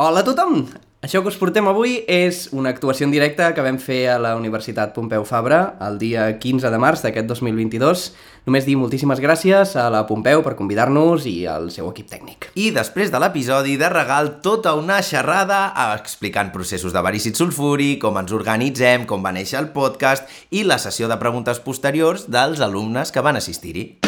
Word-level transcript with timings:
Hola 0.00 0.20
a 0.22 0.22
tothom! 0.22 0.60
Això 1.02 1.18
que 1.24 1.30
us 1.32 1.36
portem 1.40 1.66
avui 1.66 1.96
és 2.06 2.44
una 2.54 2.70
actuació 2.70 3.08
en 3.08 3.10
directe 3.10 3.48
que 3.50 3.64
vam 3.66 3.80
fer 3.82 4.04
a 4.12 4.18
la 4.22 4.36
Universitat 4.38 4.92
Pompeu 4.94 5.24
Fabra 5.26 5.72
el 5.82 5.98
dia 5.98 6.28
15 6.38 6.70
de 6.70 6.78
març 6.78 7.02
d'aquest 7.02 7.26
2022. 7.26 8.04
Només 8.46 8.68
dir 8.68 8.76
moltíssimes 8.78 9.18
gràcies 9.18 9.74
a 9.74 9.88
la 9.90 10.04
Pompeu 10.06 10.44
per 10.46 10.54
convidar-nos 10.54 11.26
i 11.26 11.34
al 11.50 11.72
seu 11.74 11.90
equip 11.90 12.06
tècnic. 12.12 12.46
I 12.54 12.70
després 12.76 13.10
de 13.10 13.18
l'episodi, 13.18 13.74
de 13.74 13.90
regal 13.90 14.36
tota 14.38 14.76
una 14.78 15.00
xerrada 15.02 15.64
explicant 15.96 16.54
processos 16.54 16.94
de 16.94 17.02
verícid 17.02 17.34
sulfuri, 17.34 17.96
com 17.98 18.22
ens 18.22 18.36
organitzem, 18.38 19.02
com 19.10 19.26
va 19.26 19.34
néixer 19.34 19.58
el 19.64 19.72
podcast 19.74 20.30
i 20.54 20.62
la 20.62 20.78
sessió 20.78 21.10
de 21.10 21.18
preguntes 21.18 21.58
posteriors 21.58 22.30
dels 22.30 22.62
alumnes 22.62 23.10
que 23.10 23.26
van 23.26 23.42
assistir-hi. 23.42 24.07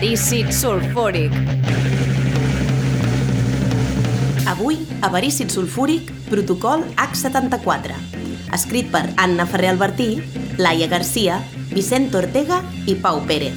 Verícid 0.00 0.48
sulfúric. 0.50 1.30
Avui, 4.48 4.78
avarícid 5.02 5.50
sulfúric, 5.52 6.08
protocol 6.30 6.86
H74. 6.96 7.92
Escrit 8.56 8.88
per 8.88 9.02
Anna 9.20 9.44
Ferrer 9.44 9.74
Albertí, 9.74 10.22
Laia 10.56 10.88
Garcia, 10.88 11.42
Vicent 11.74 12.14
Ortega 12.16 12.62
i 12.88 12.94
Pau 12.96 13.20
Pérez. 13.28 13.52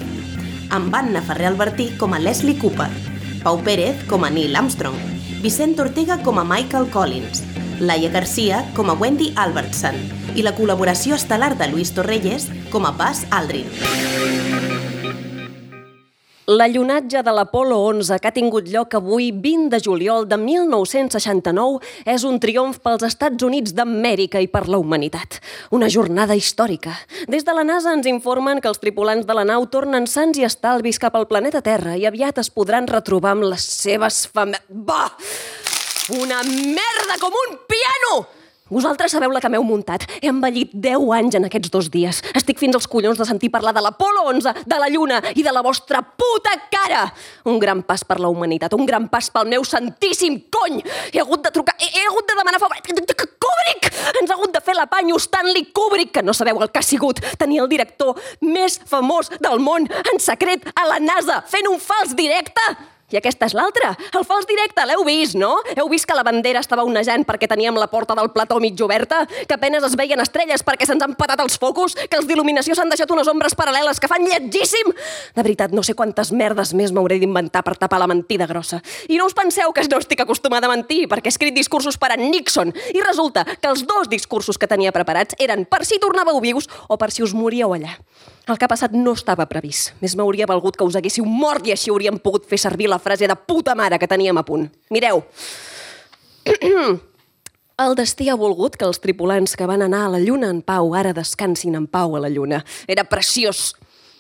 Amb 0.68 0.92
Anna 0.92 1.24
Ferrer 1.24 1.48
Albertí 1.48 1.94
com 1.96 2.12
a 2.12 2.20
Leslie 2.20 2.60
Cooper, 2.60 2.92
Pau 3.40 3.64
Pérez 3.64 4.04
com 4.12 4.28
a 4.28 4.30
Neil 4.30 4.60
Armstrong, 4.60 5.00
Vicent 5.40 5.80
Ortega 5.80 6.20
com 6.28 6.44
a 6.44 6.44
Michael 6.44 6.92
Collins, 6.92 7.46
Laia 7.80 8.12
Garcia 8.12 8.66
com 8.76 8.92
a 8.92 9.00
Wendy 9.00 9.32
Albertson 9.38 9.96
i 10.36 10.44
la 10.44 10.52
col·laboració 10.60 11.16
estel·lar 11.16 11.56
de 11.56 11.72
Luis 11.72 11.96
Torrelles 11.96 12.52
com 12.68 12.84
a 12.84 12.92
Buzz 12.92 13.24
Aldrin. 13.32 14.92
L'allunatge 16.44 17.22
de 17.24 17.32
l'Apolo 17.32 17.78
11 17.88 18.18
que 18.20 18.28
ha 18.28 18.36
tingut 18.36 18.66
lloc 18.68 18.98
avui, 18.98 19.30
20 19.32 19.70
de 19.72 19.80
juliol 19.80 20.26
de 20.28 20.36
1969, 20.36 21.80
és 22.04 22.26
un 22.28 22.36
triomf 22.44 22.82
pels 22.84 23.06
Estats 23.08 23.48
Units 23.48 23.72
d'Amèrica 23.78 24.42
i 24.44 24.50
per 24.52 24.66
la 24.68 24.82
humanitat. 24.82 25.40
Una 25.72 25.88
jornada 25.88 26.36
històrica. 26.36 26.98
Des 27.32 27.48
de 27.48 27.56
la 27.56 27.64
NASA 27.64 27.96
ens 27.96 28.12
informen 28.12 28.60
que 28.60 28.68
els 28.68 28.84
tripulants 28.84 29.24
de 29.24 29.40
la 29.40 29.48
nau 29.48 29.70
tornen 29.72 30.04
sants 30.04 30.42
i 30.42 30.44
estalvis 30.44 31.00
cap 31.00 31.16
al 31.16 31.30
planeta 31.32 31.64
Terra 31.64 31.96
i 31.96 32.04
aviat 32.12 32.44
es 32.44 32.52
podran 32.52 32.92
retrobar 32.92 33.38
amb 33.38 33.48
les 33.56 33.64
seves 33.64 34.26
fam... 34.28 34.52
Bah! 34.68 35.14
Una 36.20 36.44
merda 36.44 37.22
com 37.24 37.32
un 37.48 37.60
piano! 37.72 38.43
Vosaltres 38.74 39.14
sabeu 39.14 39.30
la 39.30 39.42
que 39.42 39.52
m'heu 39.54 39.64
muntat. 39.66 40.08
He 40.18 40.30
envellit 40.32 40.72
10 40.74 41.04
anys 41.14 41.38
en 41.38 41.46
aquests 41.46 41.70
dos 41.74 41.92
dies. 41.94 42.24
Estic 42.34 42.58
fins 42.58 42.74
als 42.74 42.88
collons 42.90 43.20
de 43.20 43.28
sentir 43.30 43.52
parlar 43.54 43.74
de 43.76 43.84
l'Apolo 43.86 44.26
11, 44.32 44.66
de 44.66 44.80
la 44.82 44.90
Lluna 44.90 45.20
i 45.38 45.46
de 45.46 45.54
la 45.54 45.62
vostra 45.62 46.02
puta 46.02 46.56
cara! 46.74 47.06
Un 47.46 47.60
gran 47.62 47.84
pas 47.86 48.02
per 48.04 48.18
la 48.20 48.32
humanitat, 48.34 48.74
un 48.74 48.88
gran 48.90 49.06
pas 49.14 49.30
pel 49.30 49.52
meu 49.52 49.66
santíssim 49.68 50.40
cony! 50.50 50.82
He 51.12 51.22
hagut 51.22 51.44
de 51.46 51.52
trucar, 51.54 51.76
he, 51.78 51.92
he 51.94 52.08
hagut 52.08 52.26
de 52.30 52.40
demanar 52.40 52.62
favor... 52.64 52.82
Kubrick! 53.44 53.92
Ens 54.22 54.32
ha 54.32 54.38
hagut 54.38 54.54
de 54.56 54.62
fer 54.64 54.74
l'apanyo 54.78 55.20
Stanley 55.22 55.68
Kubrick, 55.76 56.14
que 56.16 56.24
no 56.26 56.34
sabeu 56.34 56.62
el 56.62 56.72
que 56.72 56.82
ha 56.82 56.86
sigut. 56.86 57.22
Tenir 57.38 57.62
el 57.62 57.70
director 57.70 58.18
més 58.42 58.80
famós 58.90 59.30
del 59.44 59.62
món 59.62 59.86
en 59.86 60.24
secret 60.24 60.66
a 60.74 60.88
la 60.90 60.98
NASA 61.04 61.44
fent 61.46 61.70
un 61.70 61.80
fals 61.84 62.18
directe! 62.18 62.93
I 63.14 63.20
aquesta 63.20 63.46
és 63.46 63.54
l'altra. 63.54 63.92
El 64.18 64.26
fals 64.26 64.48
directe, 64.50 64.82
l'heu 64.90 65.04
vist, 65.06 65.38
no? 65.38 65.52
Heu 65.78 65.90
vist 65.92 66.08
que 66.10 66.16
la 66.18 66.24
bandera 66.26 66.64
estava 66.64 66.86
onejant 66.88 67.28
perquè 67.28 67.46
teníem 67.50 67.78
la 67.78 67.86
porta 67.92 68.16
del 68.18 68.32
plató 68.34 68.58
mig 68.64 68.80
oberta? 68.82 69.22
Que 69.30 69.54
apenes 69.54 69.86
es 69.86 69.94
veien 70.00 70.22
estrelles 70.24 70.66
perquè 70.66 70.88
se'ns 70.90 71.06
han 71.06 71.14
patat 71.20 71.44
els 71.46 71.60
focus? 71.62 71.94
Que 72.10 72.18
els 72.18 72.26
d'il·luminació 72.30 72.74
s'han 72.74 72.90
deixat 72.90 73.12
unes 73.14 73.30
ombres 73.30 73.54
paral·leles 73.60 74.02
que 74.02 74.10
fan 74.10 74.26
lletgíssim? 74.26 74.90
De 75.36 75.46
veritat, 75.46 75.76
no 75.78 75.86
sé 75.86 75.94
quantes 75.94 76.34
merdes 76.34 76.74
més 76.74 76.94
m'hauré 76.96 77.20
d'inventar 77.22 77.62
per 77.62 77.78
tapar 77.78 78.02
la 78.02 78.10
mentida 78.10 78.50
grossa. 78.50 78.82
I 79.08 79.22
no 79.22 79.30
us 79.30 79.38
penseu 79.38 79.70
que 79.78 79.86
no 79.94 80.02
estic 80.02 80.26
acostumada 80.26 80.66
a 80.66 80.74
mentir, 80.74 81.06
perquè 81.12 81.30
he 81.30 81.36
escrit 81.36 81.54
discursos 81.54 82.00
per 82.02 82.16
a 82.16 82.18
Nixon. 82.18 82.74
I 82.98 83.06
resulta 83.06 83.46
que 83.46 83.70
els 83.70 83.86
dos 83.86 84.10
discursos 84.10 84.58
que 84.58 84.70
tenia 84.72 84.96
preparats 84.96 85.38
eren 85.38 85.68
per 85.70 85.84
si 85.86 86.02
tornàveu 86.02 86.42
vius 86.42 86.66
o 86.90 86.98
per 86.98 87.12
si 87.14 87.22
us 87.22 87.38
moríeu 87.38 87.78
allà. 87.78 88.00
El 88.44 88.58
que 88.60 88.68
ha 88.68 88.72
passat 88.72 88.92
no 88.92 89.14
estava 89.16 89.46
previst. 89.48 89.94
Més 90.04 90.18
m'hauria 90.20 90.48
valgut 90.50 90.76
que 90.76 90.84
us 90.84 90.98
haguéssiu 91.00 91.24
mort 91.24 91.64
i 91.68 91.72
així 91.72 91.92
hauríem 91.94 92.18
pogut 92.20 92.44
fer 92.50 92.60
servir 92.60 92.90
la 92.92 93.00
frase 93.00 93.28
de 93.30 93.36
puta 93.40 93.76
mare 93.76 94.00
que 94.00 94.10
teníem 94.10 94.38
a 94.38 94.44
punt. 94.44 94.68
Mireu. 94.92 95.24
El 97.84 97.96
destí 97.98 98.28
ha 98.30 98.36
volgut 98.38 98.76
que 98.78 98.86
els 98.86 99.00
tripulants 99.02 99.56
que 99.58 99.66
van 99.66 99.82
anar 99.82 100.04
a 100.06 100.10
la 100.14 100.20
Lluna 100.22 100.52
en 100.54 100.60
pau 100.62 100.92
ara 100.94 101.14
descansin 101.16 101.74
en 101.80 101.88
pau 101.88 102.18
a 102.18 102.20
la 102.22 102.30
Lluna. 102.30 102.60
Era 102.86 103.08
preciós. 103.08 103.72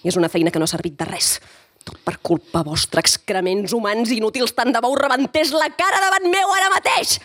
I 0.03 0.09
és 0.09 0.17
una 0.17 0.31
feina 0.31 0.51
que 0.51 0.59
no 0.59 0.66
ha 0.66 0.72
servit 0.72 0.95
de 0.97 1.05
res. 1.05 1.35
Tot 1.84 2.00
per 2.07 2.16
culpa 2.23 2.63
vostra, 2.63 3.03
excrements 3.03 3.75
humans 3.75 4.09
inútils, 4.16 4.55
tant 4.55 4.72
de 4.72 4.79
bo 4.81 4.94
us 4.95 5.01
rebentés 5.03 5.51
la 5.51 5.67
cara 5.75 6.00
davant 6.00 6.29
meu 6.31 6.55
ara 6.55 6.72
mateix! 6.78 7.19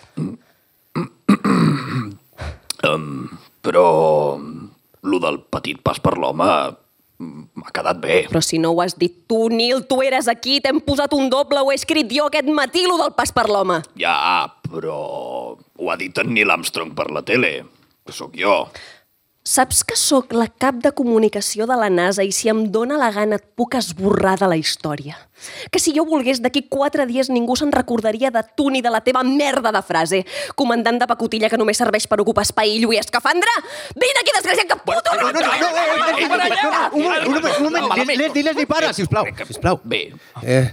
Um, 2.83 3.31
però... 3.63 3.87
Lo 5.09 5.21
del 5.23 5.39
petit 5.47 5.79
pas 5.79 6.01
per 6.03 6.17
l'home 6.19 6.45
m'ha 7.19 7.73
quedat 7.75 7.99
bé. 8.03 8.19
Però 8.31 8.43
si 8.45 8.61
no 8.63 8.73
ho 8.73 8.83
has 8.83 8.95
dit 8.99 9.15
tu, 9.31 9.49
Nil, 9.51 9.83
tu 9.91 10.01
eres 10.07 10.29
aquí, 10.31 10.61
t'hem 10.63 10.81
posat 10.85 11.15
un 11.17 11.29
doble, 11.33 11.61
ho 11.61 11.73
he 11.73 11.79
escrit 11.79 12.11
jo 12.15 12.29
aquest 12.29 12.49
matí, 12.55 12.85
lo 12.87 12.99
del 13.01 13.15
pas 13.19 13.35
per 13.35 13.49
l'home. 13.51 13.81
Ja, 13.99 14.47
però 14.69 14.99
ho 15.59 15.91
ha 15.91 15.99
dit 15.99 16.17
en 16.23 16.33
Neil 16.35 16.55
Armstrong 16.55 16.95
per 16.95 17.11
la 17.15 17.25
tele, 17.27 17.53
que 18.07 18.15
sóc 18.15 18.39
jo. 18.39 18.61
Saps 19.49 19.79
que 19.87 19.97
sóc 19.97 20.35
la 20.37 20.45
cap 20.61 20.77
de 20.85 20.91
comunicació 20.93 21.65
de 21.65 21.77
la 21.81 21.87
NASA 21.89 22.21
i 22.27 22.33
si 22.37 22.51
em 22.53 22.67
dóna 22.69 22.99
la 23.01 23.07
gana 23.15 23.39
et 23.39 23.45
puc 23.57 23.79
esborrar 23.79 24.35
de 24.37 24.49
la 24.51 24.59
història? 24.61 25.15
Que 25.73 25.81
si 25.81 25.95
jo 25.97 26.03
volgués 26.05 26.43
d'aquí 26.45 26.67
quatre 26.69 27.07
dies 27.09 27.31
ningú 27.33 27.55
se'n 27.57 27.71
recordaria 27.73 28.29
de 28.35 28.43
tu 28.59 28.67
ni 28.69 28.83
de 28.85 28.91
la 28.93 29.01
teva 29.07 29.23
merda 29.25 29.71
de 29.73 29.81
frase. 29.81 30.21
Comandant 30.59 30.99
de 31.01 31.07
pacotilla 31.09 31.49
que 31.49 31.57
només 31.57 31.81
serveix 31.81 32.05
per 32.11 32.19
ocupar 32.21 32.45
espai 32.45 32.75
i 32.75 32.83
lluir 32.83 32.99
escafandra? 33.01 33.55
Vine 33.97 34.21
aquí, 34.21 34.35
desgraciat, 34.37 34.69
que 34.69 34.77
puto! 34.85 35.15
No, 35.17 35.31
no, 35.33 35.41
no, 35.41 35.41
no, 35.41 36.43
no, 36.43 36.83
un 36.99 37.07
moment, 37.07 37.25
un 37.25 37.39
moment, 37.39 37.57
un 37.57 37.89
moment. 37.89 38.21
Les, 38.21 38.35
les, 38.35 38.51
les, 38.51 38.67
para, 38.69 38.91
sisplau, 38.93 39.31
sisplau. 39.47 39.81
Bé, 39.85 40.03
Eh, 40.43 40.67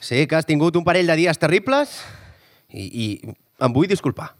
sé 0.00 0.22
que 0.24 0.38
has 0.38 0.48
tingut 0.48 0.80
un 0.80 0.86
parell 0.86 1.12
de 1.12 1.18
dies 1.20 1.42
terribles 1.42 1.98
i, 2.72 2.88
i 2.88 3.06
em 3.60 3.76
vull 3.76 3.90
disculpar. 3.90 4.30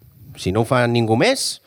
Si 0.41 0.57
no 0.57 0.65
ho 0.65 0.69
fa 0.73 0.87
ningú 0.89 1.21
més, 1.21 1.61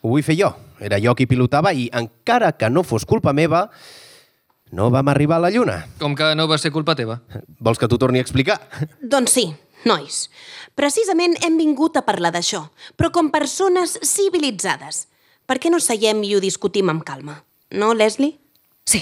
ho 0.00 0.14
vull 0.14 0.24
fer 0.24 0.38
jo. 0.40 0.54
Era 0.80 1.00
jo 1.02 1.14
qui 1.18 1.26
pilotava 1.26 1.72
i, 1.74 1.88
encara 1.92 2.52
que 2.58 2.70
no 2.70 2.84
fos 2.86 3.06
culpa 3.08 3.32
meva, 3.34 3.66
no 4.70 4.90
vam 4.92 5.08
arribar 5.08 5.38
a 5.38 5.46
la 5.46 5.50
Lluna. 5.50 5.78
Com 5.98 6.14
que 6.16 6.34
no 6.36 6.46
va 6.48 6.58
ser 6.60 6.72
culpa 6.74 6.94
teva? 6.98 7.20
Vols 7.58 7.80
que 7.80 7.88
t'ho 7.88 7.98
torni 7.98 8.20
a 8.20 8.24
explicar? 8.26 8.58
Doncs 9.00 9.34
sí, 9.38 9.46
nois. 9.88 10.26
Precisament 10.78 11.38
hem 11.44 11.56
vingut 11.58 11.96
a 11.98 12.04
parlar 12.06 12.32
d'això, 12.34 12.66
però 12.96 13.10
com 13.14 13.32
persones 13.34 13.96
civilitzades. 14.06 15.06
Per 15.48 15.56
què 15.58 15.72
no 15.72 15.80
seiem 15.80 16.20
i 16.28 16.34
ho 16.36 16.42
discutim 16.44 16.90
amb 16.92 17.04
calma? 17.08 17.40
No, 17.72 17.94
Leslie? 17.96 18.36
Sí, 18.88 19.00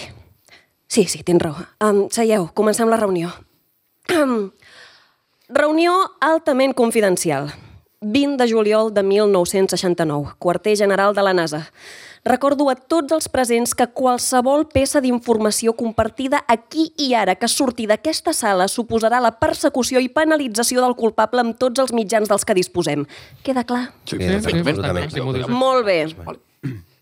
sí, 0.86 1.06
sí, 1.10 1.22
tens 1.26 1.42
raó. 1.42 1.66
Um, 1.82 2.06
seieu, 2.14 2.48
comencem 2.54 2.90
la 2.90 2.98
reunió. 3.02 3.32
Um, 4.14 4.52
reunió 5.50 5.98
altament 6.22 6.74
confidencial. 6.78 7.50
20 8.00 8.36
de 8.36 8.48
juliol 8.50 8.92
de 8.92 9.02
1969, 9.02 10.34
quarter 10.38 10.76
general 10.76 11.14
de 11.14 11.22
la 11.22 11.32
NASA. 11.32 11.70
Recordo 12.24 12.68
a 12.68 12.74
tots 12.74 13.14
els 13.14 13.28
presents 13.30 13.72
que 13.78 13.86
qualsevol 13.86 14.66
peça 14.68 15.00
d'informació 15.00 15.72
compartida 15.78 16.42
aquí 16.50 16.90
i 16.98 17.14
ara 17.14 17.36
que 17.38 17.48
surti 17.48 17.86
d'aquesta 17.86 18.34
sala 18.34 18.66
suposarà 18.68 19.20
la 19.22 19.30
persecució 19.38 20.02
i 20.02 20.10
penalització 20.10 20.82
del 20.82 20.96
culpable 20.98 21.40
amb 21.40 21.56
tots 21.56 21.80
els 21.80 21.94
mitjans 21.94 22.28
dels 22.28 22.44
que 22.44 22.58
disposem. 22.58 23.06
Queda 23.46 23.64
clar? 23.64 23.92
sí, 24.04 24.18
Sí, 24.18 24.26
sí, 24.26 24.58
absolutament. 24.58 25.10
Sí, 25.14 25.22
m'ho 25.22 25.32
dius. 25.32 25.48
Molt 25.48 25.86
bé. 25.86 26.02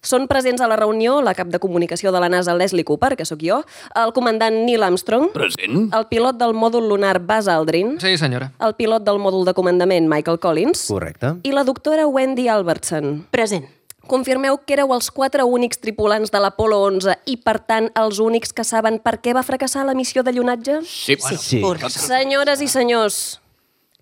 Són 0.05 0.27
presents 0.29 0.61
a 0.61 0.69
la 0.69 0.77
reunió 0.77 1.21
la 1.25 1.33
cap 1.35 1.49
de 1.49 1.59
comunicació 1.59 2.13
de 2.13 2.21
la 2.21 2.29
NASA, 2.29 2.55
Leslie 2.55 2.85
Cooper, 2.85 3.15
que 3.17 3.25
sóc 3.25 3.41
jo, 3.43 3.63
el 3.97 4.13
comandant 4.13 4.55
Neil 4.67 4.83
Armstrong, 4.85 5.31
present? 5.33 5.89
el 5.97 6.07
pilot 6.11 6.37
del 6.37 6.53
mòdul 6.55 6.87
lunar 6.93 7.19
Buzz 7.25 7.49
Aldrin, 7.49 7.97
Sí, 8.01 8.17
senyora. 8.21 8.53
el 8.61 8.75
pilot 8.77 9.03
del 9.03 9.19
mòdul 9.19 9.47
de 9.49 9.55
comandament 9.57 10.07
Michael 10.09 10.39
Collins 10.39 10.87
Correcte. 10.89 11.35
i 11.43 11.53
la 11.53 11.65
doctora 11.65 12.07
Wendy 12.07 12.49
Albertson. 12.49 13.27
Present. 13.31 13.65
Confirmeu 14.07 14.59
que 14.67 14.75
éreu 14.77 14.91
els 14.93 15.07
quatre 15.11 15.43
únics 15.49 15.79
tripulants 15.81 16.29
de 16.31 16.39
l'Apolo 16.39 16.83
11 16.85 17.15
i, 17.25 17.39
per 17.41 17.55
tant, 17.65 17.87
els 17.97 18.19
únics 18.21 18.53
que 18.53 18.63
saben 18.63 18.99
per 19.01 19.15
què 19.25 19.33
va 19.33 19.43
fracassar 19.43 19.87
la 19.89 19.95
missió 19.97 20.23
de 20.23 20.35
llunatge? 20.37 20.83
Sí, 20.85 21.17
bueno, 21.17 21.89
Sí. 21.89 21.99
Senyores 21.99 22.61
i 22.61 22.69
senyors, 22.69 23.41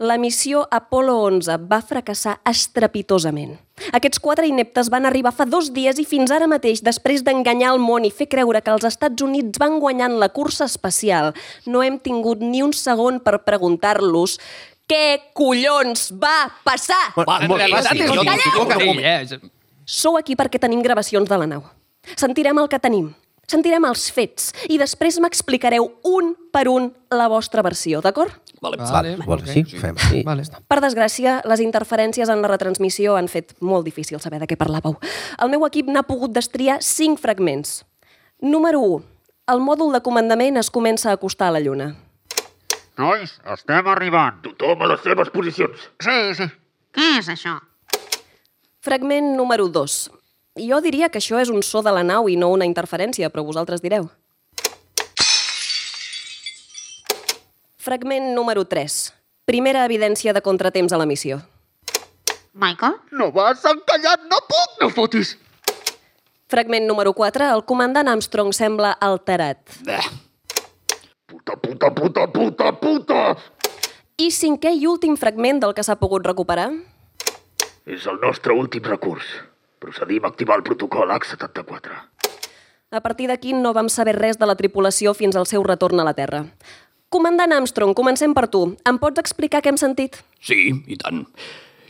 la 0.02 0.16
missió 0.18 0.64
Apolo 0.74 1.14
11 1.22 1.56
va 1.70 1.78
fracassar 1.86 2.40
estrepitosament. 2.48 3.54
Aquests 3.94 4.20
quatre 4.22 4.46
ineptes 4.50 4.90
van 4.92 5.06
arribar 5.06 5.32
fa 5.34 5.46
dos 5.46 5.70
dies 5.74 5.98
i 6.02 6.04
fins 6.06 6.30
ara 6.34 6.48
mateix, 6.50 6.82
després 6.82 7.22
d'enganyar 7.26 7.72
el 7.76 7.80
món 7.82 8.04
i 8.06 8.10
fer 8.10 8.26
creure 8.30 8.60
que 8.62 8.74
els 8.74 8.84
Estats 8.88 9.22
Units 9.22 9.58
van 9.62 9.78
guanyant 9.82 10.18
la 10.20 10.28
cursa 10.34 10.66
espacial, 10.70 11.32
no 11.66 11.82
hem 11.86 11.98
tingut 12.02 12.42
ni 12.42 12.62
un 12.66 12.74
segon 12.74 13.20
per 13.22 13.38
preguntar-los 13.46 14.38
què 14.90 15.30
collons 15.38 16.10
va 16.20 16.50
passar? 16.66 17.14
Va, 17.16 17.38
En 17.40 17.48
molt 17.48 17.62
fàcil. 17.70 18.02
eh? 19.06 19.40
Sou 19.86 20.18
aquí 20.18 20.34
perquè 20.36 20.60
tenim 20.60 20.82
gravacions 20.82 21.28
de 21.28 21.38
la 21.38 21.46
nau. 21.46 21.62
Sentirem 22.18 22.58
el 22.58 22.68
que 22.68 22.80
tenim, 22.82 23.12
sentirem 23.50 23.84
els 23.88 24.06
fets 24.14 24.52
i 24.70 24.78
després 24.80 25.18
m'explicareu 25.20 25.88
un 26.08 26.34
per 26.52 26.66
un 26.70 26.90
la 27.10 27.28
vostra 27.28 27.62
versió, 27.62 28.00
d'acord? 28.04 28.32
Vale. 28.62 28.76
Vale, 28.78 29.16
Vols 29.26 29.42
ok. 29.42 29.48
així? 29.50 29.78
Fem 29.80 29.96
així. 29.98 30.20
Vale. 30.22 30.44
Per 30.70 30.78
desgràcia, 30.84 31.40
les 31.50 31.60
interferències 31.64 32.30
en 32.30 32.42
la 32.44 32.50
retransmissió 32.52 33.16
han 33.18 33.26
fet 33.28 33.56
molt 33.60 33.84
difícil 33.84 34.20
saber 34.22 34.38
de 34.38 34.46
què 34.46 34.56
parlàveu. 34.56 34.94
El 35.42 35.50
meu 35.50 35.66
equip 35.66 35.90
n'ha 35.90 36.04
pogut 36.06 36.30
destriar 36.30 36.78
cinc 36.86 37.18
fragments. 37.18 37.80
Número 38.40 38.80
1. 38.86 39.02
El 39.50 39.60
mòdul 39.60 39.90
de 39.96 40.00
comandament 40.06 40.56
es 40.60 40.70
comença 40.70 41.10
a 41.10 41.18
acostar 41.18 41.48
a 41.50 41.56
la 41.56 41.60
Lluna. 41.60 41.90
Nois, 42.98 43.34
estem 43.50 43.88
arribant. 43.90 44.38
Tothom 44.46 44.82
a 44.86 44.92
les 44.92 45.02
seves 45.02 45.30
posicions. 45.34 45.88
Sí, 45.98 46.16
sí. 46.38 46.46
Què 46.94 47.08
és 47.18 47.28
això? 47.34 47.56
Fragment 48.82 49.34
número 49.36 49.66
2. 49.68 49.98
Jo 50.58 50.82
diria 50.84 51.08
que 51.08 51.16
això 51.16 51.38
és 51.40 51.48
un 51.48 51.62
so 51.64 51.80
de 51.80 51.92
la 51.96 52.02
nau 52.04 52.26
i 52.28 52.34
no 52.36 52.50
una 52.52 52.66
interferència, 52.68 53.30
però 53.32 53.40
vosaltres 53.46 53.80
direu. 53.80 54.10
Fragment 57.80 58.34
número 58.36 58.66
3. 58.68 58.96
Primera 59.48 59.86
evidència 59.88 60.34
de 60.36 60.42
contratemps 60.44 60.92
a 60.92 60.98
la 61.00 61.06
missió. 61.08 61.40
Michael? 62.52 62.98
No 63.16 63.30
vas 63.32 63.64
encallat, 63.64 64.28
no 64.28 64.42
puc! 64.44 64.74
No 64.82 64.90
fotis! 64.92 65.38
Fragment 66.52 66.84
número 66.86 67.14
4. 67.16 67.48
El 67.56 67.64
comandant 67.64 68.10
Armstrong 68.12 68.52
sembla 68.52 68.92
alterat. 68.92 69.64
Eh. 69.88 70.04
Puta, 71.26 71.56
puta, 71.56 71.90
puta, 71.96 72.26
puta, 72.28 72.74
puta! 72.76 73.22
I 74.20 74.28
cinquè 74.28 74.74
i 74.76 74.84
últim 74.86 75.16
fragment 75.16 75.64
del 75.64 75.72
que 75.72 75.82
s'ha 75.82 75.96
pogut 75.96 76.28
recuperar. 76.28 76.68
És 77.88 78.04
el 78.06 78.20
nostre 78.20 78.52
últim 78.52 78.84
recurs. 78.84 79.24
Procedim 79.82 80.24
a 80.24 80.30
activar 80.30 80.60
el 80.60 80.62
protocol 80.62 81.10
H74. 81.10 81.96
A 82.92 83.00
partir 83.02 83.26
d'aquí 83.26 83.50
no 83.56 83.72
vam 83.74 83.88
saber 83.90 84.14
res 84.14 84.38
de 84.38 84.46
la 84.46 84.54
tripulació 84.54 85.10
fins 85.16 85.34
al 85.34 85.48
seu 85.50 85.64
retorn 85.66 85.98
a 85.98 86.06
la 86.06 86.14
Terra. 86.14 86.44
Comandant 87.10 87.50
Armstrong, 87.56 87.90
comencem 87.98 88.30
per 88.36 88.46
tu. 88.52 88.62
Em 88.86 89.00
pots 89.02 89.18
explicar 89.18 89.58
què 89.64 89.72
hem 89.72 89.80
sentit? 89.80 90.20
Sí, 90.38 90.70
i 90.86 90.98
tant. 91.00 91.24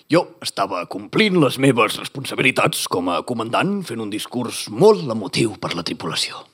Jo 0.08 0.24
estava 0.44 0.80
complint 0.88 1.36
les 1.42 1.58
meves 1.60 1.98
responsabilitats 2.00 2.88
com 2.88 3.12
a 3.12 3.20
comandant 3.28 3.82
fent 3.84 4.00
un 4.00 4.10
discurs 4.12 4.64
molt 4.72 5.04
emotiu 5.12 5.58
per 5.60 5.74
la 5.76 5.84
tripulació. 5.84 6.46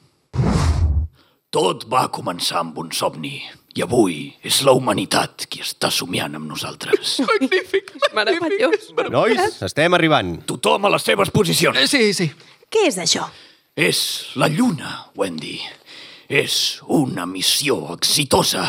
Tot 1.55 1.87
va 1.88 2.08
començar 2.12 2.64
amb 2.64 2.82
un 2.82 2.90
somni 2.93 3.38
i 3.79 3.83
avui 3.85 4.17
és 4.43 4.57
la 4.67 4.73
humanitat 4.75 5.47
qui 5.51 5.61
està 5.63 5.91
somiant 5.95 6.35
amb 6.35 6.49
nosaltres. 6.51 7.19
Magnífic, 7.31 7.93
Meravellós. 8.17 8.89
Nois, 9.15 9.61
estem 9.63 9.95
arribant. 9.95 10.35
Tothom 10.51 10.89
a 10.89 10.93
les 10.97 11.07
seves 11.07 11.31
posicions. 11.35 11.79
Eh, 11.79 11.87
Sí, 11.89 12.11
sí. 12.17 12.27
Què 12.69 12.89
és 12.91 12.99
això? 13.01 13.29
És 13.79 14.01
la 14.37 14.49
lluna, 14.51 15.07
Wendy. 15.17 15.57
És 16.29 16.81
una 16.93 17.25
missió 17.31 17.79
exitosa. 17.95 18.67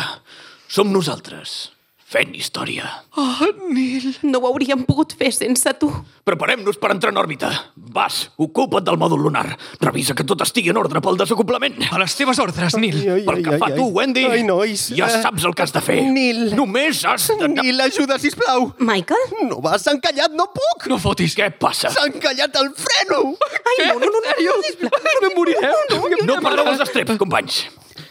Som 0.70 0.94
nosaltres, 0.94 1.72
fent 2.10 2.32
història. 2.34 2.88
Oh, 3.22 3.46
Nil. 3.70 4.08
No 4.26 4.40
ho 4.42 4.48
hauríem 4.50 4.82
pogut 4.88 5.12
fer 5.18 5.30
sense 5.36 5.70
tu. 5.78 5.90
Preparem-nos 6.26 6.80
per 6.82 6.90
entrar 6.96 7.12
en 7.14 7.20
òrbita. 7.22 7.50
Vas, 7.94 8.32
ocupa't 8.42 8.82
del 8.88 8.98
mòdul 8.98 9.22
lunar. 9.28 9.44
Revisa 9.82 10.16
que 10.18 10.26
tot 10.26 10.42
estigui 10.42 10.72
en 10.74 10.80
ordre 10.82 11.02
pel 11.06 11.20
desacoplament. 11.20 11.78
A 11.94 12.00
les 12.02 12.16
teves 12.18 12.40
ordres, 12.42 12.74
Nil. 12.82 12.98
Pel 13.28 13.44
que 13.46 13.58
fa 13.62 13.70
a 13.70 13.76
tu, 13.76 13.86
Wendy, 13.94 14.24
Ai, 14.26 14.42
nois. 14.48 14.88
ja 14.98 15.06
Eh, 15.06 15.20
saps 15.22 15.46
el 15.46 15.54
que 15.54 15.62
has 15.68 15.74
de 15.76 15.82
fer. 15.86 16.00
Nil. 16.10 16.56
Només 16.58 17.04
has 17.06 17.28
de... 17.30 17.48
Nil, 17.54 17.82
ajuda, 17.86 18.18
sisplau. 18.22 18.72
Michael? 18.80 19.46
No 19.50 19.60
vas 19.62 19.86
encallat, 19.92 20.34
no 20.34 20.48
puc. 20.56 20.88
No 20.90 20.98
fotis. 21.02 21.36
Què 21.38 21.52
passa? 21.62 21.92
S'ha 21.94 22.08
encallat 22.10 22.58
el 22.64 22.72
freno. 22.74 23.36
Ai, 23.60 23.86
no, 23.92 24.00
no, 24.00 24.10
no, 24.10 24.24
no, 24.26 24.34
no, 24.50 24.56
sisplau. 24.66 25.06
No 25.22 25.30
em 25.30 25.38
morireu. 25.38 25.78
No, 25.94 26.02
no, 26.10 26.26
No 26.34 26.40
perdeu 26.42 26.72
els 26.74 26.82
estreps, 26.88 27.18
companys. 27.22 27.68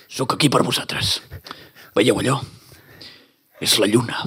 Sóc 0.09 0.39
aquí 0.39 0.49
per 0.49 0.63
vosaltres. 0.63 1.19
Veieu 1.99 2.23
allò? 2.23 2.39
És 3.61 3.79
la 3.83 3.89
lluna. 3.91 4.25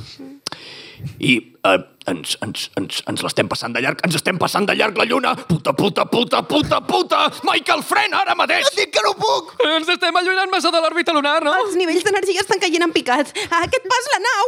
I 1.21 1.33
eh, 1.65 1.77
ens, 2.11 2.35
ens, 2.45 2.65
ens, 2.77 2.99
ens 3.09 3.23
l'estem 3.25 3.47
passant 3.49 3.73
de 3.73 3.81
llarg, 3.83 4.01
ens 4.05 4.17
estem 4.19 4.37
passant 4.41 4.67
de 4.69 4.75
llarg 4.77 4.97
la 4.99 5.05
lluna. 5.07 5.33
Puta, 5.49 5.73
puta, 5.77 6.05
puta, 6.09 6.41
puta, 6.47 6.81
puta! 6.85 7.21
Michael, 7.47 7.83
frena 7.87 8.21
ara 8.25 8.35
mateix! 8.37 8.69
Dic 8.77 8.91
que 8.93 9.03
no 9.05 9.13
puc. 9.17 9.55
Ens 9.77 9.89
estem 9.95 10.15
allunyant 10.21 10.51
massa 10.53 10.71
de 10.73 10.81
l'òrbita 10.83 11.15
lunar, 11.15 11.39
no? 11.45 11.55
Els 11.63 11.77
nivells 11.79 12.05
d'energia 12.07 12.43
estan 12.43 12.61
caient 12.61 12.85
en 12.85 12.93
picat. 12.95 13.33
A 13.49 13.63
aquest 13.65 13.87
pas, 13.91 14.09
la 14.15 14.19
nau! 14.27 14.45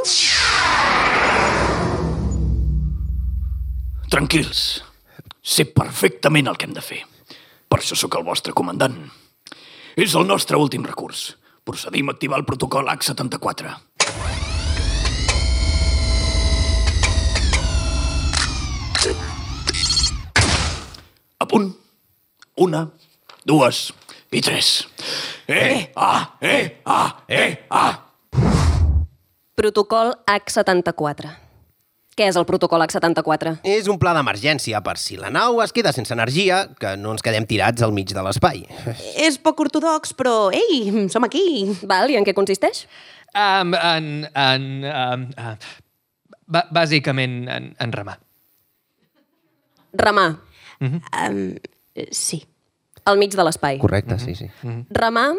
Tranquils. 4.14 4.84
Sé 5.44 5.66
perfectament 5.74 6.48
el 6.52 6.60
que 6.60 6.70
hem 6.70 6.76
de 6.76 6.84
fer. 6.86 7.02
Per 7.68 7.80
això 7.82 7.98
sóc 7.98 8.20
el 8.20 8.28
vostre 8.28 8.54
comandant. 8.54 9.00
És 9.98 10.14
el 10.18 10.28
nostre 10.30 10.60
últim 10.60 10.86
recurs. 10.86 11.32
Procedim 11.64 12.10
a 12.10 12.14
activar 12.14 12.38
el 12.42 12.46
protocol 12.46 12.90
H74. 12.92 13.72
Punt. 21.54 21.70
Una, 22.66 22.80
dues 23.46 23.92
i 24.34 24.40
tres. 24.42 24.88
E, 25.46 25.92
A, 25.94 26.38
E, 26.42 26.82
A, 26.84 27.02
E, 27.30 27.44
A. 27.70 27.84
Protocol 29.54 30.16
H74. 30.26 31.30
Què 32.18 32.26
és 32.26 32.38
el 32.42 32.48
protocol 32.50 32.82
H74? 32.88 33.52
És 33.70 33.86
un 33.86 34.00
pla 34.02 34.16
d'emergència 34.18 34.82
per 34.86 34.96
si 34.98 35.18
la 35.18 35.30
nau 35.34 35.62
es 35.62 35.74
queda 35.76 35.94
sense 35.94 36.14
energia, 36.14 36.64
que 36.80 36.96
no 36.98 37.14
ens 37.14 37.22
quedem 37.26 37.46
tirats 37.46 37.86
al 37.86 37.94
mig 37.94 38.10
de 38.10 38.24
l'espai. 38.26 38.64
És 39.14 39.38
poc 39.38 39.62
ortodox, 39.62 40.16
però, 40.18 40.50
ei, 40.50 41.06
som 41.14 41.26
aquí. 41.30 41.68
Val, 41.86 42.10
i 42.10 42.18
en 42.18 42.26
què 42.26 42.34
consisteix? 42.34 42.88
Um, 43.30 43.76
en... 43.78 44.10
en 44.34 44.66
um, 44.90 45.28
uh, 45.38 45.54
bàsicament 46.74 47.46
en, 47.50 47.70
en 47.82 47.94
remar. 47.94 48.18
Remar, 50.02 50.28
Um, 50.84 51.56
sí. 52.12 52.44
al 53.06 53.18
mig 53.22 53.36
de 53.36 53.44
l'espai. 53.44 53.80
Correcte, 53.80 54.20
sí, 54.20 54.36
sí. 54.36 54.50
Remar 54.92 55.32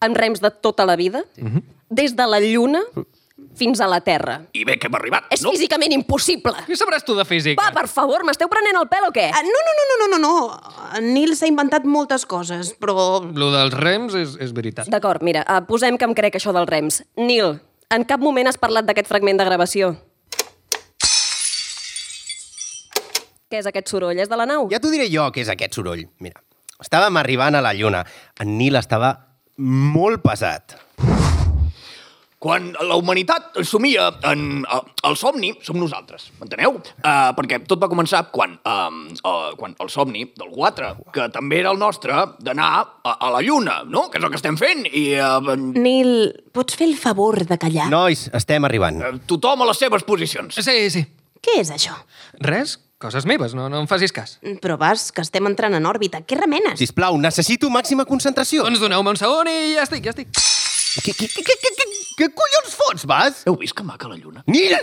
amb 0.00 0.16
rems 0.16 0.40
de 0.40 0.50
tota 0.50 0.86
la 0.88 0.96
vida, 0.96 1.24
des 1.90 2.14
de 2.16 2.26
la 2.26 2.40
Lluna 2.40 2.82
fins 3.56 3.80
a 3.80 3.86
la 3.88 4.00
Terra. 4.00 4.36
I 4.52 4.64
bé 4.64 4.76
que 4.78 4.88
hem 4.88 4.96
arribat, 4.96 5.26
És 5.32 5.42
no? 5.44 5.52
físicament 5.54 5.92
impossible. 5.92 6.52
Què 6.66 6.76
sabràs 6.78 7.04
tu 7.04 7.16
de 7.16 7.24
física? 7.28 7.60
Va, 7.60 7.72
per 7.74 7.86
favor, 7.90 8.24
m'esteu 8.28 8.48
prenent 8.52 8.76
el 8.78 8.88
pèl 8.90 9.08
o 9.08 9.12
què? 9.14 9.26
Ah, 9.32 9.42
no, 9.44 9.62
no, 9.66 9.74
no, 9.78 9.86
no, 9.88 9.96
no, 10.00 10.08
no, 10.12 10.20
no. 10.24 10.34
En 10.98 11.10
Nil 11.14 11.34
s'ha 11.36 11.48
inventat 11.50 11.88
moltes 11.88 12.26
coses, 12.28 12.74
però... 12.80 12.94
Lo 13.24 13.50
dels 13.54 13.76
rems 13.76 14.16
és, 14.18 14.36
és 14.40 14.54
veritat. 14.56 14.88
D'acord, 14.92 15.24
mira, 15.26 15.44
uh, 15.48 15.60
posem 15.66 15.98
que 15.98 16.08
em 16.08 16.14
crec 16.16 16.38
això 16.38 16.54
dels 16.56 16.68
rems. 16.70 17.02
Nil, 17.20 17.58
en 17.90 18.06
cap 18.08 18.22
moment 18.22 18.48
has 18.48 18.60
parlat 18.60 18.86
d'aquest 18.88 19.08
fragment 19.10 19.40
de 19.40 19.48
gravació. 19.48 19.94
Què 23.50 23.58
és 23.58 23.66
aquest 23.66 23.90
soroll? 23.90 24.14
És 24.22 24.28
de 24.30 24.36
la 24.38 24.44
nau? 24.46 24.68
Ja 24.70 24.78
t'ho 24.78 24.92
diré 24.92 25.08
jo 25.10 25.24
què 25.34 25.42
és 25.42 25.48
aquest 25.50 25.74
soroll. 25.74 26.04
Mira, 26.22 26.38
estàvem 26.78 27.16
arribant 27.18 27.56
a 27.58 27.62
la 27.64 27.72
Lluna. 27.74 28.04
En 28.38 28.52
Nil 28.60 28.78
estava 28.78 29.08
molt 29.58 30.22
pesat. 30.22 30.76
Quan 32.40 32.68
la 32.86 32.94
humanitat 32.96 33.58
somia 33.68 34.06
en 34.30 34.62
uh, 34.62 34.78
el 35.04 35.16
somni, 35.18 35.50
som 35.66 35.76
nosaltres, 35.76 36.28
m'enteneu? 36.38 36.78
Uh, 37.02 37.32
perquè 37.36 37.58
tot 37.68 37.82
va 37.82 37.88
començar 37.90 38.22
quan, 38.32 38.54
uh, 38.64 38.86
uh, 39.18 39.50
quan 39.58 39.74
el 39.82 39.90
somni 39.92 40.22
del 40.38 40.48
4, 40.54 40.92
que 41.12 41.26
també 41.34 41.58
era 41.60 41.74
el 41.74 41.82
nostre, 41.82 42.16
d'anar 42.40 42.68
a, 42.78 43.12
a 43.12 43.32
la 43.34 43.42
Lluna, 43.44 43.80
no? 43.84 44.06
Que 44.08 44.22
és 44.22 44.24
el 44.24 44.32
que 44.32 44.38
estem 44.40 44.56
fent, 44.62 44.86
i 44.88 45.18
uh, 45.20 45.52
Nil, 45.74 46.14
pots 46.56 46.78
fer 46.80 46.86
el 46.88 46.94
favor 47.02 47.42
de 47.50 47.58
callar? 47.60 47.90
Nois, 47.92 48.28
estem 48.40 48.64
arribant. 48.70 49.02
uh, 49.04 49.18
tothom 49.28 49.66
a 49.66 49.68
les 49.74 49.82
seves 49.84 50.06
posicions. 50.08 50.54
Sí, 50.62 50.78
sí. 50.94 51.04
Què 51.44 51.58
és 51.60 51.74
això? 51.76 51.98
Res? 52.46 52.78
Coses 53.00 53.24
meves, 53.24 53.54
no, 53.56 53.70
no 53.72 53.78
em 53.80 53.86
facis 53.88 54.12
cas. 54.12 54.34
Però 54.60 54.74
vas, 54.76 55.06
que 55.16 55.22
estem 55.24 55.46
entrant 55.48 55.72
en 55.72 55.86
òrbita. 55.88 56.18
Què 56.20 56.36
remenes? 56.36 56.76
Sisplau, 56.76 57.16
necessito 57.16 57.70
màxima 57.72 58.04
concentració. 58.04 58.66
Doncs 58.66 58.82
doneu-me 58.82 59.14
un 59.14 59.16
segon 59.16 59.48
i 59.48 59.72
ja 59.72 59.86
estic, 59.86 60.04
ja 60.04 60.12
estic. 60.12 60.28
Què, 61.06 61.14
què, 61.16 61.30
què, 61.32 61.44
què, 61.48 61.70
què, 61.78 61.86
què 62.18 62.28
collons 62.36 62.76
fots, 62.76 63.06
vas? 63.08 63.40
Heu 63.48 63.56
vist 63.56 63.72
que 63.78 63.86
maca 63.88 64.10
la 64.10 64.20
Lluna? 64.20 64.44
Nil! 64.52 64.76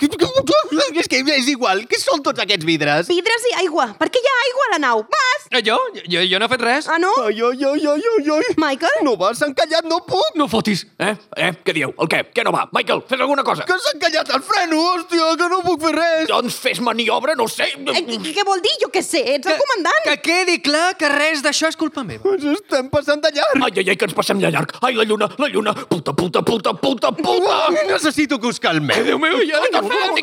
És 0.00 1.08
que 1.08 1.20
és 1.36 1.48
igual. 1.48 1.82
Què 1.88 1.98
són 2.00 2.22
tots 2.24 2.40
aquests 2.40 2.64
vidres? 2.64 3.08
Vidres 3.10 3.44
i 3.50 3.54
aigua. 3.64 3.90
Per 3.98 4.08
què 4.12 4.20
hi 4.20 4.28
ha 4.30 4.36
aigua 4.46 4.66
a 4.68 4.70
la 4.74 4.78
nau? 4.86 5.02
Vas! 5.10 5.46
Eh, 5.50 5.62
Jo? 5.66 5.76
Jo, 6.08 6.22
jo 6.24 6.38
no 6.38 6.46
he 6.46 6.50
fet 6.52 6.62
res. 6.64 6.88
Ah, 6.88 6.98
no? 7.02 7.10
Ai, 7.24 7.34
ai, 7.36 7.64
ai, 7.68 7.82
ai, 7.90 8.04
ai, 8.14 8.30
ai. 8.36 8.54
Michael? 8.60 9.02
No 9.04 9.16
vas 9.20 9.40
encallat, 9.44 9.84
no 9.90 10.00
puc. 10.06 10.36
No 10.38 10.46
fotis. 10.48 10.86
Eh? 10.98 11.12
Eh? 11.36 11.50
Què 11.64 11.74
dieu? 11.76 11.92
El 12.00 12.08
què? 12.10 12.22
Què 12.34 12.44
no 12.46 12.52
va? 12.54 12.66
Michael, 12.72 13.02
fes 13.08 13.20
alguna 13.20 13.44
cosa. 13.46 13.66
Que 13.68 13.76
s'ha 13.82 13.92
encallat 13.96 14.32
el 14.36 14.44
freno, 14.46 14.80
hòstia, 14.92 15.28
que 15.40 15.48
no 15.52 15.60
puc 15.66 15.84
fer 15.84 15.92
res. 15.96 16.24
Doncs 16.30 16.58
fes 16.64 16.80
maniobra, 16.86 17.34
no 17.38 17.44
ho 17.48 17.52
sé. 17.52 17.68
Eh, 17.74 18.02
què, 18.08 18.18
què 18.38 18.46
vol 18.46 18.62
dir? 18.64 18.74
Jo 18.84 18.90
què 18.94 19.02
sé, 19.04 19.22
ets 19.34 19.50
el 19.52 19.58
comandant. 19.60 20.00
Que 20.08 20.16
quedi 20.30 20.58
clar 20.64 20.94
que 21.00 21.10
res 21.12 21.44
d'això 21.44 21.68
és 21.72 21.78
culpa 21.80 22.04
meva. 22.06 22.34
Ens 22.36 22.46
estem 22.56 22.88
passant 22.92 23.20
de 23.24 23.32
llarg. 23.36 23.60
Ai, 23.66 23.72
ai, 23.82 23.86
ai, 23.92 23.96
que 24.00 24.08
ens 24.08 24.16
passem 24.16 24.40
de 24.40 24.50
llarg. 24.54 24.72
Ai, 24.86 24.94
la 24.98 25.04
lluna, 25.08 25.28
la 25.38 25.50
lluna. 25.52 25.74
Puta, 25.90 26.14
puta, 26.16 26.42
puta, 26.46 26.74
puta, 26.78 27.12
puta. 27.12 27.60
Necessito 27.90 28.38
que 28.40 28.48
us 28.54 28.60
calmeu. 28.62 29.04
Déu 29.10 29.18
meu, 29.18 29.40
ja 29.48 29.60
de 29.66 29.72
ai. 29.90 30.22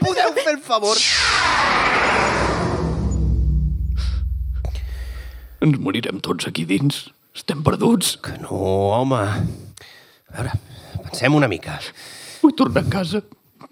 Podeu 0.00 0.32
fer 0.40 0.54
el 0.54 0.60
favor? 0.64 0.96
Ens 5.60 5.78
morirem 5.78 6.20
tots 6.24 6.48
aquí 6.48 6.64
dins. 6.68 7.08
Estem 7.36 7.62
perduts. 7.64 8.16
Que 8.24 8.36
no, 8.42 8.56
home. 8.96 9.20
A 9.20 10.36
veure, 10.36 10.54
pensem 11.04 11.34
una 11.36 11.48
mica. 11.50 11.78
Vull 12.40 12.54
tornar 12.56 12.86
a 12.86 12.92
casa. 12.92 13.20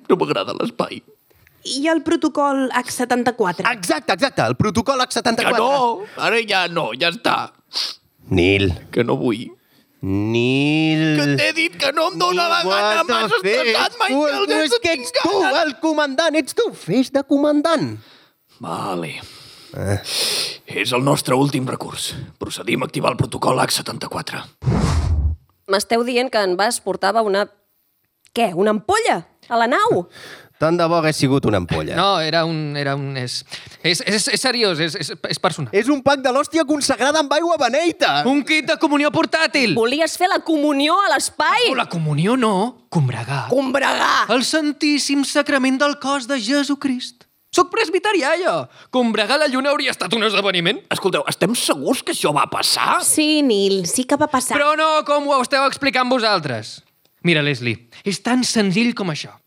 No 0.09 0.17
m'agrada 0.21 0.55
l'espai. 0.57 1.01
I 1.69 1.89
el 1.93 2.03
protocol 2.07 2.69
H74? 2.71 3.67
Exacte, 3.73 4.15
exacte, 4.15 4.45
el 4.45 4.57
protocol 4.57 5.01
H74. 5.05 5.37
Que 5.37 5.59
no, 5.59 6.05
ara 6.17 6.41
ja 6.49 6.67
no, 6.73 6.91
ja 6.97 7.11
està. 7.13 7.39
Nil, 8.31 8.71
Que 8.93 9.05
no 9.05 9.17
vull. 9.17 9.49
Nil... 10.01 11.19
Que 11.19 11.27
t'he 11.41 11.49
dit 11.57 11.75
que 11.75 11.91
no 11.93 12.13
em 12.13 12.19
dóna 12.21 12.47
la 12.51 12.61
gana, 12.63 13.03
m'has 13.09 13.35
estressat, 13.41 13.97
Michael. 13.99 14.47
No 14.47 14.61
és 14.63 14.77
que 14.83 14.93
ets 14.95 15.11
tu, 15.17 15.33
el 15.49 15.75
comandant, 15.83 16.39
ets 16.39 16.55
tu. 16.55 16.69
Fes 16.79 17.11
de 17.15 17.25
comandant. 17.27 17.97
Vale. 18.63 19.17
És 20.69 20.93
el 20.95 21.03
nostre 21.05 21.35
últim 21.35 21.67
recurs. 21.69 22.13
Procedim 22.39 22.83
a 22.83 22.89
activar 22.89 23.13
el 23.13 23.19
protocol 23.19 23.59
H74. 23.65 24.45
M'esteu 25.69 26.05
dient 26.07 26.31
que 26.33 26.41
en 26.47 26.55
Bas 26.57 26.79
portava 26.81 27.25
una... 27.27 27.49
Què? 28.33 28.53
Una 28.55 28.73
ampolla? 28.77 29.25
A 29.49 29.59
la 29.59 29.67
nau? 29.69 30.05
Tant 30.59 30.75
de 30.75 30.87
bo 30.91 30.99
hagués 30.99 31.19
sigut 31.21 31.45
una 31.47 31.61
ampolla. 31.63 31.95
No, 31.95 32.19
era 32.19 32.43
un... 32.45 32.75
Era 32.79 32.97
un 32.99 33.17
és, 33.17 33.45
és, 33.87 34.01
és, 34.03 34.27
és 34.35 34.43
seriós, 34.43 34.81
és, 34.83 34.97
és, 34.99 35.13
és 35.31 35.39
personal. 35.39 35.71
És 35.77 35.87
un 35.93 36.03
pack 36.03 36.25
de 36.25 36.33
l'hòstia 36.35 36.65
consagrada 36.67 37.23
amb 37.23 37.33
aigua 37.37 37.55
beneita. 37.61 38.25
Un 38.27 38.43
kit 38.47 38.67
de 38.67 38.75
comunió 38.83 39.13
portàtil! 39.15 39.77
Volies 39.79 40.19
fer 40.19 40.31
la 40.33 40.41
comunió 40.43 40.99
a 41.07 41.13
l'espai? 41.15 41.71
O 41.71 41.79
la 41.79 41.87
comunió 41.91 42.35
no, 42.37 42.89
combregar. 42.91 43.47
Combregar! 43.53 44.27
El 44.35 44.43
santíssim 44.47 45.23
sacrament 45.27 45.79
del 45.79 45.97
cos 46.03 46.27
de 46.31 46.41
Jesucrist. 46.43 47.29
Soc 47.55 47.71
presbiterià, 47.73 48.35
jo. 48.43 48.57
Combregar 48.93 49.39
la 49.41 49.49
lluna 49.49 49.71
hauria 49.73 49.95
estat 49.95 50.13
un 50.13 50.27
esdeveniment. 50.27 50.83
Escolteu, 50.93 51.25
estem 51.31 51.55
segurs 51.57 52.03
que 52.03 52.13
això 52.13 52.35
va 52.37 52.45
passar? 52.51 52.99
Sí, 53.07 53.41
Nil, 53.47 53.87
sí 53.89 54.05
que 54.05 54.19
va 54.21 54.29
passar. 54.29 54.59
Però 54.59 54.75
no 54.79 54.91
com 55.09 55.31
ho 55.31 55.41
esteu 55.41 55.65
explicant 55.71 56.11
vosaltres. 56.13 56.81
Mira, 57.25 57.43
Leslie, 57.43 57.89
és 58.05 58.21
tan 58.23 58.45
senzill 58.47 58.93
com 58.99 59.15
això. 59.15 59.39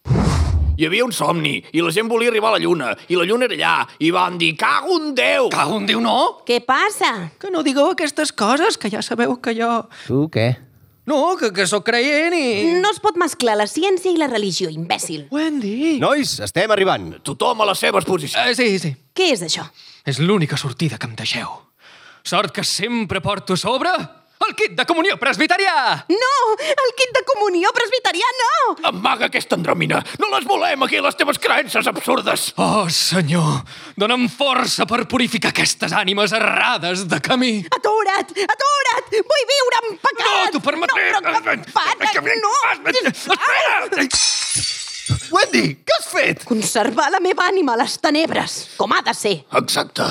Hi 0.81 0.87
havia 0.87 1.05
un 1.05 1.11
somni, 1.13 1.59
i 1.77 1.81
la 1.85 1.91
gent 1.93 2.07
volia 2.09 2.31
arribar 2.31 2.49
a 2.49 2.55
la 2.55 2.59
lluna, 2.63 2.87
i 3.05 3.13
la 3.13 3.21
lluna 3.29 3.45
era 3.45 3.53
allà, 3.53 3.73
i 4.01 4.07
van 4.09 4.39
dir, 4.41 4.55
cago 4.57 4.95
en 4.97 5.11
Déu! 5.13 5.51
Cago 5.53 5.75
en 5.77 5.83
Déu, 5.85 5.99
no! 6.01 6.15
Què 6.47 6.57
passa? 6.65 7.11
Que 7.37 7.51
no 7.53 7.61
digueu 7.61 7.91
aquestes 7.91 8.31
coses, 8.33 8.79
que 8.81 8.89
ja 8.89 9.03
sabeu 9.05 9.35
que 9.37 9.53
jo... 9.53 9.67
Tu 10.07 10.23
què? 10.33 10.47
No, 11.05 11.35
que, 11.37 11.51
que 11.53 11.67
sóc 11.69 11.85
creient 11.85 12.33
i... 12.33 12.47
No 12.81 12.89
es 12.95 12.97
pot 13.03 13.19
mesclar 13.21 13.59
la 13.59 13.67
ciència 13.69 14.09
i 14.09 14.17
la 14.17 14.25
religió, 14.31 14.71
imbècil. 14.73 15.27
Wendy! 15.29 15.99
Nois, 16.01 16.33
estem 16.47 16.73
arribant. 16.73 17.11
Tothom 17.29 17.61
a 17.61 17.67
les 17.69 17.85
seves 17.85 18.07
posicions. 18.09 18.49
Eh, 18.49 18.57
sí, 18.57 18.81
sí. 18.81 18.95
Què 19.13 19.29
és 19.35 19.45
això? 19.45 19.67
És 20.09 20.17
l'única 20.17 20.57
sortida 20.57 20.97
que 20.97 21.05
em 21.11 21.13
deixeu. 21.19 21.53
Sort 22.25 22.57
que 22.57 22.65
sempre 22.65 23.21
porto 23.21 23.53
a 23.53 23.61
sobre 23.61 23.93
el 24.47 24.55
kit 24.57 24.73
de 24.77 24.85
comunió 24.89 25.17
presbiterià! 25.21 25.75
No! 26.11 26.33
El 26.57 26.91
kit 26.97 27.13
de 27.15 27.23
comunió 27.27 27.71
presbiterià, 27.75 28.31
no! 28.39 28.75
Amaga 28.91 29.29
aquesta 29.29 29.57
andròmina! 29.59 30.01
No 30.21 30.31
les 30.33 30.47
volem 30.49 30.85
aquí, 30.87 30.99
les 31.03 31.17
teves 31.19 31.39
creences 31.41 31.89
absurdes! 31.91 32.49
Oh, 32.61 32.87
senyor, 32.89 33.61
dona'm 33.99 34.27
força 34.31 34.87
per 34.89 35.05
purificar 35.11 35.53
aquestes 35.53 35.95
ànimes 35.97 36.35
errades 36.37 37.07
de 37.11 37.21
camí. 37.23 37.53
Atura't! 37.79 38.35
Atura't! 38.47 39.17
Vull 39.31 39.49
viure 39.55 39.81
en 39.85 39.97
pecat! 39.97 40.27
No, 40.27 40.37
t'ho 40.55 40.63
permetré! 40.69 41.09
No, 41.15 41.25
però 41.25 41.43
que 41.47 41.57
pata, 41.73 42.29
no! 42.45 42.55
Espera! 43.01 44.80
Wendy, 45.31 45.63
què 45.85 45.97
has 45.97 46.07
fet? 46.11 46.45
Conservar 46.47 47.09
la 47.13 47.21
meva 47.23 47.45
ànima 47.47 47.75
a 47.75 47.81
les 47.81 47.97
tenebres, 48.03 48.57
com 48.79 48.91
ha 48.95 49.01
de 49.05 49.13
ser. 49.17 49.33
Exacte. 49.59 50.07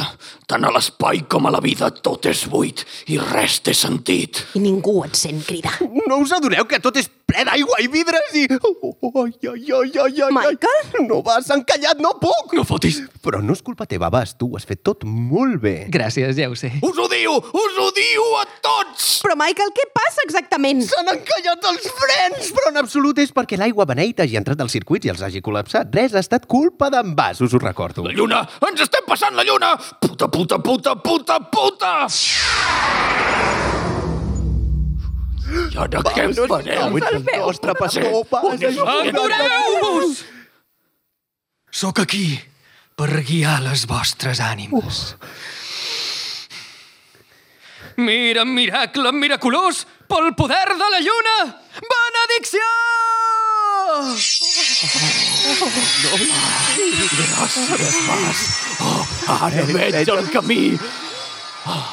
Tant 0.51 0.65
a 0.67 0.73
l'espai 0.75 1.23
com 1.31 1.47
a 1.47 1.53
la 1.55 1.61
vida 1.65 1.91
tot 1.95 2.27
és 2.31 2.45
buit 2.51 2.85
i 3.13 3.19
res 3.21 3.61
té 3.65 3.75
sentit. 3.77 4.43
I 4.59 4.63
ningú 4.65 5.01
et 5.07 5.19
sent 5.19 5.45
cridar. 5.47 5.77
No 6.11 6.21
us 6.25 6.33
adoneu 6.37 6.67
que 6.69 6.81
tot 6.83 6.97
és 7.01 7.11
ple 7.31 7.45
d'aigua 7.47 7.79
i 7.85 7.89
vidres 7.91 8.37
i... 8.39 8.47
Oh, 8.71 8.95
oh, 9.07 9.23
ai, 9.23 9.33
ai, 9.47 9.63
ai, 9.77 9.91
ai, 10.05 10.23
ai, 10.27 10.31
Michael? 10.35 11.07
No 11.07 11.21
vas 11.27 11.51
encallat, 11.55 12.01
no 12.03 12.15
puc! 12.21 12.55
No 12.57 12.65
fotis. 12.67 13.01
Però 13.25 13.41
no 13.45 13.55
és 13.57 13.63
culpa 13.65 13.87
teva, 13.89 14.11
Bas, 14.13 14.35
tu 14.39 14.49
ho 14.51 14.59
has 14.59 14.67
fet 14.69 14.83
tot 14.87 15.05
molt 15.07 15.61
bé. 15.63 15.75
Gràcies, 15.93 16.35
ja 16.39 16.49
ho 16.51 16.57
sé. 16.59 16.73
Us 16.87 16.99
odio! 17.05 17.37
Us 17.39 17.79
odio 17.85 18.27
a 18.41 18.45
tots! 18.65 19.09
Però, 19.25 19.37
Michael, 19.39 19.73
què 19.77 19.87
passa 19.97 20.25
exactament? 20.27 20.83
S'han 20.89 21.13
encallat 21.15 21.69
els 21.73 21.91
frens! 22.01 22.51
Però 22.57 22.73
en 22.73 22.81
absolut 22.83 23.21
és 23.23 23.35
perquè 23.37 23.59
l'aigua 23.61 23.87
beneita 23.91 24.27
hagi 24.27 24.41
entrat 24.41 24.65
als 24.65 24.75
circuits 24.77 25.07
i 25.07 25.15
els 25.15 25.23
hagi 25.27 25.45
col·lapsat. 25.45 25.93
Res 25.95 26.17
ha 26.17 26.25
estat 26.25 26.49
culpa 26.51 26.91
d'en 26.93 27.15
Bas, 27.19 27.43
us 27.45 27.55
ho 27.55 27.63
recordo. 27.63 28.07
La 28.09 28.17
lluna! 28.17 28.45
Ens 28.71 28.87
estem 28.89 29.07
passant 29.09 29.37
la 29.37 29.47
lluna! 29.47 29.77
Puta, 30.01 30.31
puta, 30.33 30.59
puta, 30.65 30.97
puta, 31.05 31.41
puta! 31.53 31.95
I 35.51 35.79
ara 35.83 36.03
què 36.07 36.27
en 36.29 36.35
nostre 37.43 37.75
pastor, 37.75 38.21
Bas, 38.31 38.63
Atureu-vos! 38.63 40.23
Sóc 41.71 41.99
aquí 42.03 42.39
per 42.99 43.11
guiar 43.27 43.59
les 43.65 43.87
vostres 43.91 44.43
ànimes. 44.45 45.01
Mira, 48.01 48.45
miracle 48.47 49.13
miraculós 49.13 49.85
pel 50.09 50.31
poder 50.39 50.67
de 50.71 50.91
la 50.95 51.03
lluna! 51.03 51.37
Benedicció! 51.95 52.71
Gràcies, 57.19 58.03
Bas. 58.07 58.49
Oh, 58.81 59.07
ara 59.41 59.65
veig 59.75 60.13
el 60.15 60.29
camí. 60.33 60.65
Oh. 61.67 61.87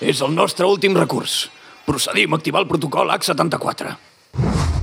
És 0.00 0.22
el 0.24 0.32
nostre 0.32 0.68
últim 0.70 0.94
recurs. 0.96 1.50
Procedim 1.90 2.32
a 2.32 2.36
activar 2.38 2.62
el 2.62 2.68
protocol 2.70 3.10
H74. 3.10 3.96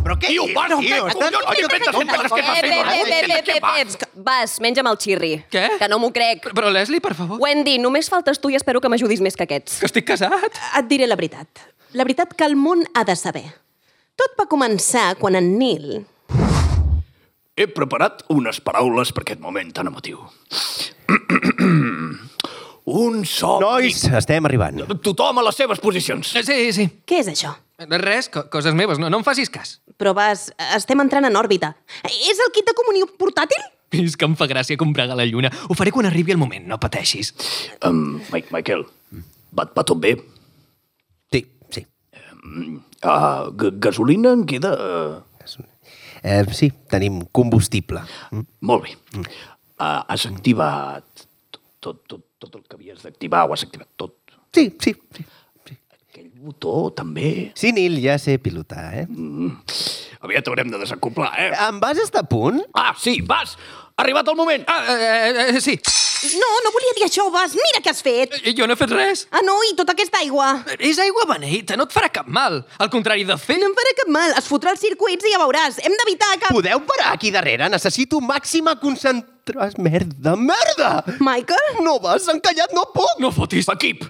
Però 0.04 0.16
què 0.20 0.28
Tio, 0.32 0.44
Bas, 0.56 0.72
què 0.72 0.80
Tio, 0.84 1.06
collons 1.08 1.36
estàs- 1.36 1.56
t'inventes 1.56 1.94
que 1.94 2.06
penses 2.06 2.32
que 2.32 2.40
Eh, 2.40 3.04
bé, 3.08 3.20
bé, 3.28 3.42
bé, 3.48 3.60
bé, 3.60 4.08
Vas. 4.28 4.60
menja'm 4.64 4.88
el 4.92 4.98
xirri. 4.98 5.32
Què? 5.52 5.64
Que 5.80 5.88
no 5.88 6.00
m'ho 6.00 6.12
crec. 6.12 6.50
Però, 6.54 6.70
Leslie, 6.72 7.00
per 7.02 7.14
favor, 7.16 7.40
Wendy, 7.40 7.78
només 7.80 8.10
faltes 8.10 8.40
tu 8.40 8.50
i 8.50 8.56
espero 8.56 8.82
que 8.82 8.90
m'ajudis 8.90 9.22
més 9.22 9.36
que 9.36 9.44
aquests. 9.44 9.80
que 9.80 9.86
estic 9.86 10.06
casat. 10.06 10.60
Et 10.78 10.88
diré 10.88 11.08
la 11.08 11.16
veritat. 11.16 11.48
La 11.94 12.04
veritat 12.04 12.34
que 12.36 12.44
el 12.46 12.56
món 12.56 12.84
ha 12.94 13.04
de 13.06 13.16
saber. 13.16 13.46
Tot 14.16 14.36
va 14.40 14.46
començar 14.48 15.16
quan 15.18 15.36
en 15.36 15.58
Neil... 15.58 16.06
He 17.58 17.66
preparat 17.68 18.24
unes 18.30 18.60
paraules 18.62 19.12
per 19.12 19.24
aquest 19.24 19.40
moment 19.42 19.72
tan 19.74 19.88
emotiu. 19.88 20.20
Un 22.88 23.24
somni... 23.28 23.66
Nois, 23.66 24.04
estem 24.16 24.46
arribant. 24.48 24.80
Tothom 25.04 25.42
a 25.42 25.44
les 25.50 25.58
seves 25.60 25.82
posicions. 25.84 26.30
Sí, 26.48 26.58
sí. 26.72 26.86
Què 27.08 27.20
és 27.24 27.28
això? 27.34 27.52
Res, 28.02 28.30
co 28.34 28.46
coses 28.50 28.74
meves, 28.78 28.98
no, 28.98 29.10
no 29.12 29.20
em 29.20 29.26
facis 29.28 29.52
cas. 29.54 29.76
Però 30.00 30.14
vas, 30.18 30.48
estem 30.74 31.02
entrant 31.04 31.28
en 31.28 31.36
òrbita. 31.38 31.74
És 32.08 32.40
el 32.46 32.54
kit 32.56 32.66
de 32.70 32.74
comunió 32.78 33.10
portàtil? 33.20 33.60
És 33.98 34.16
que 34.20 34.26
em 34.28 34.34
fa 34.40 34.48
gràcia 34.50 34.80
comprar 34.80 35.06
a 35.12 35.18
la 35.20 35.26
lluna. 35.28 35.52
Ho 35.70 35.76
faré 35.78 35.92
quan 35.96 36.08
arribi 36.10 36.34
el 36.34 36.40
moment, 36.42 36.66
no 36.68 36.80
pateixis. 36.80 37.34
Um, 37.86 38.22
Mike, 38.34 38.50
Michael, 38.56 38.86
va, 39.56 39.68
va 39.76 39.84
tot 39.88 40.00
bé? 40.04 40.16
Sí, 41.34 41.44
sí. 41.76 41.86
Uh, 43.04 43.52
gasolina 43.84 44.34
en 44.38 44.46
queda... 44.50 44.74
Uh, 44.76 45.24
Eh, 46.28 46.42
sí, 46.52 46.72
tenim 46.90 47.22
combustible. 47.32 48.02
molt 48.66 48.84
bé. 48.84 48.96
Uh, 49.78 50.02
has 50.10 50.26
activat 50.26 51.06
tot, 51.80 52.02
tot, 52.10 52.24
tot 52.42 52.56
el 52.56 52.64
que 52.64 52.78
havies 52.78 53.04
d'activar, 53.06 53.46
ho 53.48 53.56
has 53.56 53.66
activat 53.66 53.90
tot. 54.00 54.16
Sí, 54.56 54.70
sí, 54.82 54.94
sí. 55.16 55.26
Aquell 56.08 56.30
botó 56.42 56.90
també... 56.98 57.52
Sí, 57.58 57.74
Nil, 57.76 58.00
ja 58.02 58.18
sé 58.22 58.38
pilotar, 58.42 58.86
eh? 59.04 59.06
Aviat 60.26 60.48
haurem 60.50 60.72
de 60.74 60.80
desacoplar, 60.82 61.34
eh? 61.38 61.52
Em 61.68 61.82
vas 61.84 62.00
estar 62.02 62.24
a 62.26 62.30
punt? 62.30 62.64
Ah, 62.74 62.94
sí, 62.98 63.20
vas! 63.22 63.58
Ha 63.98 64.06
arribat 64.06 64.30
el 64.30 64.38
moment! 64.40 64.66
Ah, 64.70 64.82
eh, 64.94 65.46
eh, 65.50 65.62
sí. 65.62 65.78
No, 66.42 66.50
no 66.66 66.72
volia 66.74 66.96
dir 66.98 67.06
això, 67.06 67.28
Bas. 67.34 67.54
Mira 67.58 67.82
què 67.84 67.92
has 67.94 68.02
fet. 68.06 68.34
I 68.50 68.56
jo 68.58 68.66
no 68.68 68.74
he 68.74 68.80
fet 68.80 68.94
res. 68.96 69.26
Ah, 69.32 69.44
no, 69.46 69.56
i 69.70 69.76
tota 69.78 69.94
aquesta 69.96 70.22
aigua? 70.24 70.50
És 70.80 70.98
aigua 71.04 71.28
beneita, 71.30 71.78
no 71.78 71.86
et 71.88 71.94
farà 71.94 72.10
cap 72.14 72.28
mal. 72.28 72.64
Al 72.82 72.90
contrari 72.94 73.28
de 73.28 73.38
fer... 73.42 73.60
No 73.62 73.70
em 73.70 73.78
farà 73.78 73.94
cap 74.02 74.12
mal. 74.18 74.34
Es 74.42 74.50
fotrà 74.50 74.74
els 74.74 74.82
circuits 74.84 75.30
i 75.30 75.36
ja 75.36 75.42
veuràs. 75.46 75.80
Hem 75.86 75.96
d'evitar 76.02 76.34
que... 76.42 76.54
Podeu 76.58 76.82
parar 76.90 77.14
aquí 77.14 77.32
darrere? 77.36 77.70
Necessito 77.74 78.22
màxima 78.24 78.76
concentració. 78.82 79.36
Merda, 79.48 80.34
merda! 80.36 80.88
Michael? 81.24 81.78
No 81.86 81.94
vas, 82.04 82.26
encallat 82.34 82.74
no 82.76 82.82
puc! 82.92 83.14
No 83.24 83.30
fotis. 83.32 83.70
Equip, 83.72 84.02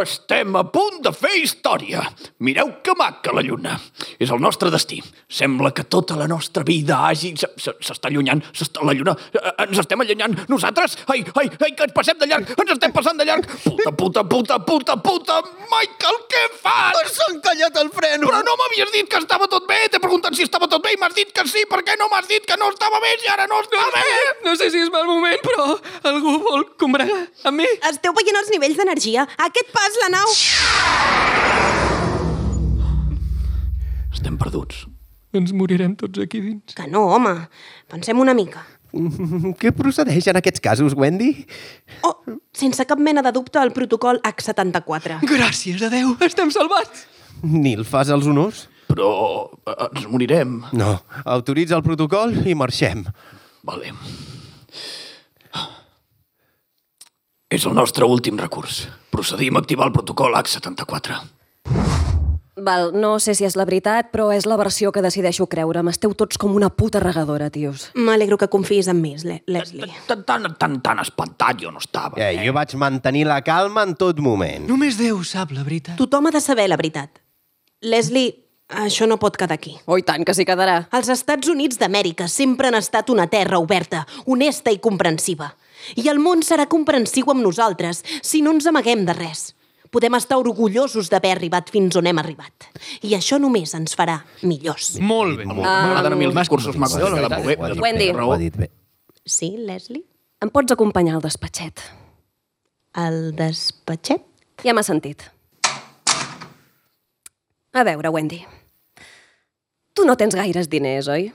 estem 0.00 0.54
a 0.56 0.62
punt 0.72 1.02
de 1.04 1.10
fer 1.12 1.34
història. 1.42 2.06
Mireu 2.40 2.70
que 2.80 2.94
maca 2.96 3.34
la 3.36 3.42
lluna. 3.44 3.74
És 4.16 4.32
el 4.32 4.40
nostre 4.40 4.70
destí. 4.72 5.02
Sembla 5.28 5.74
que 5.76 5.84
tota 5.84 6.16
la 6.16 6.24
nostra 6.32 6.64
vida 6.64 7.02
hagi... 7.04 7.34
S'està 7.36 8.08
allunyant, 8.08 8.40
s'està 8.56 8.80
la 8.88 8.94
lluna... 8.96 9.12
eh, 9.36 9.52
Ens 9.66 9.82
estem 9.84 10.00
allunyant. 10.06 10.38
Nosaltres? 10.48 10.96
Ai, 11.12 11.20
ai, 11.36 11.47
ai, 11.56 11.72
que 11.76 11.86
ens 11.86 11.94
passem 11.96 12.18
de 12.20 12.28
llarg! 12.30 12.50
Ens 12.54 12.72
estem 12.74 12.92
passant 12.94 13.18
de 13.18 13.26
llarg! 13.28 13.46
Puta, 13.64 13.92
puta, 13.92 14.24
puta, 14.28 14.58
puta, 14.66 14.96
puta! 15.04 15.38
Michael, 15.72 16.18
què 16.32 16.42
fas? 16.62 17.12
S'ha 17.14 17.28
encallat 17.34 17.80
el 17.82 17.90
freno! 17.94 18.28
Però 18.30 18.42
no 18.46 18.56
m'havies 18.60 18.92
dit 18.94 19.08
que 19.10 19.20
estava 19.22 19.48
tot 19.50 19.68
bé! 19.70 19.80
T'he 19.92 20.02
preguntat 20.02 20.36
si 20.38 20.46
estava 20.46 20.68
tot 20.70 20.84
bé 20.84 20.94
i 20.96 21.00
m'has 21.00 21.16
dit 21.16 21.32
que 21.34 21.46
sí! 21.50 21.64
Per 21.70 21.80
què 21.86 21.96
no 22.00 22.10
m'has 22.12 22.28
dit 22.30 22.44
que 22.48 22.58
no 22.60 22.70
estava 22.74 23.00
bé 23.04 23.14
i 23.24 23.32
ara 23.32 23.48
no 23.50 23.62
està 23.64 23.86
bé? 23.94 24.04
No 24.46 24.54
sé 24.60 24.70
si 24.74 24.82
és 24.84 24.92
mal 24.94 25.08
moment, 25.08 25.40
però 25.44 25.68
algú 26.12 26.36
vol 26.44 26.68
combregar 26.80 27.24
amb 27.48 27.62
mi? 27.62 27.68
Esteu 27.90 28.14
veient 28.16 28.42
els 28.42 28.52
nivells 28.54 28.78
d'energia. 28.80 29.26
A 29.38 29.50
aquest 29.50 29.72
pas, 29.74 29.98
la 30.04 30.12
nau... 30.18 30.36
Estem 34.18 34.38
perduts. 34.40 34.86
Ens 35.36 35.52
morirem 35.54 35.92
tots 36.00 36.18
aquí 36.22 36.40
dins. 36.42 36.74
Que 36.74 36.88
no, 36.90 37.04
home. 37.14 37.34
Pensem 37.92 38.18
una 38.18 38.34
mica. 38.34 38.64
Què 39.60 39.72
procedeix 39.76 40.30
en 40.30 40.38
aquests 40.40 40.62
casos, 40.64 40.96
Wendy? 40.96 41.32
Oh, 42.08 42.14
sense 42.56 42.86
cap 42.88 43.00
mena 43.02 43.22
de 43.24 43.32
dubte, 43.36 43.60
el 43.60 43.74
protocol 43.76 44.20
H74. 44.24 45.20
Gràcies 45.28 45.84
a 45.84 45.92
Déu, 45.92 46.14
estem 46.24 46.52
salvats! 46.54 47.06
Nil, 47.44 47.84
fas 47.86 48.10
els 48.10 48.26
honors? 48.26 48.66
Però 48.88 49.10
eh, 49.68 49.76
ens 49.90 50.08
morirem. 50.10 50.62
No. 50.72 50.96
Autoritza 51.28 51.76
el 51.76 51.84
protocol 51.86 52.34
i 52.48 52.56
marxem. 52.58 53.04
Vale. 53.68 53.92
És 57.48 57.64
el 57.64 57.76
nostre 57.76 58.04
últim 58.04 58.36
recurs. 58.40 58.86
Procedim 59.12 59.56
a 59.56 59.62
activar 59.64 59.88
el 59.88 59.94
protocol 59.94 60.36
H74. 60.36 62.07
Val, 62.58 62.90
no 62.94 63.18
sé 63.22 63.34
si 63.38 63.46
és 63.46 63.54
la 63.58 63.64
veritat, 63.68 64.10
però 64.12 64.28
és 64.34 64.46
la 64.48 64.56
versió 64.58 64.90
que 64.94 65.02
decideixo 65.04 65.46
creure. 65.50 65.82
M'esteu 65.86 66.14
tots 66.18 66.38
com 66.40 66.56
una 66.58 66.70
puta 66.74 67.00
regadora, 67.02 67.50
tios. 67.54 67.88
M'alegro 67.94 68.38
que 68.40 68.48
confiïs 68.50 68.88
en 68.90 69.00
mi, 69.02 69.14
Le 69.22 69.42
Leslie. 69.46 69.92
Tan, 70.08 70.24
tan, 70.24 70.50
tan, 70.58 70.80
tan 70.82 70.98
espantat 70.98 71.62
jo 71.62 71.70
no 71.70 71.78
estava. 71.78 72.18
Eh, 72.18 72.40
jo 72.44 72.52
vaig 72.52 72.74
mantenir 72.74 73.26
la 73.26 73.40
calma 73.46 73.84
en 73.86 73.94
tot 73.94 74.18
moment. 74.18 74.66
Només 74.68 74.98
Déu 74.98 75.22
sap 75.22 75.52
la 75.54 75.62
veritat. 75.62 75.96
Tothom 76.00 76.26
ha 76.26 76.34
de 76.34 76.40
saber 76.42 76.68
la 76.68 76.76
veritat. 76.76 77.20
Leslie, 77.80 78.34
això 78.68 79.06
no 79.06 79.20
pot 79.22 79.36
quedar 79.38 79.54
aquí. 79.54 79.76
Oh, 79.86 79.98
tant, 80.02 80.24
que 80.26 80.34
s'hi 80.34 80.44
quedarà. 80.48 80.88
Els 80.92 81.08
Estats 81.14 81.48
Units 81.48 81.78
d'Amèrica 81.78 82.26
sempre 82.28 82.68
han 82.68 82.78
estat 82.78 83.10
una 83.14 83.28
terra 83.30 83.60
oberta, 83.62 84.02
honesta 84.26 84.74
i 84.74 84.80
comprensiva. 84.82 85.52
I 85.94 86.08
el 86.10 86.18
món 86.18 86.42
serà 86.42 86.66
comprensiu 86.66 87.30
amb 87.30 87.44
nosaltres 87.46 88.02
si 88.20 88.42
no 88.42 88.56
ens 88.56 88.66
amaguem 88.66 89.06
de 89.06 89.14
res. 89.14 89.52
Podem 89.90 90.18
estar 90.18 90.36
orgullosos 90.40 91.08
d'haver 91.08 91.32
arribat 91.36 91.70
fins 91.72 91.96
on 91.96 92.08
hem 92.10 92.18
arribat. 92.20 92.68
I 93.02 93.14
això 93.16 93.38
només 93.40 93.72
ens 93.78 93.96
farà 93.96 94.18
millors. 94.42 94.96
Molt 95.00 95.40
bé. 95.40 95.48
M'agraden 95.48 96.12
a 96.12 96.18
mi 96.18 96.28
els 96.28 96.36
discursos 96.36 96.76
macos. 96.76 97.00
molt 97.00 97.80
Wendy. 97.80 98.68
Sí, 99.24 99.54
Leslie? 99.58 100.04
Em 100.44 100.52
pots 100.52 100.72
acompanyar 100.72 101.16
al 101.16 101.24
despatxet? 101.24 101.82
El 102.98 103.32
despatxet? 103.36 104.22
Ja 104.64 104.74
m'ha 104.74 104.84
sentit. 104.86 105.24
A 107.72 107.84
veure, 107.84 108.10
Wendy. 108.10 108.40
Tu 109.94 110.06
no 110.06 110.16
tens 110.16 110.34
gaires 110.38 110.70
diners, 110.70 111.08
oi? 111.10 111.28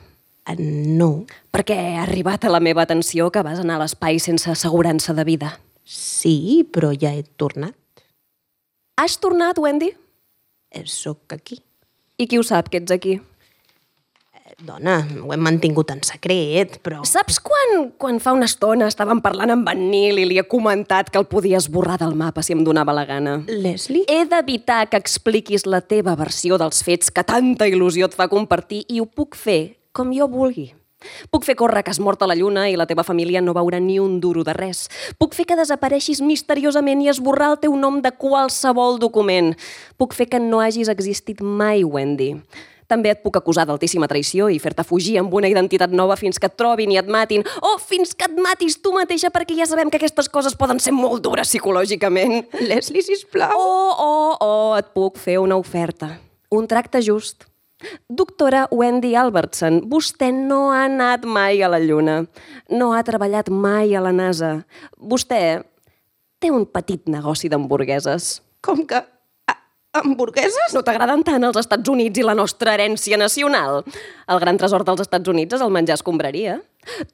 Uh, 0.49 0.55
no. 0.57 1.11
Perquè 1.53 1.75
ha 1.93 2.03
arribat 2.03 2.43
a 2.43 2.51
la 2.51 2.59
meva 2.63 2.83
atenció 2.83 3.29
que 3.31 3.43
vas 3.45 3.61
anar 3.61 3.77
a 3.77 3.83
l'espai 3.83 4.19
sense 4.23 4.49
assegurança 4.51 5.15
de 5.15 5.23
vida. 5.27 5.53
Sí, 5.83 6.63
però 6.71 6.91
ja 6.95 7.13
he 7.13 7.23
tornat. 7.23 7.75
Has 8.97 9.17
tornat, 9.17 9.57
Wendy? 9.57 9.89
Eh, 10.69 10.85
Soc 10.85 11.33
aquí. 11.33 11.57
I 12.17 12.27
qui 12.29 12.37
ho 12.37 12.43
sap 12.45 12.69
que 12.69 12.77
ets 12.77 12.93
aquí? 12.93 13.19
Dona, 14.63 14.99
ho 15.25 15.31
hem 15.33 15.41
mantingut 15.41 15.89
en 15.91 16.03
secret, 16.05 16.77
però... 16.85 17.01
Saps 17.09 17.39
quan, 17.41 17.87
quan 17.99 18.19
fa 18.21 18.35
una 18.37 18.45
estona 18.45 18.85
estàvem 18.91 19.19
parlant 19.23 19.55
amb 19.55 19.71
en 19.71 19.81
Nil 19.89 20.21
i 20.21 20.27
li 20.29 20.37
he 20.37 20.45
comentat 20.47 21.09
que 21.09 21.17
el 21.19 21.25
podia 21.27 21.57
esborrar 21.57 21.97
del 21.99 22.13
mapa 22.15 22.43
si 22.45 22.53
em 22.53 22.61
donava 22.63 22.93
la 22.93 23.07
gana? 23.09 23.39
Leslie? 23.49 24.05
He 24.07 24.27
d'evitar 24.29 24.85
que 24.91 25.01
expliquis 25.01 25.65
la 25.65 25.81
teva 25.81 26.13
versió 26.19 26.61
dels 26.61 26.85
fets 26.85 27.09
que 27.09 27.25
tanta 27.25 27.67
il·lusió 27.67 28.07
et 28.07 28.15
fa 28.15 28.29
compartir 28.31 28.85
i 28.87 29.01
ho 29.01 29.09
puc 29.09 29.35
fer 29.35 29.75
com 29.91 30.13
jo 30.13 30.29
vulgui. 30.29 30.69
Puc 31.31 31.45
fer 31.47 31.57
córrer 31.59 31.83
que 31.83 31.93
has 31.93 32.01
mort 32.03 32.21
a 32.21 32.29
la 32.29 32.37
lluna 32.39 32.67
i 32.69 32.77
la 32.79 32.87
teva 32.89 33.05
família 33.07 33.41
no 33.41 33.55
veurà 33.55 33.79
ni 33.83 33.99
un 33.99 34.19
duro 34.23 34.43
de 34.43 34.53
res. 34.57 34.87
Puc 35.19 35.35
fer 35.37 35.47
que 35.49 35.59
desapareixis 35.59 36.21
misteriosament 36.21 37.01
i 37.03 37.09
esborrar 37.11 37.53
el 37.53 37.61
teu 37.63 37.75
nom 37.79 38.01
de 38.01 38.11
qualsevol 38.11 38.99
document. 38.99 39.53
Puc 39.97 40.13
fer 40.17 40.29
que 40.29 40.41
no 40.41 40.61
hagis 40.63 40.91
existit 40.91 41.41
mai, 41.41 41.83
Wendy. 41.83 42.35
També 42.93 43.13
et 43.13 43.21
puc 43.23 43.37
acusar 43.39 43.65
d'altíssima 43.65 44.07
traïció 44.11 44.49
i 44.51 44.59
fer-te 44.61 44.85
fugir 44.85 45.17
amb 45.21 45.33
una 45.33 45.49
identitat 45.49 45.93
nova 45.95 46.17
fins 46.19 46.39
que 46.39 46.49
et 46.49 46.57
trobin 46.59 46.91
i 46.93 46.99
et 46.99 47.09
matin, 47.09 47.45
o 47.63 47.77
fins 47.81 48.13
que 48.13 48.27
et 48.29 48.35
matis 48.37 48.77
tu 48.83 48.93
mateixa 48.95 49.31
perquè 49.33 49.57
ja 49.57 49.67
sabem 49.69 49.89
que 49.89 50.01
aquestes 50.01 50.29
coses 50.29 50.57
poden 50.59 50.81
ser 50.83 50.93
molt 50.95 51.23
dures 51.25 51.49
psicològicament. 51.49 52.43
Leslie, 52.61 53.05
sisplau. 53.05 53.55
Oh, 53.57 53.95
oh, 53.97 54.35
oh, 54.39 54.75
et 54.77 54.93
puc 54.93 55.17
fer 55.21 55.39
una 55.41 55.57
oferta. 55.57 56.13
Un 56.53 56.69
tracte 56.69 57.01
just. 57.01 57.47
Doctora 58.09 58.67
Wendy 58.71 59.15
Albertson, 59.15 59.81
vostè 59.89 60.31
no 60.33 60.71
ha 60.71 60.83
anat 60.87 61.25
mai 61.25 61.61
a 61.63 61.69
la 61.71 61.79
Lluna. 61.83 62.21
No 62.69 62.91
ha 62.93 63.03
treballat 63.03 63.49
mai 63.49 63.95
a 63.95 64.01
la 64.03 64.11
NASA. 64.15 64.53
Vostè 64.99 65.41
té 66.43 66.51
un 66.51 66.65
petit 66.65 67.07
negoci 67.07 67.49
d'hamburgueses. 67.51 68.41
Com 68.63 68.85
que... 68.87 68.99
a- 68.99 69.59
Hamburgueses? 69.99 70.73
No 70.73 70.81
t'agraden 70.81 71.21
tant 71.23 71.43
els 71.45 71.57
Estats 71.61 71.89
Units 71.91 72.17
i 72.19 72.23
la 72.25 72.33
nostra 72.35 72.73
herència 72.73 73.17
nacional? 73.19 73.83
El 74.27 74.39
gran 74.41 74.57
tresor 74.57 74.83
dels 74.87 75.03
Estats 75.05 75.29
Units 75.29 75.53
és 75.59 75.61
el 75.61 75.69
menjar 75.75 75.99
escombraria. 75.99 76.59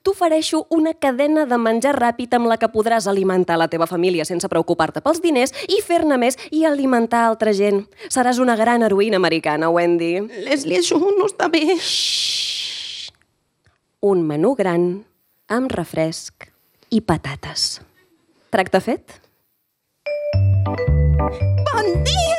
T'ofereixo 0.03 0.65
una 0.73 0.93
cadena 0.93 1.45
de 1.49 1.57
menjar 1.61 1.95
ràpid 1.97 2.33
amb 2.37 2.49
la 2.51 2.57
que 2.61 2.69
podràs 2.71 3.07
alimentar 3.07 3.57
la 3.59 3.69
teva 3.71 3.87
família 3.89 4.25
sense 4.27 4.49
preocupar-te 4.51 5.03
pels 5.05 5.21
diners 5.23 5.53
i 5.67 5.81
fer-ne 5.85 6.17
més 6.21 6.37
i 6.51 6.65
alimentar 6.65 7.25
altra 7.27 7.53
gent. 7.53 7.85
Seràs 8.09 8.39
una 8.39 8.57
gran 8.59 8.83
heroïna 8.85 9.19
americana, 9.21 9.69
Wendy. 9.69 10.15
Leslie, 10.45 10.81
això 10.81 10.99
no 10.99 11.27
està 11.27 11.49
bé. 11.51 11.63
Un 14.01 14.23
menú 14.27 14.55
gran 14.55 14.91
amb 15.49 15.71
refresc 15.75 16.49
i 16.89 17.01
patates. 17.01 17.79
Tracte 18.49 18.81
fet? 18.81 19.19
Bon 21.69 21.89
dia 22.05 22.38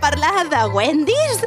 parlar 0.00 0.48
de 0.48 0.60
Wendy's? 0.74 1.44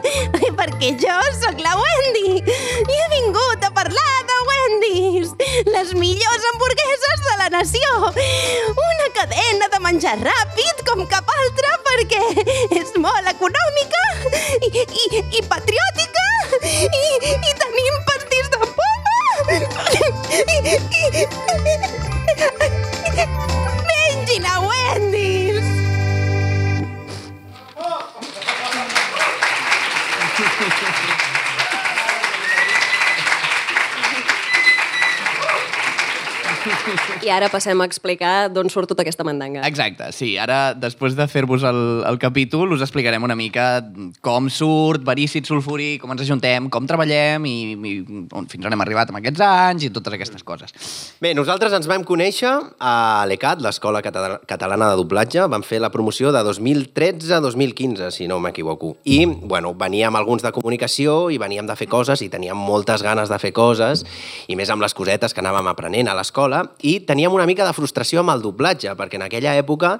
Perquè 0.60 0.94
jo 1.02 1.18
sóc 1.42 1.60
la 1.64 1.74
Wendy 1.80 2.40
i 2.40 2.98
he 3.00 3.08
vingut 3.16 3.66
a 3.66 3.72
parlar 3.76 4.16
de 4.30 4.38
Wendy's, 4.50 5.34
les 5.74 5.94
millors 5.98 6.48
hamburgueses 6.52 7.26
de 7.28 7.38
la 7.42 7.50
nació. 7.58 7.92
Una 8.88 9.10
cadena 9.18 9.70
de 9.74 9.82
menjar 9.88 10.16
ràpid 10.22 10.86
com 10.90 11.06
cap 11.12 11.34
altra 11.40 11.76
perquè 11.90 12.24
és 12.80 12.94
molt 13.02 13.30
econòmica 13.34 14.04
i, 14.70 14.72
i, 14.78 15.06
i 15.40 15.46
patriòtica 15.50 16.28
i, 16.62 17.06
i 17.34 17.56
tenim 17.66 18.02
pastís 18.10 18.52
de 18.54 18.62
poma. 18.64 19.18
I, 20.44 20.58
i, 24.38 24.42
a 24.54 24.60
Wendy's! 24.60 25.73
Thank 30.46 30.84
you. 36.68 36.73
I 37.24 37.30
ara 37.32 37.48
passem 37.52 37.80
a 37.80 37.86
explicar 37.88 38.50
d'on 38.52 38.70
surt 38.72 38.90
tota 38.92 39.04
aquesta 39.06 39.24
mandanga. 39.24 39.62
Exacte, 39.68 40.10
sí. 40.16 40.34
Ara, 40.42 40.74
després 40.76 41.16
de 41.16 41.26
fer-vos 41.32 41.64
el, 41.68 41.80
el 42.10 42.18
capítol, 42.20 42.74
us 42.76 42.84
explicarem 42.84 43.24
una 43.24 43.36
mica 43.40 43.68
com 44.26 44.50
surt 44.52 45.04
Verícid 45.08 45.48
Sulfuri, 45.48 45.98
com 46.02 46.12
ens 46.12 46.24
ajuntem, 46.26 46.68
com 46.74 46.88
treballem 46.90 47.46
i, 47.48 47.56
i 47.74 47.94
on 48.36 48.50
fins 48.52 48.68
on 48.68 48.76
hem 48.76 48.84
arribat 48.84 49.12
amb 49.14 49.22
aquests 49.22 49.44
anys 49.48 49.88
i 49.88 49.92
totes 49.96 50.18
aquestes 50.18 50.44
coses. 50.44 50.76
Bé, 51.24 51.32
nosaltres 51.38 51.74
ens 51.78 51.88
vam 51.90 52.04
conèixer 52.08 52.52
a 52.84 52.96
l'ECAT, 53.30 53.64
l'Escola 53.64 54.02
Cata- 54.04 54.42
Catalana 54.50 54.92
de 54.92 55.00
Doblatge. 55.00 55.48
Vam 55.54 55.64
fer 55.64 55.80
la 55.84 55.92
promoció 55.94 56.32
de 56.36 56.44
2013-2015, 56.48 58.12
si 58.12 58.28
no 58.28 58.40
m'equivoco. 58.44 58.98
I, 59.06 59.26
bueno, 59.26 59.74
veníem 59.74 60.16
alguns 60.16 60.44
de 60.44 60.52
comunicació 60.52 61.30
i 61.32 61.40
veníem 61.42 61.68
de 61.70 61.76
fer 61.80 61.88
coses 61.92 62.22
i 62.26 62.30
teníem 62.30 62.58
moltes 62.58 63.04
ganes 63.04 63.30
de 63.32 63.40
fer 63.40 63.54
coses, 63.56 64.04
i 64.48 64.56
més 64.60 64.70
amb 64.74 64.84
les 64.84 64.94
cosetes 64.94 65.34
que 65.34 65.42
anàvem 65.44 65.68
aprenent 65.72 66.10
a 66.12 66.16
l'escola, 66.18 66.64
i 66.82 67.00
teníem 67.06 67.34
una 67.34 67.46
mica 67.50 67.66
de 67.68 67.74
frustració 67.76 68.22
amb 68.24 68.34
el 68.34 68.42
doblatge, 68.42 68.96
perquè 68.98 69.20
en 69.20 69.28
aquella 69.28 69.54
època 69.60 69.98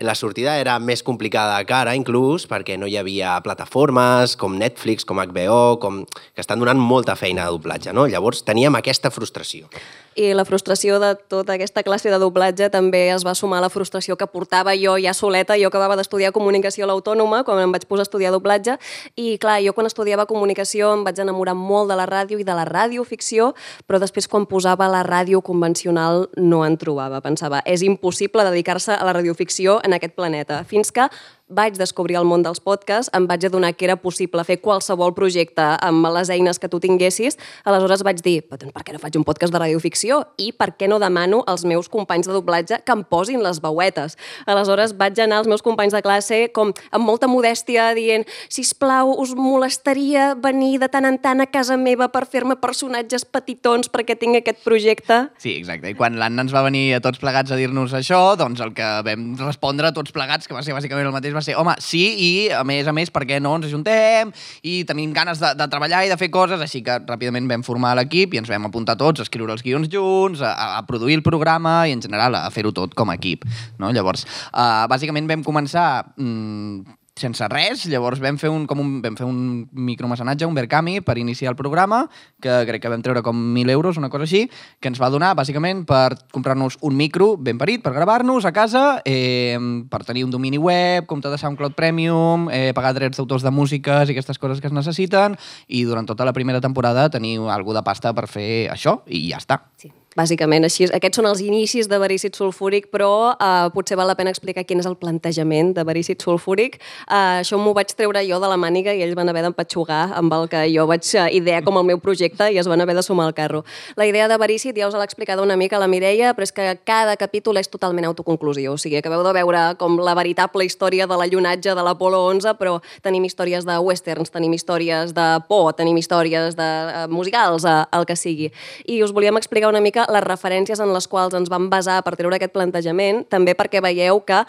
la 0.00 0.14
sortida 0.14 0.56
era 0.60 0.78
més 0.78 1.02
complicada 1.02 1.58
que 1.64 1.76
ara, 1.76 1.94
inclús, 1.96 2.46
perquè 2.48 2.76
no 2.78 2.88
hi 2.88 2.96
havia 3.00 3.36
plataformes 3.44 4.36
com 4.40 4.56
Netflix, 4.58 5.04
com 5.04 5.20
HBO, 5.20 5.78
com... 5.82 6.04
que 6.06 6.44
estan 6.44 6.60
donant 6.60 6.80
molta 6.80 7.16
feina 7.16 7.46
de 7.46 7.56
doblatge, 7.56 7.92
no? 7.96 8.06
Llavors 8.08 8.44
teníem 8.44 8.76
aquesta 8.76 9.12
frustració. 9.12 9.70
I 10.16 10.30
la 10.32 10.46
frustració 10.48 10.96
de 10.96 11.10
tota 11.28 11.52
aquesta 11.58 11.82
classe 11.84 12.08
de 12.08 12.16
doblatge 12.16 12.70
també 12.72 13.02
es 13.12 13.24
va 13.26 13.34
sumar 13.36 13.58
a 13.60 13.66
la 13.66 13.68
frustració 13.68 14.16
que 14.16 14.24
portava 14.26 14.72
jo 14.72 14.94
ja 14.96 15.12
soleta. 15.12 15.58
Jo 15.60 15.68
acabava 15.68 15.98
d'estudiar 15.98 16.32
comunicació 16.32 16.86
a 16.86 16.88
l'Autònoma 16.88 17.42
quan 17.44 17.60
em 17.60 17.74
vaig 17.74 17.84
posar 17.84 18.06
a 18.06 18.08
estudiar 18.08 18.32
doblatge 18.32 18.78
i, 19.14 19.36
clar, 19.36 19.58
jo 19.60 19.74
quan 19.76 19.90
estudiava 19.90 20.24
comunicació 20.24 20.94
em 20.96 21.04
vaig 21.04 21.20
enamorar 21.20 21.52
molt 21.52 21.92
de 21.92 22.00
la 22.00 22.08
ràdio 22.08 22.40
i 22.40 22.48
de 22.48 22.56
la 22.56 22.64
radioficció, 22.64 23.52
però 23.84 24.00
després 24.00 24.24
quan 24.24 24.48
posava 24.48 24.88
la 24.88 25.04
ràdio 25.04 25.42
convencional 25.44 26.30
no 26.40 26.64
en 26.64 26.80
trobava. 26.80 27.20
Pensava, 27.20 27.60
és 27.68 27.84
impossible 27.84 28.48
dedicar-se 28.48 28.96
a 28.96 29.04
la 29.04 29.12
radioficció 29.12 29.82
en 29.84 30.00
aquest 30.00 30.16
planeta. 30.16 30.64
Fins 30.64 30.94
que 30.96 31.10
vaig 31.48 31.76
descobrir 31.78 32.16
el 32.18 32.26
món 32.26 32.42
dels 32.42 32.58
podcasts, 32.58 33.10
em 33.14 33.26
vaig 33.30 33.44
adonar 33.46 33.72
que 33.76 33.86
era 33.86 33.94
possible 33.96 34.42
fer 34.44 34.58
qualsevol 34.58 35.12
projecte 35.14 35.62
amb 35.84 36.08
les 36.10 36.30
eines 36.34 36.58
que 36.58 36.68
tu 36.68 36.80
tinguessis, 36.82 37.38
aleshores 37.64 38.02
vaig 38.06 38.18
dir, 38.22 38.40
per 38.48 38.58
què 38.58 38.94
no 38.94 39.02
faig 39.02 39.18
un 39.18 39.24
podcast 39.26 39.54
de 39.54 39.60
radioficció? 39.62 40.24
I 40.42 40.50
per 40.58 40.72
què 40.74 40.88
no 40.90 40.98
demano 40.98 41.44
als 41.46 41.64
meus 41.64 41.88
companys 41.92 42.26
de 42.26 42.34
doblatge 42.34 42.80
que 42.82 42.94
em 42.94 43.04
posin 43.06 43.44
les 43.46 43.60
veuetes? 43.62 44.16
Aleshores 44.50 44.96
vaig 44.98 45.20
anar 45.22 45.38
als 45.42 45.50
meus 45.50 45.62
companys 45.62 45.94
de 45.94 46.02
classe 46.02 46.40
com 46.56 46.72
amb 46.90 47.06
molta 47.06 47.30
modèstia 47.30 47.92
dient, 47.94 48.26
si 48.50 48.66
plau, 48.76 49.12
us 49.22 49.36
molestaria 49.38 50.32
venir 50.34 50.80
de 50.82 50.90
tant 50.90 51.06
en 51.06 51.20
tant 51.22 51.40
a 51.40 51.46
casa 51.46 51.78
meva 51.78 52.10
per 52.10 52.24
fer-me 52.26 52.58
personatges 52.58 53.24
petitons 53.24 53.88
perquè 53.92 54.18
tinc 54.18 54.40
aquest 54.40 54.64
projecte? 54.66 55.20
Sí, 55.38 55.54
exacte. 55.60 55.92
I 55.92 55.96
quan 55.98 56.18
l'Anna 56.18 56.42
ens 56.42 56.54
va 56.54 56.64
venir 56.66 56.96
a 56.96 57.00
tots 57.04 57.22
plegats 57.22 57.54
a 57.54 57.60
dir-nos 57.60 57.94
això, 57.94 58.34
doncs 58.36 58.60
el 58.64 58.74
que 58.74 58.90
vam 59.06 59.30
respondre 59.38 59.94
tots 59.94 60.10
plegats, 60.10 60.50
que 60.50 60.56
va 60.56 60.64
ser 60.66 60.74
bàsicament 60.74 61.06
el 61.06 61.14
mateix, 61.14 61.35
va 61.36 61.44
ser, 61.44 61.56
home, 61.60 61.76
sí, 61.82 62.02
i 62.02 62.30
a 62.54 62.62
més 62.66 62.88
a 62.88 62.94
més, 62.96 63.12
per 63.12 63.24
què 63.28 63.38
no 63.42 63.54
ens 63.58 63.68
ajuntem 63.68 64.32
i 64.66 64.80
tenim 64.88 65.12
ganes 65.16 65.40
de, 65.42 65.52
de 65.58 65.68
treballar 65.72 66.04
i 66.06 66.12
de 66.12 66.18
fer 66.20 66.30
coses, 66.34 66.62
així 66.62 66.82
que 66.86 66.98
ràpidament 67.04 67.48
vam 67.50 67.64
formar 67.66 67.94
l'equip 67.98 68.34
i 68.34 68.42
ens 68.42 68.50
vam 68.52 68.68
apuntar 68.68 68.98
tots 69.00 69.22
a 69.22 69.26
escriure 69.26 69.54
els 69.54 69.64
guions 69.66 69.90
junts, 69.92 70.42
a, 70.44 70.52
a 70.80 70.84
produir 70.88 71.18
el 71.20 71.24
programa 71.26 71.78
i 71.86 71.94
en 71.96 72.04
general 72.04 72.38
a 72.38 72.46
fer-ho 72.54 72.74
tot 72.76 72.96
com 72.96 73.12
a 73.12 73.18
equip. 73.20 73.46
No? 73.82 73.92
Llavors, 73.94 74.26
uh, 74.52 74.86
bàsicament 74.90 75.28
vam 75.30 75.44
començar 75.46 75.88
mm, 76.16 76.96
sense 77.16 77.46
res, 77.48 77.86
llavors 77.88 78.20
vam 78.20 78.36
fer 78.40 78.50
un, 78.52 78.66
com 78.68 78.80
un, 78.82 78.90
vam 79.04 79.16
fer 79.16 79.26
un 79.26 79.64
micromecenatge, 79.72 80.46
un 80.46 80.56
Verkami, 80.56 81.00
per 81.00 81.16
iniciar 81.18 81.50
el 81.52 81.56
programa, 81.58 82.04
que 82.42 82.58
crec 82.68 82.84
que 82.84 82.92
vam 82.92 83.02
treure 83.04 83.22
com 83.24 83.36
1.000 83.54 83.72
euros, 83.72 83.96
una 83.96 84.10
cosa 84.12 84.28
així, 84.28 84.44
que 84.80 84.92
ens 84.92 85.00
va 85.00 85.10
donar, 85.12 85.32
bàsicament, 85.38 85.84
per 85.88 86.18
comprar-nos 86.34 86.78
un 86.84 86.96
micro 86.96 87.32
ben 87.40 87.58
parit, 87.58 87.82
per 87.84 87.94
gravar-nos 87.96 88.44
a 88.44 88.52
casa, 88.52 89.00
eh, 89.08 89.56
per 89.90 90.04
tenir 90.04 90.26
un 90.28 90.34
domini 90.34 90.60
web, 90.60 91.06
compte 91.08 91.32
de 91.32 91.40
SoundCloud 91.40 91.74
Premium, 91.74 92.50
eh, 92.52 92.72
pagar 92.76 92.94
drets 92.94 93.16
d'autors 93.16 93.42
de 93.42 93.50
músiques 93.50 94.08
i 94.08 94.16
aquestes 94.16 94.38
coses 94.38 94.60
que 94.60 94.68
es 94.68 94.76
necessiten, 94.76 95.38
i 95.68 95.84
durant 95.88 96.06
tota 96.06 96.28
la 96.28 96.36
primera 96.36 96.60
temporada 96.60 97.08
tenir 97.10 97.38
alguna 97.48 97.80
de 97.80 97.84
pasta 97.84 98.12
per 98.16 98.28
fer 98.28 98.68
això, 98.72 99.00
i 99.06 99.26
ja 99.30 99.40
està. 99.40 99.64
Sí. 99.76 99.92
Bàsicament, 100.16 100.64
així, 100.64 100.86
aquests 100.96 101.20
són 101.20 101.26
els 101.28 101.42
inicis 101.44 101.90
de 101.90 101.98
verícid 102.00 102.36
sulfúric, 102.38 102.86
però 102.88 103.34
eh, 103.34 103.68
potser 103.74 103.98
val 104.00 104.08
la 104.08 104.14
pena 104.16 104.32
explicar 104.32 104.64
quin 104.64 104.80
és 104.80 104.86
el 104.88 104.96
plantejament 104.96 105.74
de 105.76 105.84
verícid 105.84 106.22
sulfúric. 106.24 106.78
Eh, 107.04 107.42
això 107.42 107.58
m'ho 107.60 107.74
vaig 107.76 107.92
treure 107.92 108.22
jo 108.24 108.38
de 108.40 108.48
la 108.48 108.56
màniga 108.56 108.94
i 108.96 109.02
ells 109.04 109.16
van 109.18 109.28
haver 109.28 109.42
d'empatxugar 109.44 110.14
amb 110.16 110.32
el 110.32 110.48
que 110.48 110.62
jo 110.72 110.86
vaig 110.88 111.04
eh, 111.12 111.26
idear 111.36 111.60
com 111.66 111.76
el 111.76 111.84
meu 111.90 112.00
projecte 112.00 112.48
i 112.48 112.56
es 112.56 112.70
van 112.70 112.80
haver 112.80 112.94
de 112.96 113.04
sumar 113.04 113.26
al 113.28 113.34
carro. 113.36 113.60
La 114.00 114.06
idea 114.08 114.28
de 114.32 114.38
verícid 114.40 114.80
ja 114.80 114.88
us 114.88 114.96
l'ha 114.96 115.04
explicat 115.04 115.42
una 115.42 115.58
mica 115.60 115.76
la 115.82 115.90
Mireia, 115.90 116.32
però 116.32 116.48
és 116.48 116.54
que 116.56 116.70
cada 116.88 117.18
capítol 117.20 117.60
és 117.60 117.68
totalment 117.68 118.08
autoconclusiu. 118.08 118.72
O 118.72 118.80
sigui, 118.80 118.96
acabeu 118.96 119.20
de 119.26 119.36
veure 119.36 119.66
com 119.76 120.00
la 120.00 120.16
veritable 120.16 120.64
història 120.64 121.04
de 121.04 121.20
la 121.20 121.28
llunatge 121.28 121.76
de 121.76 121.84
l'Apolo 121.84 122.22
11, 122.30 122.56
però 122.56 122.78
tenim 123.04 123.28
històries 123.28 123.68
de 123.68 123.76
westerns, 123.84 124.32
tenim 124.32 124.56
històries 124.56 125.12
de 125.12 125.28
por, 125.50 125.74
tenim 125.76 126.00
històries 126.00 126.56
de 126.56 126.72
eh, 126.72 127.06
musicals, 127.12 127.68
eh, 127.68 127.78
el 127.92 128.08
que 128.08 128.16
sigui. 128.16 128.48
I 128.88 129.02
us 129.04 129.12
volíem 129.12 129.36
explicar 129.36 129.68
una 129.68 129.84
mica 129.84 130.05
les 130.12 130.24
referències 130.24 130.80
en 130.82 130.92
les 130.94 131.08
quals 131.10 131.34
ens 131.38 131.50
vam 131.52 131.68
basar 131.72 132.00
per 132.06 132.14
treure 132.18 132.38
aquest 132.38 132.54
plantejament, 132.54 133.24
també 133.32 133.56
perquè 133.58 133.82
veieu 133.84 134.20
que 134.26 134.42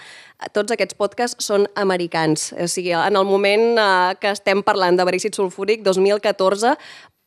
tots 0.54 0.74
aquests 0.74 0.98
podcasts 0.98 1.50
són 1.50 1.68
americans. 1.76 2.52
O 2.58 2.68
sigui, 2.70 2.94
en 2.98 3.18
el 3.18 3.28
moment 3.28 3.68
eh, 3.78 4.16
que 4.22 4.34
estem 4.36 4.64
parlant 4.64 5.00
de 5.00 5.08
verícid 5.08 5.38
sulfúric, 5.38 5.84
2014, 5.86 6.76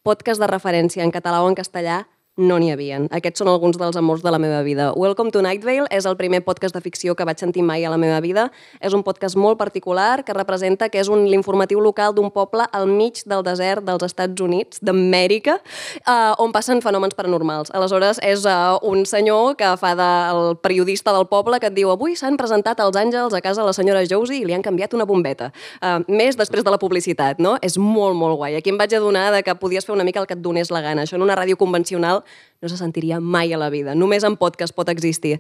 podcast 0.07 0.41
de 0.41 0.49
referència 0.49 1.05
en 1.05 1.13
català 1.13 1.43
o 1.45 1.51
en 1.51 1.59
castellà 1.59 2.05
no 2.41 2.57
n'hi 2.59 2.71
havien. 2.73 3.07
Aquests 3.13 3.43
són 3.43 3.51
alguns 3.51 3.77
dels 3.79 3.97
amors 3.99 4.23
de 4.23 4.31
la 4.33 4.39
meva 4.39 4.63
vida. 4.63 4.91
Welcome 4.97 5.33
to 5.35 5.43
Night 5.43 5.65
Vale 5.65 5.89
és 5.91 6.07
el 6.07 6.17
primer 6.17 6.41
podcast 6.47 6.75
de 6.75 6.81
ficció 6.81 7.15
que 7.17 7.27
vaig 7.27 7.41
sentir 7.43 7.63
mai 7.67 7.85
a 7.85 7.91
la 7.91 7.99
meva 8.01 8.21
vida. 8.25 8.49
És 8.81 8.95
un 8.97 9.03
podcast 9.05 9.37
molt 9.37 9.59
particular 9.59 10.23
que 10.25 10.35
representa 10.37 10.89
que 10.89 11.01
és 11.03 11.11
un 11.13 11.27
l'informatiu 11.29 11.81
local 11.85 12.15
d'un 12.15 12.31
poble 12.31 12.65
al 12.73 12.87
mig 12.89 13.21
del 13.27 13.43
desert 13.45 13.85
dels 13.85 14.07
Estats 14.07 14.41
Units, 14.41 14.81
d'Amèrica, 14.81 15.59
eh, 16.01 16.33
on 16.39 16.53
passen 16.53 16.81
fenòmens 16.81 17.17
paranormals. 17.19 17.75
Aleshores, 17.75 18.23
és 18.23 18.47
eh, 18.47 18.57
un 18.89 19.05
senyor 19.05 19.57
que 19.59 19.75
fa 19.81 19.93
del 19.99 20.57
periodista 20.63 21.13
del 21.13 21.27
poble 21.29 21.61
que 21.61 21.69
et 21.69 21.77
diu 21.77 21.91
avui 21.93 22.17
s'han 22.17 22.39
presentat 22.41 22.81
els 22.81 22.97
àngels 22.97 23.37
a 23.37 23.43
casa 23.45 23.61
de 23.61 23.69
la 23.69 23.77
senyora 23.77 24.05
Josie 24.09 24.41
i 24.41 24.47
li 24.47 24.57
han 24.57 24.65
canviat 24.65 24.95
una 24.95 25.05
bombeta. 25.05 25.51
Eh, 25.83 25.99
més 26.09 26.39
després 26.41 26.65
de 26.65 26.73
la 26.73 26.79
publicitat, 26.79 27.43
no? 27.43 27.59
És 27.61 27.77
molt, 27.77 28.17
molt 28.17 28.39
guai. 28.39 28.57
Aquí 28.57 28.73
em 28.73 28.79
vaig 28.81 28.95
adonar 28.97 29.29
de 29.35 29.43
que 29.43 29.55
podies 29.59 29.85
fer 29.85 29.95
una 29.95 30.07
mica 30.07 30.23
el 30.23 30.31
que 30.31 30.39
et 30.39 30.43
donés 30.43 30.71
la 30.71 30.81
gana. 30.81 31.05
Això 31.05 31.19
en 31.19 31.27
una 31.27 31.37
ràdio 31.37 31.59
convencional 31.61 32.20
out 32.21 32.27
no 32.61 32.69
se 32.69 32.77
sentiria 32.77 33.21
mai 33.21 33.55
a 33.55 33.59
la 33.59 33.71
vida. 33.71 33.95
Només 33.97 34.25
en 34.27 34.35
podcast 34.37 34.75
pot 34.77 34.89
existir. 34.93 35.39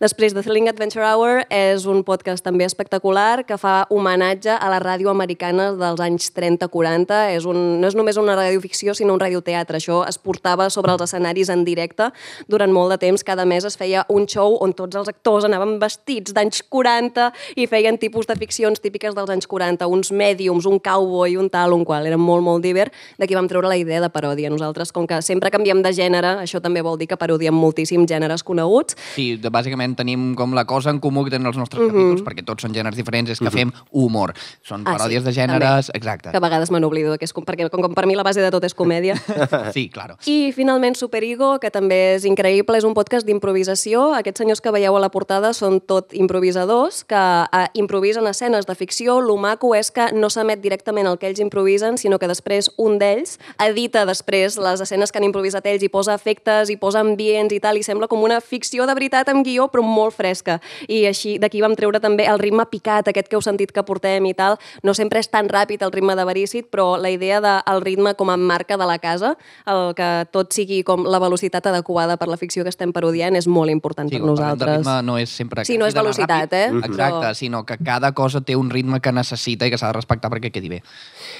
Després, 0.00 0.32
The 0.32 0.40
Thrilling 0.40 0.70
Adventure 0.70 1.04
Hour 1.04 1.42
és 1.52 1.84
un 1.84 2.00
podcast 2.00 2.40
també 2.44 2.64
espectacular 2.64 3.44
que 3.44 3.58
fa 3.60 3.82
homenatge 3.92 4.54
a 4.56 4.70
la 4.72 4.78
ràdio 4.80 5.10
americana 5.12 5.68
dels 5.76 6.00
anys 6.00 6.30
30-40. 6.32 7.18
És 7.36 7.44
un, 7.44 7.60
no 7.82 7.90
és 7.90 7.96
només 7.98 8.16
una 8.16 8.36
radioficció, 8.38 8.94
sinó 8.96 9.12
un 9.18 9.20
radioteatre. 9.20 9.82
Això 9.82 10.00
es 10.08 10.16
portava 10.16 10.70
sobre 10.72 10.94
els 10.94 11.04
escenaris 11.04 11.50
en 11.52 11.66
directe 11.66 12.08
durant 12.48 12.72
molt 12.72 12.94
de 12.94 12.98
temps. 13.04 13.24
Cada 13.24 13.44
mes 13.44 13.68
es 13.68 13.76
feia 13.76 14.06
un 14.08 14.24
show 14.24 14.56
on 14.64 14.72
tots 14.72 14.96
els 14.96 15.12
actors 15.12 15.44
anaven 15.44 15.76
vestits 15.82 16.32
d'anys 16.32 16.64
40 16.72 17.28
i 17.60 17.68
feien 17.68 18.00
tipus 18.00 18.30
de 18.30 18.38
ficcions 18.40 18.80
típiques 18.80 19.12
dels 19.12 19.28
anys 19.28 19.50
40, 19.50 19.90
uns 19.92 20.08
mèdiums, 20.08 20.64
un 20.64 20.80
cowboy, 20.80 21.36
un 21.36 21.52
tal, 21.52 21.76
un 21.76 21.84
qual. 21.84 22.08
Era 22.08 22.16
molt, 22.16 22.40
molt 22.48 22.64
divert. 22.64 22.96
D'aquí 23.20 23.36
vam 23.36 23.50
treure 23.52 23.68
la 23.68 23.76
idea 23.76 24.00
de 24.00 24.08
paròdia. 24.08 24.48
Nosaltres, 24.48 24.88
com 24.88 25.04
que 25.04 25.20
sempre 25.20 25.52
canviem 25.52 25.84
de 25.84 25.92
gènere, 25.92 26.38
això 26.40 26.61
també 26.62 26.82
vol 26.82 26.98
dir 27.00 27.08
que 27.10 27.18
parodiem 27.20 27.54
moltíssim 27.54 28.06
gèneres 28.08 28.42
coneguts. 28.46 28.96
Sí, 29.16 29.36
de, 29.36 29.50
bàsicament 29.52 29.96
tenim 29.98 30.32
com 30.38 30.54
la 30.56 30.64
cosa 30.64 30.90
en 30.90 31.00
comú 31.02 31.24
que 31.26 31.34
tenen 31.34 31.50
els 31.50 31.58
nostres 31.58 31.82
capítols, 31.88 32.22
perquè 32.26 32.44
tots 32.46 32.62
són 32.64 32.74
gèneres 32.74 32.96
diferents, 32.98 33.30
és 33.34 33.42
que 33.42 33.50
fem 33.52 33.72
humor. 33.90 34.32
Són 34.62 34.86
Ah, 34.86 34.96
paròdies 34.96 35.22
sí, 35.22 35.28
de 35.28 35.32
gèneres... 35.36 35.90
Exacte. 35.94 36.30
Que 36.30 36.38
a 36.38 36.42
vegades 36.42 36.70
me 36.70 36.80
n'oblido, 36.80 37.14
perquè 37.18 37.68
com, 37.70 37.82
com 37.82 37.94
per 37.94 38.06
mi 38.06 38.14
la 38.16 38.24
base 38.26 38.40
de 38.42 38.50
tot 38.50 38.64
és 38.64 38.74
comèdia. 38.74 39.18
Sí, 39.72 39.88
claro. 39.88 40.16
I 40.26 40.52
finalment 40.52 40.94
Superigo, 40.98 41.58
que 41.60 41.70
també 41.72 42.14
és 42.16 42.24
increïble, 42.28 42.76
és 42.76 42.84
un 42.84 42.94
podcast 42.94 43.26
d'improvisació. 43.26 44.12
Aquests 44.18 44.42
senyors 44.42 44.60
que 44.60 44.72
veieu 44.74 44.96
a 44.96 45.00
la 45.00 45.08
portada 45.12 45.52
són 45.56 45.80
tot 45.80 46.12
improvisadors, 46.14 47.02
que 47.08 47.16
eh, 47.16 47.66
improvisen 47.78 48.26
escenes 48.26 48.66
de 48.66 48.74
ficció. 48.74 49.20
Lo 49.20 49.36
maco 49.40 49.74
és 49.74 49.90
que 49.94 50.10
no 50.12 50.30
s'emet 50.30 50.60
directament 50.62 51.06
el 51.08 51.18
que 51.18 51.28
ells 51.30 51.40
improvisen, 51.40 51.98
sinó 51.98 52.18
que 52.18 52.28
després 52.30 52.70
un 52.76 52.98
d'ells 53.00 53.38
edita 53.62 54.04
després 54.08 54.58
les 54.60 54.80
escenes 54.84 55.12
que 55.12 55.18
han 55.20 55.24
improvisat 55.28 55.66
ells 55.66 55.82
i 55.82 55.88
posa 55.92 56.14
efectes 56.14 56.51
i 56.70 56.76
posa 56.76 57.00
ambients 57.00 57.52
i 57.54 57.60
tal, 57.60 57.76
i 57.78 57.82
sembla 57.86 58.08
com 58.10 58.22
una 58.22 58.40
ficció 58.40 58.86
de 58.86 58.94
veritat 58.94 59.28
amb 59.32 59.44
guió, 59.46 59.68
però 59.72 59.82
molt 59.86 60.14
fresca. 60.16 60.58
I 60.88 61.04
així 61.06 61.38
d'aquí 61.42 61.60
vam 61.64 61.74
treure 61.78 62.00
també 62.00 62.26
el 62.28 62.38
ritme 62.38 62.66
picat, 62.70 63.08
aquest 63.08 63.28
que 63.28 63.36
heu 63.38 63.42
sentit 63.44 63.72
que 63.72 63.82
portem 63.82 64.26
i 64.26 64.34
tal. 64.34 64.58
No 64.82 64.94
sempre 64.94 65.20
és 65.20 65.28
tan 65.32 65.48
ràpid 65.48 65.82
el 65.82 65.92
ritme 65.92 66.16
de 66.18 66.24
Verícid, 66.28 66.68
però 66.70 66.96
la 67.00 67.10
idea 67.10 67.40
del 67.40 67.80
ritme 67.82 68.14
com 68.14 68.30
a 68.30 68.36
marca 68.36 68.76
de 68.76 68.86
la 68.86 68.98
casa, 68.98 69.36
el 69.66 69.94
que 69.94 70.10
tot 70.32 70.52
sigui 70.52 70.82
com 70.84 71.04
la 71.06 71.18
velocitat 71.22 71.66
adequada 71.66 72.16
per 72.16 72.28
la 72.28 72.36
ficció 72.36 72.62
que 72.64 72.70
estem 72.72 72.92
parodiant, 72.92 73.36
és 73.36 73.46
molt 73.48 73.70
important 73.70 74.08
Sí, 74.10 74.16
per 74.18 74.22
quan 74.22 74.34
parlem 74.36 74.58
de 74.58 74.64
nosaltres. 74.66 74.78
ritme 74.86 75.02
no 75.02 75.18
és 75.18 75.30
sempre... 75.30 75.64
Sí, 75.64 75.78
no 75.78 75.86
és 75.86 75.94
velocitat, 75.94 76.52
eh? 76.52 76.66
Exacte, 76.82 77.26
Però- 77.26 77.34
sinó 77.34 77.64
que 77.66 77.78
cada 77.78 78.12
cosa 78.12 78.40
té 78.40 78.56
un 78.56 78.70
ritme 78.70 79.00
que 79.00 79.12
necessita 79.12 79.66
i 79.66 79.70
que 79.70 79.78
s'ha 79.78 79.88
de 79.92 79.98
respectar 80.00 80.30
perquè 80.30 80.50
quedi 80.52 80.68
bé. 80.68 80.82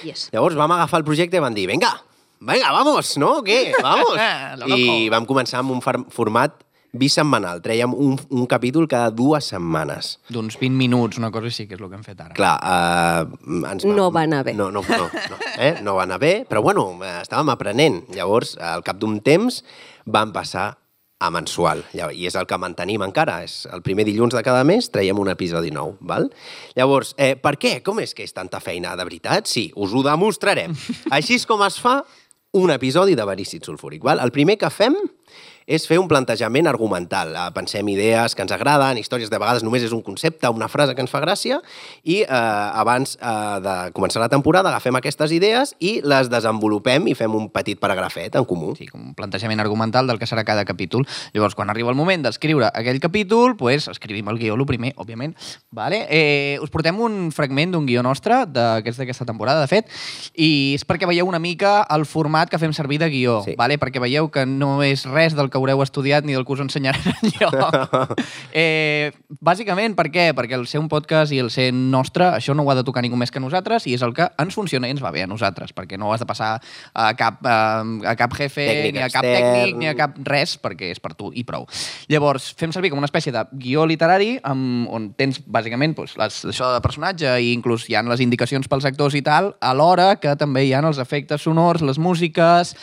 Yes. 0.03 0.29
Llavors 0.33 0.55
vam 0.55 0.71
agafar 0.71 0.99
el 1.01 1.05
projecte 1.05 1.37
i 1.37 1.39
vam 1.43 1.53
dir, 1.53 1.67
vinga, 1.67 1.91
vinga, 2.43 2.71
vamos, 2.71 3.15
no? 3.17 3.39
Què? 3.45 3.73
Vamos. 3.83 4.19
I 4.67 5.09
vam 5.13 5.27
començar 5.29 5.61
amb 5.63 5.73
un 5.75 5.81
format 5.83 6.59
bisetmanal. 6.93 7.61
Trèiem 7.65 7.93
un, 7.97 8.13
un 8.29 8.45
capítol 8.49 8.85
cada 8.89 9.09
dues 9.13 9.49
setmanes. 9.49 10.17
D'uns 10.33 10.59
20 10.61 10.77
minuts, 10.77 11.17
una 11.21 11.31
cosa 11.33 11.49
així, 11.49 11.65
que 11.69 11.77
és 11.77 11.81
el 11.81 11.89
que 11.89 11.97
hem 11.97 12.05
fet 12.05 12.21
ara. 12.21 12.35
Clar, 12.37 12.53
uh, 12.61 13.63
ens 13.71 13.87
No 13.89 14.11
va 14.13 14.27
anar 14.27 14.43
bé. 14.45 14.53
No, 14.57 14.69
no, 14.71 14.85
no, 14.85 15.09
no, 15.09 15.41
eh? 15.57 15.73
no 15.81 15.97
va 15.97 16.05
anar 16.05 16.21
bé, 16.21 16.35
però 16.49 16.61
bueno, 16.65 16.91
eh, 17.01 17.17
estàvem 17.23 17.49
aprenent. 17.55 18.03
Llavors, 18.13 18.55
al 18.61 18.85
cap 18.85 19.01
d'un 19.01 19.19
temps, 19.25 19.63
vam 20.05 20.35
passar 20.35 20.73
a 21.23 21.29
mensual, 21.31 21.85
i 21.95 22.27
és 22.27 22.35
el 22.35 22.47
que 22.49 22.57
mantenim 22.59 23.03
encara. 23.05 23.37
És 23.45 23.63
el 23.71 23.81
primer 23.85 24.03
dilluns 24.07 24.35
de 24.35 24.43
cada 24.45 24.65
mes 24.67 24.89
traiem 24.91 25.19
un 25.19 25.31
episodi 25.31 25.71
nou. 25.71 25.95
Val? 26.03 26.27
Llavors, 26.75 27.13
eh, 27.17 27.33
per 27.39 27.55
què? 27.61 27.77
Com 27.85 28.01
és 28.03 28.13
que 28.13 28.25
és 28.27 28.35
tanta 28.35 28.59
feina? 28.63 28.95
De 28.99 29.05
veritat? 29.07 29.47
Sí, 29.47 29.69
us 29.75 29.93
ho 29.95 30.03
demostrarem. 30.03 30.75
Així 31.15 31.39
és 31.39 31.47
com 31.47 31.63
es 31.63 31.79
fa 31.79 32.01
un 32.53 32.69
episodi 32.69 33.15
de 33.15 33.25
Verícid 33.25 33.63
Sulfúric. 33.63 34.03
Val? 34.03 34.19
El 34.21 34.31
primer 34.31 34.59
que 34.61 34.69
fem 34.69 34.95
és 35.67 35.85
fer 35.87 35.99
un 35.99 36.07
plantejament 36.07 36.67
argumental. 36.67 37.33
Eh, 37.35 37.49
Pensem 37.53 37.87
idees 37.89 38.35
que 38.35 38.41
ens 38.43 38.51
agraden, 38.51 38.97
històries 38.97 39.29
de 39.29 39.37
vegades 39.39 39.63
només 39.63 39.83
és 39.83 39.91
un 39.93 40.01
concepte, 40.01 40.49
una 40.49 40.67
frase 40.67 40.95
que 40.95 41.01
ens 41.01 41.11
fa 41.11 41.21
gràcia, 41.23 41.59
i 42.03 42.21
eh, 42.23 42.27
abans 42.29 43.17
eh, 43.21 43.59
de 43.63 43.75
començar 43.93 44.19
la 44.23 44.29
temporada 44.29 44.69
agafem 44.69 44.95
aquestes 44.99 45.31
idees 45.31 45.75
i 45.79 45.99
les 46.03 46.29
desenvolupem 46.31 47.07
i 47.07 47.15
fem 47.15 47.33
un 47.35 47.49
petit 47.53 47.79
paragrafet 47.79 48.35
en 48.35 48.45
comú. 48.45 48.73
Sí, 48.77 48.87
com 48.87 49.01
un 49.09 49.13
plantejament 49.15 49.59
argumental 49.63 50.07
del 50.07 50.19
que 50.19 50.27
serà 50.29 50.43
cada 50.43 50.65
capítol. 50.65 51.05
Llavors, 51.33 51.55
quan 51.55 51.69
arriba 51.69 51.89
el 51.91 51.95
moment 51.99 52.23
d'escriure 52.25 52.69
aquell 52.73 52.99
capítol, 52.99 53.55
pues, 53.57 53.87
escrivim 53.87 54.27
el 54.29 54.39
guió, 54.39 54.55
el 54.55 54.65
primer, 54.65 54.93
òbviament. 54.97 55.35
Vale? 55.71 56.05
Eh, 56.09 56.57
us 56.61 56.69
portem 56.73 56.99
un 56.99 57.31
fragment 57.31 57.71
d'un 57.73 57.85
guió 57.87 58.03
nostre, 58.03 58.43
d'aquest 58.47 58.99
d'aquesta 58.99 59.25
temporada, 59.25 59.61
de 59.61 59.67
fet, 59.67 59.87
i 60.35 60.73
és 60.75 60.85
perquè 60.87 61.07
veieu 61.09 61.27
una 61.27 61.39
mica 61.39 61.81
el 61.93 62.05
format 62.09 62.49
que 62.49 62.59
fem 62.59 62.73
servir 62.73 62.99
de 62.99 63.09
guió, 63.09 63.41
Sí. 63.45 63.55
vale? 63.57 63.77
perquè 63.79 63.99
veieu 63.99 64.29
que 64.31 64.45
no 64.45 64.81
és 64.83 65.05
res 65.05 65.35
del 65.35 65.49
que 65.53 65.61
haureu 65.61 65.83
estudiat 65.85 66.25
ni 66.25 66.33
del 66.33 66.45
que 66.47 66.55
us 66.55 66.63
ensenyaran 66.63 67.13
enlloc. 67.21 68.17
eh, 68.51 69.13
bàsicament, 69.37 69.93
per 69.97 70.09
què? 70.09 70.31
Perquè 70.33 70.57
el 70.57 70.65
ser 70.69 70.81
un 70.81 70.89
podcast 70.89 71.33
i 71.35 71.39
el 71.43 71.51
ser 71.53 71.69
nostre, 71.73 72.31
això 72.33 72.55
no 72.57 72.65
ho 72.65 72.71
ha 72.73 72.77
de 72.79 72.85
tocar 72.87 73.03
ningú 73.05 73.19
més 73.19 73.31
que 73.33 73.43
nosaltres 73.43 73.85
i 73.85 73.93
és 73.93 74.05
el 74.05 74.15
que 74.17 74.27
ens 74.41 74.57
funciona 74.57 74.89
i 74.89 74.95
ens 74.95 75.03
va 75.03 75.13
bé 75.13 75.27
a 75.27 75.29
nosaltres, 75.29 75.75
perquè 75.77 75.99
no 76.01 76.09
ho 76.09 76.15
has 76.15 76.23
de 76.23 76.29
passar 76.29 76.55
a 76.57 77.11
cap, 77.19 77.39
eh, 77.45 78.09
a 78.09 78.15
cap 78.19 78.33
jefe, 78.39 78.65
Tècnic 78.65 78.97
ni 78.97 79.05
a 79.05 79.11
cap 79.13 79.27
extern. 79.27 79.53
tècnic, 79.53 79.77
ni 79.83 79.91
a 79.91 79.95
cap 79.99 80.17
res, 80.25 80.57
perquè 80.57 80.89
és 80.95 81.01
per 81.03 81.13
tu 81.19 81.29
i 81.37 81.45
prou. 81.45 81.67
Llavors, 82.09 82.49
fem 82.57 82.73
servir 82.73 82.89
com 82.93 83.01
una 83.01 83.09
espècie 83.09 83.33
de 83.35 83.45
guió 83.61 83.85
literari 83.89 84.35
amb, 84.41 84.89
on 84.89 85.11
tens, 85.19 85.39
bàsicament, 85.45 85.95
doncs, 85.97 86.17
les, 86.17 86.41
això 86.53 86.73
de 86.73 86.81
personatge 86.83 87.37
i 87.43 87.53
inclús 87.53 87.85
hi 87.89 87.97
ha 87.97 88.03
les 88.07 88.23
indicacions 88.25 88.67
pels 88.71 88.89
actors 88.89 89.15
i 89.19 89.23
tal, 89.25 89.53
alhora 89.61 90.15
que 90.21 90.33
també 90.39 90.65
hi 90.65 90.73
ha 90.73 90.81
els 90.83 90.99
efectes 91.01 91.45
sonors, 91.45 91.83
les 91.85 91.99
músiques, 92.01 92.73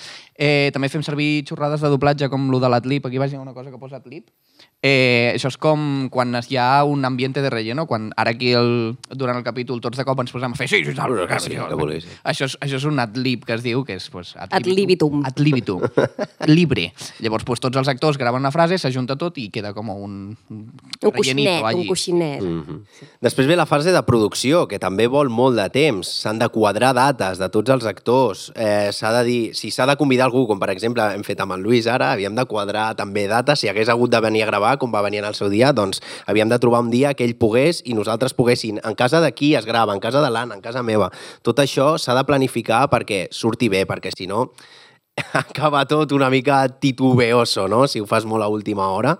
eh, 0.41 0.71
també 0.73 0.89
fem 0.89 1.05
servir 1.05 1.45
xorrades 1.49 1.85
de 1.85 1.91
doblatge 1.93 2.31
com 2.33 2.49
lo 2.51 2.59
de 2.63 2.71
l'Atlip, 2.73 3.07
aquí 3.07 3.21
vaig 3.21 3.35
dir 3.35 3.41
una 3.41 3.53
cosa 3.53 3.71
que 3.71 3.79
posa 3.79 4.01
Atlip, 4.01 4.31
Eh, 4.83 5.33
això 5.35 5.51
és 5.53 5.59
com 5.61 6.09
quan 6.09 6.33
hi 6.49 6.57
ha 6.57 6.85
un 6.89 7.05
ambiente 7.05 7.43
de 7.45 7.51
relleno, 7.53 7.85
quan 7.87 8.15
ara 8.17 8.31
aquí 8.33 8.55
el, 8.57 8.97
durant 9.13 9.37
el 9.37 9.45
capítol 9.45 9.81
tots 9.85 9.99
de 10.01 10.07
cop 10.09 10.23
ens 10.23 10.33
posem 10.33 10.55
a 10.55 10.57
fer 10.57 10.69
sí, 10.71 10.79
sí, 10.79 10.85
Sí, 10.85 10.91
sí, 10.93 10.97
tal". 10.97 11.69
que 11.69 11.75
vulguis, 11.77 12.05
sí. 12.05 12.15
Això 12.25 12.47
és, 12.49 12.57
això 12.65 12.79
és 12.79 12.87
un 12.89 12.99
adlib 12.99 13.45
que 13.45 13.53
es 13.59 13.63
diu, 13.63 13.85
que 13.85 13.99
és 14.01 14.09
pues, 14.09 14.33
Ad 14.41 14.65
libitum. 14.65 15.21
Ad 15.27 15.37
libitum. 15.39 15.83
Libre. 16.49 16.95
Llavors, 17.21 17.45
pues, 17.45 17.61
tots 17.61 17.77
els 17.77 17.89
actors 17.93 18.17
graven 18.17 18.41
una 18.41 18.51
frase, 18.55 18.79
s'ajunta 18.81 19.19
tot 19.21 19.37
i 19.37 19.51
queda 19.53 19.75
com 19.77 19.91
un, 19.93 20.15
un, 20.49 20.57
Un 20.57 20.73
rellenito 20.73 21.13
coixinet, 21.13 21.65
allí. 21.65 21.83
un 21.83 21.87
coixinet. 21.93 22.41
Mm. 22.41 22.81
Després 23.21 23.51
ve 23.51 23.57
la 23.61 23.67
fase 23.69 23.93
de 23.93 24.03
producció, 24.09 24.65
que 24.67 24.81
també 24.81 25.07
vol 25.13 25.29
molt 25.29 25.61
de 25.61 25.69
temps. 25.69 26.09
S'han 26.23 26.41
de 26.41 26.49
quadrar 26.49 26.95
dates 26.97 27.37
de 27.39 27.51
tots 27.53 27.69
els 27.77 27.85
actors. 27.85 28.49
Eh, 28.57 28.89
s'ha 28.97 29.13
de 29.19 29.25
dir, 29.29 29.41
si 29.55 29.71
s'ha 29.71 29.85
de 29.87 29.99
convidar 30.01 30.31
algú, 30.31 30.47
com 30.49 30.59
per 30.59 30.71
exemple 30.73 31.05
hem 31.13 31.25
fet 31.27 31.41
amb 31.45 31.53
en 31.59 31.63
Lluís 31.67 31.87
ara, 31.87 32.15
havíem 32.15 32.35
de 32.35 32.49
quadrar 32.49 32.95
també 32.97 33.27
dates. 33.29 33.61
Si 33.61 33.69
hagués 33.69 33.93
hagut 33.93 34.11
de 34.11 34.21
venir 34.25 34.45
a 34.45 34.47
gravar, 34.47 34.70
com 34.79 34.93
va 34.93 35.03
venir 35.03 35.23
en 35.23 35.29
el 35.31 35.35
seu 35.39 35.51
dia, 35.51 35.73
doncs 35.73 36.03
havíem 36.27 36.51
de 36.51 36.59
trobar 36.63 36.83
un 36.85 36.91
dia 36.93 37.15
que 37.15 37.25
ell 37.27 37.37
pogués 37.41 37.83
i 37.85 37.97
nosaltres 37.97 38.35
poguessin. 38.37 38.81
En 38.85 38.95
casa 38.95 39.21
de 39.21 39.33
qui 39.33 39.55
es 39.59 39.67
grava, 39.67 39.95
en 39.95 40.01
casa 40.01 40.23
de 40.23 40.31
l'Anna, 40.31 40.59
en 40.59 40.63
casa 40.63 40.83
meva. 40.87 41.11
Tot 41.43 41.59
això 41.63 41.97
s'ha 41.99 42.15
de 42.15 42.27
planificar 42.29 42.87
perquè 42.93 43.27
surti 43.35 43.71
bé, 43.73 43.87
perquè 43.89 44.13
si 44.17 44.29
no 44.31 44.51
acaba 45.33 45.85
tot 45.87 46.13
una 46.13 46.31
mica 46.31 46.67
titubeoso, 46.69 47.69
no?, 47.69 47.87
si 47.89 48.01
ho 48.01 48.07
fas 48.07 48.25
molt 48.25 48.45
a 48.45 48.49
última 48.49 48.91
hora. 48.91 49.19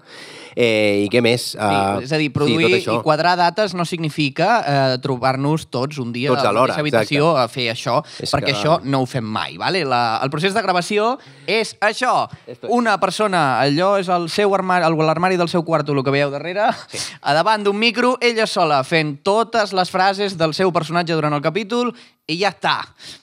Eh, 0.57 1.05
I 1.07 1.09
què 1.13 1.23
més? 1.23 1.51
Sí, 1.53 1.59
Uh, 1.61 2.01
és 2.03 2.13
a 2.13 2.19
dir, 2.19 2.31
produir 2.33 2.81
sí, 2.81 2.89
i 2.91 2.99
quadrar 3.05 3.37
dates 3.39 3.75
no 3.77 3.85
significa 3.85 4.49
eh, 4.61 4.99
trobar-nos 5.03 5.67
tots 5.71 5.99
un 6.03 6.11
dia 6.13 6.31
Tots 6.33 6.45
a 6.45 6.53
la 6.53 6.63
mateixa 6.63 6.81
habitació 6.81 7.31
exacte. 7.31 7.43
a 7.43 7.49
fer 7.49 7.67
això, 7.73 7.97
És 8.23 8.33
perquè 8.33 8.51
que- 8.51 8.55
això 8.57 8.79
no 8.85 9.03
ho 9.03 9.07
fem 9.07 9.25
mai. 9.25 9.57
Vale? 9.61 9.85
La, 9.85 10.21
el 10.23 10.31
procés 10.31 10.55
de 10.55 10.63
gravació 10.63 11.19
és 11.47 11.77
això. 11.81 12.29
Una 12.69 12.99
persona, 13.01 13.61
allò 13.61 13.99
és 14.01 14.09
el 14.09 14.29
seu 14.31 14.55
armari, 14.55 14.85
l'armari 14.91 15.37
del 15.37 15.49
seu 15.49 15.63
quarto, 15.65 15.93
el 15.93 16.03
que 16.05 16.11
veieu 16.11 16.31
darrere, 16.31 16.71
sí. 16.89 16.99
a 17.21 17.35
davant 17.35 17.63
d'un 17.65 17.79
micro, 17.79 18.17
ella 18.21 18.47
sola, 18.47 18.83
fent 18.85 19.19
totes 19.23 19.73
les 19.73 19.91
frases 19.91 20.37
del 20.39 20.55
seu 20.55 20.73
personatge 20.73 21.15
durant 21.15 21.35
el 21.35 21.43
capítol 21.43 21.95
i 22.31 22.39
ja 22.41 22.53
està, 22.55 22.77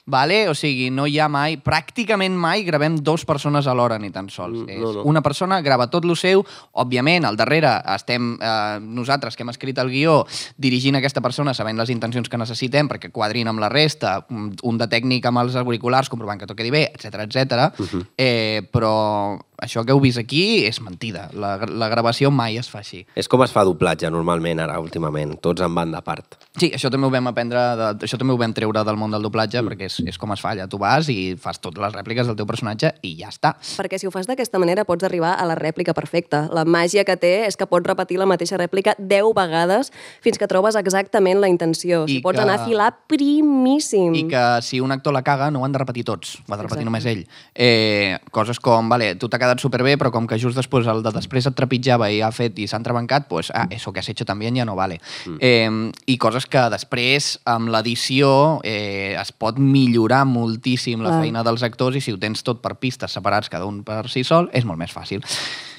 vale? 0.06 0.42
O 0.50 0.54
sigui, 0.58 0.88
no 0.94 1.06
hi 1.08 1.18
ha 1.20 1.28
mai, 1.32 1.56
pràcticament 1.64 2.36
mai 2.36 2.64
gravem 2.66 2.98
dos 3.04 3.24
persones 3.28 3.66
alhora 3.66 3.98
ni 3.98 4.12
tan 4.14 4.28
sols. 4.32 4.60
Mm, 4.64 4.76
és 4.76 4.84
no, 4.84 4.92
no. 4.98 5.06
una 5.08 5.22
persona 5.24 5.60
grava 5.64 5.88
tot 5.92 6.06
lo 6.08 6.16
seu, 6.18 6.44
òbviament, 6.78 7.26
al 7.28 7.38
darrere 7.40 7.72
estem 7.94 8.34
eh, 8.36 8.78
nosaltres 8.84 9.36
que 9.36 9.46
hem 9.46 9.52
escrit 9.54 9.80
el 9.80 9.92
guió 9.92 10.20
dirigint 10.56 11.00
aquesta 11.00 11.24
persona, 11.24 11.56
sabent 11.56 11.80
les 11.80 11.92
intencions 11.94 12.28
que 12.28 12.40
necessitem 12.40 12.90
perquè 12.90 13.12
quadrin 13.14 13.48
amb 13.48 13.62
la 13.62 13.72
resta, 13.72 14.18
un 14.28 14.78
de 14.78 14.88
tècnic 14.90 15.26
amb 15.28 15.44
els 15.44 15.58
auriculars 15.58 16.10
comprovant 16.12 16.40
que 16.40 16.48
tot 16.48 16.58
quedi 16.58 16.74
bé, 16.74 16.88
etc 16.94 17.24
etc. 17.24 17.68
Mhm. 17.78 18.06
eh, 18.16 18.62
però 18.72 19.38
això 19.58 19.82
que 19.84 19.92
heu 19.92 20.00
vist 20.00 20.18
aquí 20.20 20.64
és 20.68 20.78
mentida. 20.80 21.28
La, 21.34 21.56
la 21.58 21.88
gravació 21.90 22.30
mai 22.30 22.58
es 22.60 22.68
fa 22.70 22.80
així. 22.80 23.02
És 23.18 23.28
com 23.30 23.42
es 23.42 23.52
fa 23.54 23.64
doblatge 23.66 24.10
normalment 24.10 24.62
ara, 24.62 24.78
últimament, 24.80 25.34
tots 25.42 25.64
en 25.66 25.74
banda 25.74 26.00
part. 26.06 26.38
Sí, 26.58 26.70
això 26.74 26.90
també 26.94 27.08
ho 27.08 27.12
vam 27.12 27.30
aprendre, 27.30 27.64
de, 27.78 27.88
això 28.06 28.18
també 28.20 28.34
ho 28.34 28.40
vam 28.40 28.54
treure 28.54 28.84
del 28.86 28.97
món 28.98 29.14
del 29.14 29.22
doblatge, 29.24 29.62
perquè 29.64 29.86
és, 29.88 30.00
és 30.10 30.18
com 30.18 30.32
es 30.34 30.40
fa 30.42 30.52
allà. 30.52 30.66
Tu 30.68 30.78
vas 30.78 31.08
i 31.08 31.34
fas 31.40 31.60
totes 31.62 31.80
les 31.82 31.94
rèpliques 31.94 32.26
del 32.26 32.36
teu 32.36 32.46
personatge 32.46 32.92
i 33.06 33.14
ja 33.20 33.30
està. 33.32 33.54
Perquè 33.78 33.98
si 33.98 34.06
ho 34.08 34.12
fas 34.14 34.26
d'aquesta 34.28 34.58
manera 34.58 34.84
pots 34.88 35.04
arribar 35.06 35.34
a 35.38 35.46
la 35.48 35.54
rèplica 35.58 35.94
perfecta. 35.94 36.48
La 36.52 36.64
màgia 36.68 37.04
que 37.08 37.16
té 37.16 37.46
és 37.46 37.56
que 37.56 37.66
pots 37.70 37.86
repetir 37.86 38.18
la 38.18 38.26
mateixa 38.26 38.58
rèplica 38.58 38.94
10 38.98 39.32
vegades 39.36 39.92
fins 40.24 40.38
que 40.38 40.48
trobes 40.50 40.76
exactament 40.76 41.40
la 41.40 41.48
intenció. 41.48 42.04
I 42.08 42.18
I 42.18 42.20
pots 42.20 42.36
que- 42.38 42.42
anar 42.42 42.60
a 42.60 42.64
filar 42.66 42.90
primíssim. 43.06 44.14
I 44.14 44.24
que 44.28 44.44
si 44.62 44.80
un 44.80 44.92
actor 44.92 45.12
la 45.14 45.22
caga 45.22 45.50
no 45.50 45.60
ho 45.60 45.64
han 45.64 45.72
de 45.72 45.78
repetir 45.78 46.04
tots, 46.04 46.36
ho 46.46 46.52
ha 46.52 46.56
de 46.56 46.62
repetir 46.64 46.82
Exacte. 46.82 46.84
només 46.88 47.06
ell. 47.06 47.26
Eh, 47.54 48.18
coses 48.32 48.58
com, 48.60 48.88
vale, 48.88 49.14
tu 49.16 49.28
t'ha 49.28 49.38
quedat 49.38 49.60
superbé, 49.60 49.96
però 49.98 50.10
com 50.10 50.26
que 50.26 50.38
just 50.38 50.56
després 50.56 50.86
el 50.90 51.02
de 51.02 51.12
després 51.14 51.46
et 51.46 51.54
trepitjava 51.54 52.10
i 52.10 52.20
ha 52.22 52.30
fet 52.32 52.58
i 52.58 52.66
s'ha 52.66 52.76
entrebancat, 52.80 53.28
pues, 53.28 53.50
ah, 53.54 53.66
eso 53.70 53.92
que 53.92 54.00
has 54.00 54.08
hecho 54.08 54.24
también 54.24 54.54
ya 54.56 54.64
no 54.64 54.74
vale. 54.76 55.00
Mm. 55.26 55.36
Eh, 55.40 55.92
I 56.06 56.16
coses 56.18 56.46
que 56.46 56.58
després, 56.70 57.38
amb 57.44 57.68
l'edició, 57.68 58.60
eh, 58.64 58.87
es 59.20 59.32
pot 59.32 59.58
millorar 59.60 60.24
moltíssim 60.28 61.02
la 61.04 61.18
feina 61.20 61.44
dels 61.46 61.64
actors 61.66 61.98
i 61.98 62.02
si 62.04 62.14
ho 62.14 62.20
tens 62.20 62.44
tot 62.46 62.62
per 62.64 62.76
pistes 62.80 63.14
separats, 63.14 63.50
cada 63.52 63.68
un 63.68 63.82
per 63.86 64.04
si 64.12 64.24
sol, 64.26 64.50
és 64.52 64.66
molt 64.68 64.80
més 64.80 64.94
fàcil. 64.94 65.24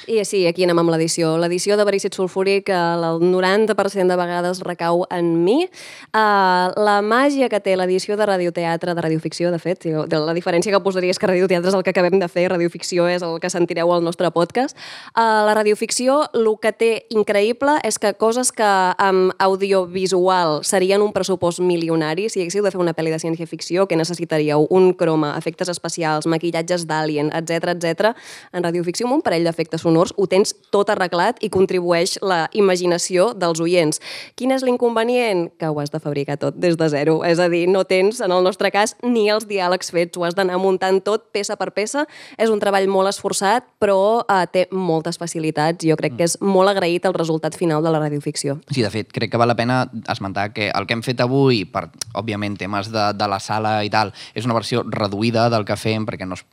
I 0.09 0.25
sí, 0.25 0.39
aquí 0.49 0.63
anem 0.65 0.79
amb 0.81 0.89
l'edició. 0.89 1.35
L'edició 1.37 1.75
de 1.77 1.83
verícid 1.85 2.15
sulfúric 2.17 2.71
el 2.73 3.19
90% 3.21 4.09
de 4.09 4.15
vegades 4.17 4.63
recau 4.65 5.03
en 5.13 5.27
mi. 5.43 5.67
Uh, 6.09 6.73
la 6.81 6.95
màgia 7.05 7.45
que 7.45 7.59
té 7.61 7.75
l'edició 7.77 8.17
de 8.17 8.25
radioteatre, 8.25 8.95
de 8.97 9.03
radioficció, 9.05 9.51
de 9.53 9.59
fet, 9.61 9.85
de 9.85 10.21
la 10.23 10.33
diferència 10.33 10.73
que 10.73 10.79
posaria 10.81 11.13
és 11.13 11.21
que 11.21 11.29
radioteatre 11.29 11.69
és 11.69 11.77
el 11.77 11.83
que 11.85 11.93
acabem 11.93 12.17
de 12.17 12.25
fer, 12.25 12.47
radioficció 12.49 13.05
és 13.05 13.21
el 13.21 13.37
que 13.37 13.51
sentireu 13.53 13.93
al 13.93 14.01
nostre 14.01 14.31
podcast. 14.33 14.73
Uh, 15.13 15.45
la 15.45 15.53
radioficció, 15.59 16.23
el 16.33 16.49
que 16.57 16.73
té 16.73 16.89
increïble 17.13 17.77
és 17.85 18.01
que 18.01 18.15
coses 18.17 18.49
que 18.49 18.71
amb 18.97 19.37
audiovisual 19.37 20.63
serien 20.65 21.05
un 21.05 21.13
pressupost 21.13 21.61
milionari, 21.61 22.31
si 22.33 22.41
haguéssiu 22.41 22.65
de 22.65 22.73
fer 22.73 22.81
una 22.81 22.95
pel·li 22.97 23.13
de 23.13 23.21
ciència-ficció, 23.21 23.85
que 23.85 24.01
necessitaríeu 24.01 24.65
un 24.73 24.89
croma, 24.97 25.35
efectes 25.37 25.69
especials, 25.69 26.25
maquillatges 26.25 26.89
d'alien, 26.89 27.29
etc 27.29 27.77
etc. 27.77 28.17
en 28.57 28.65
radioficció 28.65 29.05
amb 29.05 29.19
un 29.19 29.25
parell 29.29 29.45
d'efectes 29.45 29.85
sonors 29.85 29.98
ho 30.15 30.27
tens 30.29 30.53
tot 30.73 30.89
arreglat 30.89 31.39
i 31.43 31.49
contribueix 31.53 32.17
la 32.21 32.47
imaginació 32.57 33.31
dels 33.37 33.61
oients. 33.63 34.01
Quin 34.39 34.53
és 34.55 34.63
l'inconvenient? 34.65 35.47
Que 35.59 35.69
ho 35.69 35.79
has 35.81 35.91
de 35.93 36.01
fabricar 36.01 36.37
tot 36.41 36.57
des 36.57 36.77
de 36.79 36.89
zero. 36.89 37.19
És 37.27 37.39
a 37.39 37.49
dir, 37.51 37.65
no 37.69 37.83
tens, 37.89 38.21
en 38.21 38.31
el 38.31 38.43
nostre 38.43 38.71
cas, 38.71 38.95
ni 39.03 39.27
els 39.29 39.47
diàlegs 39.49 39.91
fets. 39.91 40.17
Ho 40.17 40.25
has 40.27 40.37
d'anar 40.37 40.59
muntant 40.61 41.01
tot 41.03 41.29
peça 41.35 41.57
per 41.59 41.71
peça. 41.75 42.05
És 42.37 42.49
un 42.53 42.61
treball 42.61 42.87
molt 42.91 43.11
esforçat, 43.11 43.67
però 43.79 44.23
eh, 44.23 44.45
té 44.51 44.67
moltes 44.71 45.19
facilitats. 45.21 45.85
Jo 45.85 45.97
crec 45.99 46.17
que 46.17 46.27
és 46.29 46.37
molt 46.41 46.71
agraït 46.71 47.05
el 47.05 47.17
resultat 47.17 47.57
final 47.59 47.83
de 47.83 47.93
la 47.93 48.01
radioficció. 48.01 48.59
Sí, 48.71 48.83
de 48.85 48.91
fet, 48.93 49.11
crec 49.15 49.31
que 49.33 49.41
val 49.41 49.49
la 49.49 49.57
pena 49.59 49.83
esmentar 50.07 50.51
que 50.53 50.69
el 50.69 50.87
que 50.87 50.97
hem 50.97 51.03
fet 51.05 51.21
avui, 51.23 51.63
per, 51.65 51.87
òbviament, 52.13 52.57
temes 52.59 52.91
de, 52.93 53.09
de 53.17 53.29
la 53.29 53.39
sala 53.43 53.79
i 53.85 53.91
tal, 53.93 54.13
és 54.37 54.45
una 54.47 54.57
versió 54.57 54.83
reduïda 54.85 55.49
del 55.49 55.65
que 55.67 55.77
fem, 55.79 56.05
perquè 56.07 56.27
no, 56.27 56.37
es, 56.37 56.45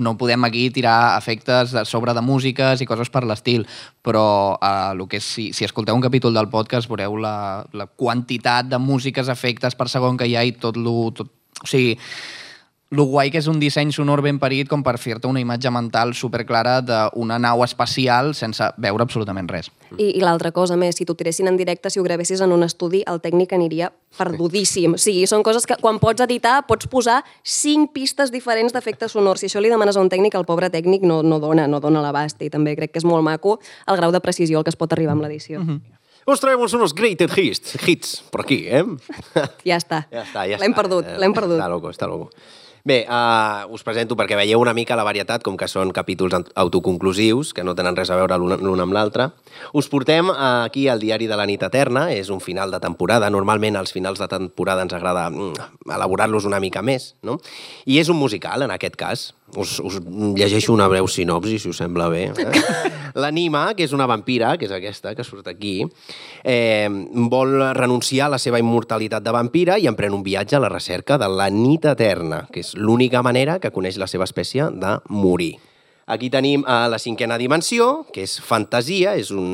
no 0.00 0.16
podem 0.18 0.44
aquí 0.48 0.68
tirar 0.74 1.18
efectes 1.18 1.74
de 1.76 1.84
sobre 1.88 2.14
de 2.16 2.24
músiques 2.24 2.80
i 2.80 2.88
coses 2.88 3.12
per 3.12 3.24
l'estil, 3.28 3.66
però 4.02 4.56
eh, 4.56 4.90
el 4.94 5.06
que 5.08 5.20
és, 5.20 5.30
si, 5.36 5.50
si 5.56 5.68
escolteu 5.68 5.96
un 5.96 6.04
capítol 6.04 6.34
del 6.34 6.50
podcast 6.52 6.90
veureu 6.90 7.18
la, 7.20 7.64
la 7.72 7.86
quantitat 7.86 8.68
de 8.70 8.80
músiques, 8.80 9.28
efectes 9.28 9.76
per 9.76 9.88
segon 9.92 10.18
que 10.18 10.28
hi 10.28 10.36
ha 10.36 10.46
i 10.46 10.56
tot 10.58 10.80
lo... 10.80 11.12
Tot, 11.14 11.30
o 11.60 11.68
sigui, 11.68 11.98
lo 12.90 13.04
guai 13.06 13.30
que 13.30 13.38
és 13.38 13.46
un 13.46 13.60
disseny 13.60 13.92
sonor 13.94 14.18
ben 14.20 14.40
parit 14.42 14.68
com 14.68 14.82
per 14.82 14.96
fer-te 14.98 15.28
una 15.30 15.38
imatge 15.38 15.70
mental 15.70 16.10
superclara 16.18 16.80
d'una 16.82 17.38
nau 17.38 17.62
espacial 17.62 18.32
sense 18.34 18.66
veure 18.82 19.04
absolutament 19.06 19.46
res. 19.48 19.70
I, 19.96 20.16
i 20.18 20.20
l'altra 20.20 20.50
cosa 20.50 20.74
més, 20.76 20.96
si 20.98 21.06
t'ho 21.06 21.14
tiressin 21.14 21.46
en 21.46 21.56
directe, 21.56 21.90
si 21.90 22.00
ho 22.00 22.02
gravessis 22.02 22.40
en 22.42 22.50
un 22.50 22.64
estudi, 22.66 23.04
el 23.06 23.20
tècnic 23.22 23.52
aniria 23.54 23.92
perdudíssim. 24.18 24.94
O 24.94 24.98
sigui, 24.98 25.22
són 25.30 25.44
coses 25.46 25.66
que 25.70 25.76
quan 25.80 26.00
pots 26.02 26.24
editar 26.26 26.56
pots 26.66 26.90
posar 26.90 27.20
cinc 27.46 27.92
pistes 27.94 28.32
diferents 28.34 28.74
d'efectes 28.74 29.14
sonors. 29.14 29.40
Si 29.40 29.46
això 29.46 29.62
li 29.62 29.70
demanes 29.70 29.96
a 29.96 30.02
un 30.02 30.10
tècnic, 30.10 30.34
el 30.34 30.44
pobre 30.48 30.70
tècnic 30.70 31.06
no, 31.06 31.22
no 31.22 31.38
dona, 31.38 31.68
no 31.70 31.78
dona 31.78 32.02
l'abast. 32.02 32.42
I 32.42 32.50
també 32.50 32.74
crec 32.74 32.90
que 32.90 32.98
és 32.98 33.06
molt 33.06 33.22
maco 33.22 33.60
el 33.86 33.96
grau 34.02 34.10
de 34.10 34.20
precisió 34.20 34.58
al 34.58 34.66
que 34.66 34.74
es 34.74 34.80
pot 34.80 34.92
arribar 34.92 35.14
amb 35.14 35.22
l'edició. 35.22 35.60
Mm 35.60 35.68
-hmm. 35.68 35.80
Os 36.26 36.40
traemos 36.40 36.72
unos 36.74 36.92
greatest 36.94 37.38
hits, 37.38 37.88
hits 37.88 38.22
por 38.30 38.42
aquí, 38.42 38.66
¿eh? 38.68 38.84
Ja 39.64 39.78
està. 39.78 40.06
Ja 40.12 40.22
està, 40.22 40.46
ja 40.46 40.58
L'hem 40.58 40.72
està. 40.72 40.76
perdut, 40.76 41.06
Eh, 41.06 41.18
l'hem 41.18 41.32
perdut. 41.32 41.58
Està 41.58 41.68
loco, 41.68 41.90
està 41.90 42.06
loco. 42.06 42.30
Bé, 42.84 43.04
uh, 43.04 43.68
us 43.74 43.84
presento 43.84 44.16
perquè 44.16 44.38
veieu 44.38 44.60
una 44.62 44.72
mica 44.76 44.96
la 44.96 45.04
varietat, 45.04 45.44
com 45.44 45.56
que 45.60 45.68
són 45.68 45.92
capítols 45.92 46.36
autoconclusius, 46.56 47.52
que 47.56 47.64
no 47.66 47.74
tenen 47.76 47.98
res 47.98 48.10
a 48.10 48.16
veure 48.16 48.38
l'un 48.40 48.80
amb 48.80 48.96
l'altre. 48.96 49.30
Us 49.76 49.90
portem 49.92 50.30
uh, 50.32 50.64
aquí 50.64 50.86
al 50.88 51.02
Diari 51.02 51.28
de 51.28 51.36
la 51.36 51.46
nit 51.48 51.62
eterna, 51.66 52.08
és 52.14 52.30
un 52.32 52.40
final 52.40 52.72
de 52.72 52.80
temporada. 52.80 53.28
Normalment 53.30 53.76
als 53.76 53.92
finals 53.92 54.22
de 54.22 54.30
temporada 54.30 54.86
ens 54.86 54.96
agrada 54.96 55.28
mm, 55.28 55.90
elaborar-los 55.92 56.48
una 56.48 56.60
mica 56.62 56.80
més, 56.82 57.14
no? 57.22 57.38
I 57.84 58.00
és 58.00 58.08
un 58.08 58.16
musical, 58.20 58.64
en 58.64 58.72
aquest 58.72 58.96
cas. 58.96 59.30
Us, 59.56 59.78
us 59.82 59.96
llegeixo 60.36 60.72
una 60.72 60.86
breu 60.88 61.08
sinopsi, 61.08 61.58
si 61.58 61.70
us 61.72 61.80
sembla 61.82 62.08
bé. 62.12 62.28
Eh? 62.30 62.90
L'Anima, 63.18 63.64
que 63.74 63.86
és 63.86 63.94
una 63.96 64.06
vampira, 64.06 64.52
que 64.58 64.68
és 64.68 64.74
aquesta, 64.74 65.14
que 65.18 65.26
surt 65.26 65.48
aquí, 65.50 65.80
eh, 66.44 66.88
vol 67.32 67.56
renunciar 67.76 68.28
a 68.28 68.34
la 68.36 68.42
seva 68.42 68.60
immortalitat 68.62 69.24
de 69.24 69.34
vampira 69.34 69.78
i 69.78 69.88
emprèn 69.90 70.14
un 70.14 70.22
viatge 70.26 70.58
a 70.58 70.62
la 70.62 70.70
recerca 70.70 71.18
de 71.18 71.28
la 71.30 71.50
nit 71.50 71.88
eterna, 71.90 72.44
que 72.52 72.62
és 72.62 72.76
l'única 72.78 73.24
manera 73.26 73.58
que 73.58 73.72
coneix 73.74 73.98
la 73.98 74.10
seva 74.10 74.28
espècie 74.28 74.70
de 74.70 74.96
morir. 75.08 75.56
Aquí 76.10 76.26
tenim 76.30 76.64
a 76.66 76.88
la 76.90 76.98
cinquena 76.98 77.36
dimensió, 77.38 78.06
que 78.10 78.24
és 78.26 78.40
fantasia, 78.42 79.14
és 79.14 79.30
un, 79.30 79.46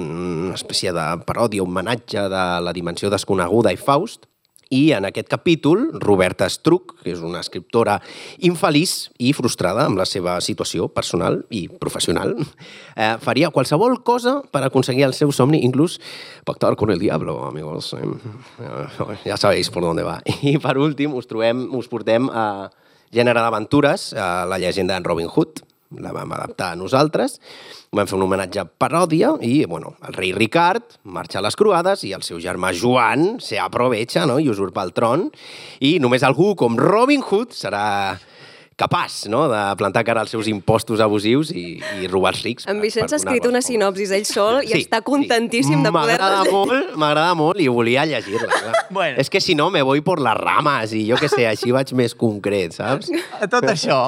una 0.47 0.57
espècie 0.57 0.93
de 0.97 1.05
paròdia, 1.29 1.65
un 1.65 1.69
homenatge 1.69 2.23
de 2.33 2.45
la 2.65 2.73
dimensió 2.73 3.11
desconeguda 3.13 3.75
i 3.75 3.77
Faust, 3.77 4.25
i 4.71 4.91
en 4.97 5.07
aquest 5.07 5.29
capítol, 5.31 5.91
Roberta 6.03 6.49
Struck, 6.51 6.97
que 7.03 7.13
és 7.15 7.21
una 7.23 7.41
escriptora 7.45 8.01
infeliç 8.45 9.13
i 9.23 9.33
frustrada 9.37 9.85
amb 9.87 10.01
la 10.01 10.07
seva 10.09 10.39
situació 10.43 10.89
personal 10.91 11.43
i 11.55 11.67
professional, 11.69 12.35
eh, 12.97 13.15
faria 13.23 13.53
qualsevol 13.55 14.01
cosa 14.03 14.41
per 14.51 14.65
aconseguir 14.67 15.07
el 15.07 15.15
seu 15.15 15.31
somni, 15.33 15.63
inclús 15.65 16.01
pactar 16.45 16.75
con 16.77 16.91
el 16.91 16.99
diablo, 16.99 17.45
amigos. 17.47 17.95
Eh, 17.95 19.21
ja 19.25 19.37
sabeu 19.37 19.63
per 19.73 19.85
on 19.85 20.03
va. 20.03 20.21
I 20.43 20.59
per 20.59 20.77
últim, 20.79 21.15
us, 21.15 21.27
trobem, 21.27 21.69
us 21.75 21.89
portem 21.89 22.29
a 22.31 22.71
gènere 23.15 23.41
d'aventures, 23.41 24.13
a 24.19 24.45
la 24.47 24.59
llegenda 24.59 24.95
d'en 24.95 25.05
Robin 25.05 25.31
Hood, 25.31 25.63
la 26.03 26.13
vam 26.15 26.33
adaptar 26.37 26.73
a 26.73 26.79
nosaltres, 26.79 27.39
vam 27.95 28.09
fer 28.09 28.19
un 28.19 28.27
homenatge 28.27 28.67
paròdia 28.81 29.35
i, 29.45 29.65
bueno, 29.69 29.95
el 30.07 30.17
rei 30.17 30.33
Ricard 30.37 30.99
marxa 31.05 31.41
a 31.41 31.45
les 31.47 31.57
croades 31.59 32.05
i 32.07 32.13
el 32.17 32.25
seu 32.27 32.41
germà 32.43 32.73
Joan 32.77 33.37
se 33.43 33.61
aprovecha 33.63 34.27
no? 34.29 34.39
i 34.43 34.51
usurpa 34.53 34.85
el 34.87 34.95
tron 34.97 35.29
i 35.81 35.97
només 36.03 36.27
algú 36.27 36.55
com 36.59 36.79
Robin 36.81 37.25
Hood 37.25 37.57
serà 37.57 37.87
capaç 38.77 39.25
no? 39.33 39.49
de 39.49 39.61
plantar 39.77 40.05
cara 40.05 40.21
als 40.21 40.31
seus 40.31 40.47
impostos 40.49 41.01
abusius 41.01 41.51
i, 41.51 41.81
i 42.01 42.09
robar 42.13 42.35
els 42.35 42.43
rics. 42.45 42.67
En 42.69 42.83
Vicenç 42.85 43.15
ha 43.15 43.21
escrit 43.21 43.47
una 43.49 43.63
sinopsis 43.65 44.13
ell 44.13 44.27
sol 44.29 44.61
i 44.67 44.75
està 44.77 45.01
contentíssim 45.05 45.81
de 45.81 45.93
poder 45.93 46.19
M'agrada 46.21 46.43
molt, 46.53 46.93
m'agrada 47.01 47.33
molt 47.39 47.61
i 47.65 47.69
volia 47.73 48.07
llegir-la. 48.09 48.53
Bueno. 48.97 49.19
És 49.19 49.29
que 49.29 49.41
si 49.43 49.57
no 49.59 49.67
me 49.71 49.83
voy 49.83 50.01
por 50.01 50.21
las 50.23 50.37
ramas 50.39 50.93
i 50.95 51.03
jo 51.09 51.17
que 51.19 51.29
sé, 51.29 51.43
així 51.49 51.73
vaig 51.75 51.91
més 51.99 52.15
concret, 52.15 52.77
saps? 52.77 53.09
Tot 53.51 53.67
això, 53.75 53.99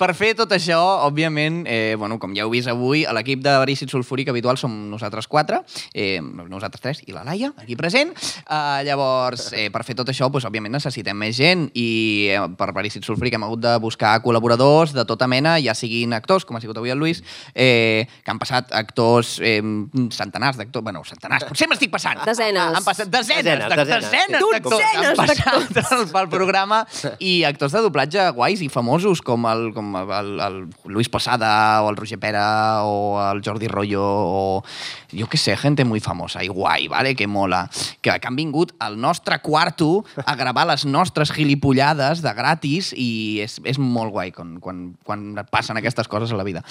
per 0.00 0.08
fer 0.18 0.32
tot 0.36 0.50
això, 0.56 0.80
òbviament, 1.06 1.60
eh, 1.70 1.94
bueno, 2.00 2.18
com 2.18 2.34
ja 2.34 2.42
heu 2.42 2.50
vist 2.50 2.68
avui, 2.68 3.04
a 3.06 3.14
l'equip 3.14 3.44
de 3.44 3.54
Verícid 3.62 3.92
Sulfúric 3.92 4.32
habitual 4.32 4.58
som 4.60 4.74
nosaltres 4.90 5.28
quatre, 5.30 5.60
eh, 5.94 6.18
nosaltres 6.20 6.82
tres 6.82 7.02
i 7.06 7.14
la 7.14 7.22
Laia, 7.24 7.52
aquí 7.62 7.78
present. 7.78 8.10
Uh, 8.44 8.82
llavors, 8.84 9.52
eh, 9.54 9.68
per 9.70 9.84
fer 9.86 9.96
tot 10.00 10.10
això, 10.10 10.28
doncs, 10.28 10.48
òbviament 10.50 10.74
necessitem 10.74 11.16
més 11.16 11.38
gent 11.38 11.68
i 11.78 11.88
eh, 12.34 12.42
per 12.58 12.72
Verícid 12.74 13.06
Sulfúric 13.06 13.33
hem 13.36 13.46
hagut 13.46 13.62
de 13.62 13.74
buscar 13.82 14.16
col·laboradors 14.24 14.94
de 14.94 15.04
tota 15.08 15.28
mena, 15.30 15.56
ja 15.62 15.74
siguin 15.76 16.14
actors, 16.16 16.44
com 16.44 16.56
ha 16.56 16.62
sigut 16.62 16.78
avui 16.80 16.92
el 16.94 16.98
Lluís, 17.00 17.22
eh, 17.54 18.06
que 18.24 18.30
han 18.32 18.40
passat 18.40 18.72
actors, 18.72 19.38
eh, 19.42 19.60
centenars 20.14 20.58
d'actors, 20.60 20.84
bueno, 20.84 21.04
centenars, 21.04 21.46
potser 21.48 21.68
m'estic 21.70 21.92
passant. 21.92 22.22
Desenes. 22.24 22.78
Han 22.78 22.86
passat 22.86 23.10
desenes, 23.10 23.44
Desenes, 23.44 23.68
desenes, 23.68 23.86
desenes. 23.88 24.10
desenes 24.10 24.40
d'actors 24.52 24.82
que 24.82 24.98
han 24.98 25.16
Dotzenes 25.16 25.74
passat 25.74 26.12
pel 26.14 26.28
programa 26.32 26.82
i 27.18 27.34
actors 27.48 27.74
de 27.74 27.82
doblatge 27.84 28.28
guais 28.36 28.62
i 28.64 28.68
famosos 28.72 29.22
com 29.24 29.46
el, 29.50 29.68
com 29.74 29.94
el, 30.00 30.34
el 30.40 30.60
Luis 30.90 31.08
Posada 31.08 31.82
o 31.82 31.90
el 31.90 31.96
Roger 31.96 32.18
Pera 32.20 32.84
o 32.84 33.18
el 33.20 33.42
Jordi 33.44 33.68
Rollo 33.68 34.04
o 34.04 34.64
jo 35.14 35.28
que 35.28 35.38
sé, 35.38 35.56
gente 35.56 35.84
muy 35.84 36.00
famosa 36.00 36.42
i 36.42 36.48
guai, 36.48 36.88
vale? 36.88 37.14
que 37.14 37.26
mola, 37.26 37.68
que, 38.00 38.10
que 38.10 38.28
han 38.28 38.36
vingut 38.36 38.74
al 38.78 38.98
nostre 39.00 39.38
quarto 39.40 40.04
a 40.24 40.34
gravar 40.34 40.66
les 40.66 40.84
nostres 40.84 41.32
gilipollades 41.32 42.22
de 42.22 42.32
gratis 42.34 42.92
i 42.96 43.10
és, 43.44 43.58
és 43.64 43.80
molt 43.80 44.14
guai 44.14 44.32
quan, 44.34 44.56
quan, 44.64 44.86
quan 45.06 45.32
passen 45.50 45.80
aquestes 45.80 46.10
coses 46.10 46.32
a 46.34 46.40
la 46.40 46.46
vida 46.46 46.64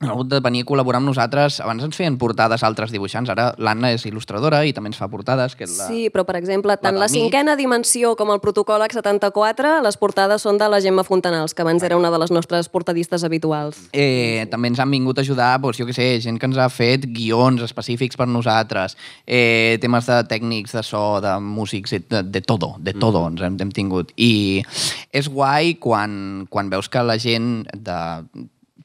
han 0.00 0.08
hagut 0.08 0.30
de 0.32 0.38
venir 0.40 0.62
a 0.64 0.66
col·laborar 0.68 0.96
amb 1.02 1.10
nosaltres. 1.10 1.58
Abans 1.60 1.84
ens 1.84 1.96
feien 1.98 2.14
portades 2.16 2.62
altres 2.64 2.88
dibuixants, 2.88 3.28
ara 3.28 3.50
l'Anna 3.60 3.90
és 3.92 4.06
il·lustradora 4.08 4.62
i 4.64 4.72
també 4.72 4.88
ens 4.88 4.96
fa 4.96 5.10
portades. 5.12 5.52
Que 5.58 5.66
és 5.66 5.74
la... 5.76 5.88
Sí, 5.90 6.06
però 6.12 6.24
per 6.24 6.38
exemple, 6.38 6.72
tant 6.80 6.96
la 6.96 7.04
mig. 7.04 7.12
cinquena 7.12 7.52
dimensió 7.58 8.14
com 8.16 8.30
el 8.32 8.40
protocòleg 8.40 8.94
74, 8.96 9.74
les 9.84 9.98
portades 10.00 10.46
són 10.46 10.56
de 10.56 10.70
la 10.72 10.78
Gemma 10.80 11.04
Fontanals, 11.04 11.52
que 11.52 11.60
abans 11.60 11.84
era 11.84 11.98
una 12.00 12.08
de 12.08 12.20
les 12.22 12.32
nostres 12.32 12.70
portadistes 12.72 13.26
habituals. 13.28 13.82
Eh, 13.92 14.46
també 14.48 14.70
ens 14.72 14.80
han 14.80 14.88
vingut 14.90 15.20
a 15.20 15.24
ajudar, 15.26 15.50
doncs, 15.60 15.82
jo 15.82 15.84
que 15.84 15.96
sé, 15.96 16.06
gent 16.24 16.40
que 16.40 16.48
ens 16.48 16.56
ha 16.56 16.70
fet 16.72 17.04
guions 17.04 17.60
específics 17.66 18.16
per 18.16 18.28
nosaltres, 18.28 18.96
eh, 19.26 19.76
temes 19.84 20.08
de 20.08 20.16
tècnics 20.30 20.78
de 20.78 20.84
so, 20.86 21.02
de 21.20 21.34
músics, 21.44 21.92
de, 22.08 22.22
de 22.24 22.40
todo, 22.40 22.72
de 22.80 22.96
todo 22.96 23.26
ens 23.28 23.44
hem, 23.44 23.60
hem 23.60 23.74
tingut. 23.76 24.16
I 24.16 24.64
és 25.12 25.28
guai 25.28 25.74
quan, 25.76 26.48
quan 26.48 26.72
veus 26.72 26.88
que 26.88 27.04
la 27.04 27.18
gent 27.20 27.68
de 27.76 28.00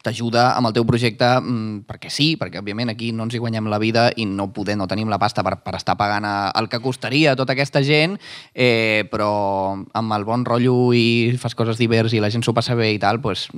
t'ajuda 0.06 0.52
amb 0.56 0.70
el 0.70 0.76
teu 0.78 0.86
projecte 0.88 1.28
mm, 1.42 1.86
perquè 1.90 2.12
sí, 2.14 2.34
perquè 2.40 2.62
òbviament 2.62 2.94
aquí 2.94 3.12
no 3.16 3.26
ens 3.26 3.36
hi 3.36 3.42
guanyem 3.42 3.70
la 3.72 3.82
vida 3.82 4.08
i 4.16 4.28
no 4.30 4.52
poder, 4.54 4.78
no 4.80 4.88
tenim 4.92 5.12
la 5.12 5.20
pasta 5.22 5.44
per, 5.46 5.58
per 5.66 5.76
estar 5.80 5.98
pagant 6.00 6.28
el 6.28 6.70
que 6.70 6.82
costaria 6.84 7.34
a 7.34 7.40
tota 7.40 7.56
aquesta 7.56 7.82
gent, 7.86 8.18
eh, 8.54 9.04
però 9.12 9.32
amb 9.76 10.18
el 10.18 10.28
bon 10.28 10.46
rotllo 10.46 10.94
i 10.96 11.36
fas 11.42 11.58
coses 11.58 11.82
divers 11.82 12.14
i 12.14 12.24
la 12.24 12.32
gent 12.34 12.46
s'ho 12.46 12.56
passa 12.56 12.78
bé 12.78 12.94
i 12.94 13.02
tal, 13.02 13.22
doncs, 13.24 13.50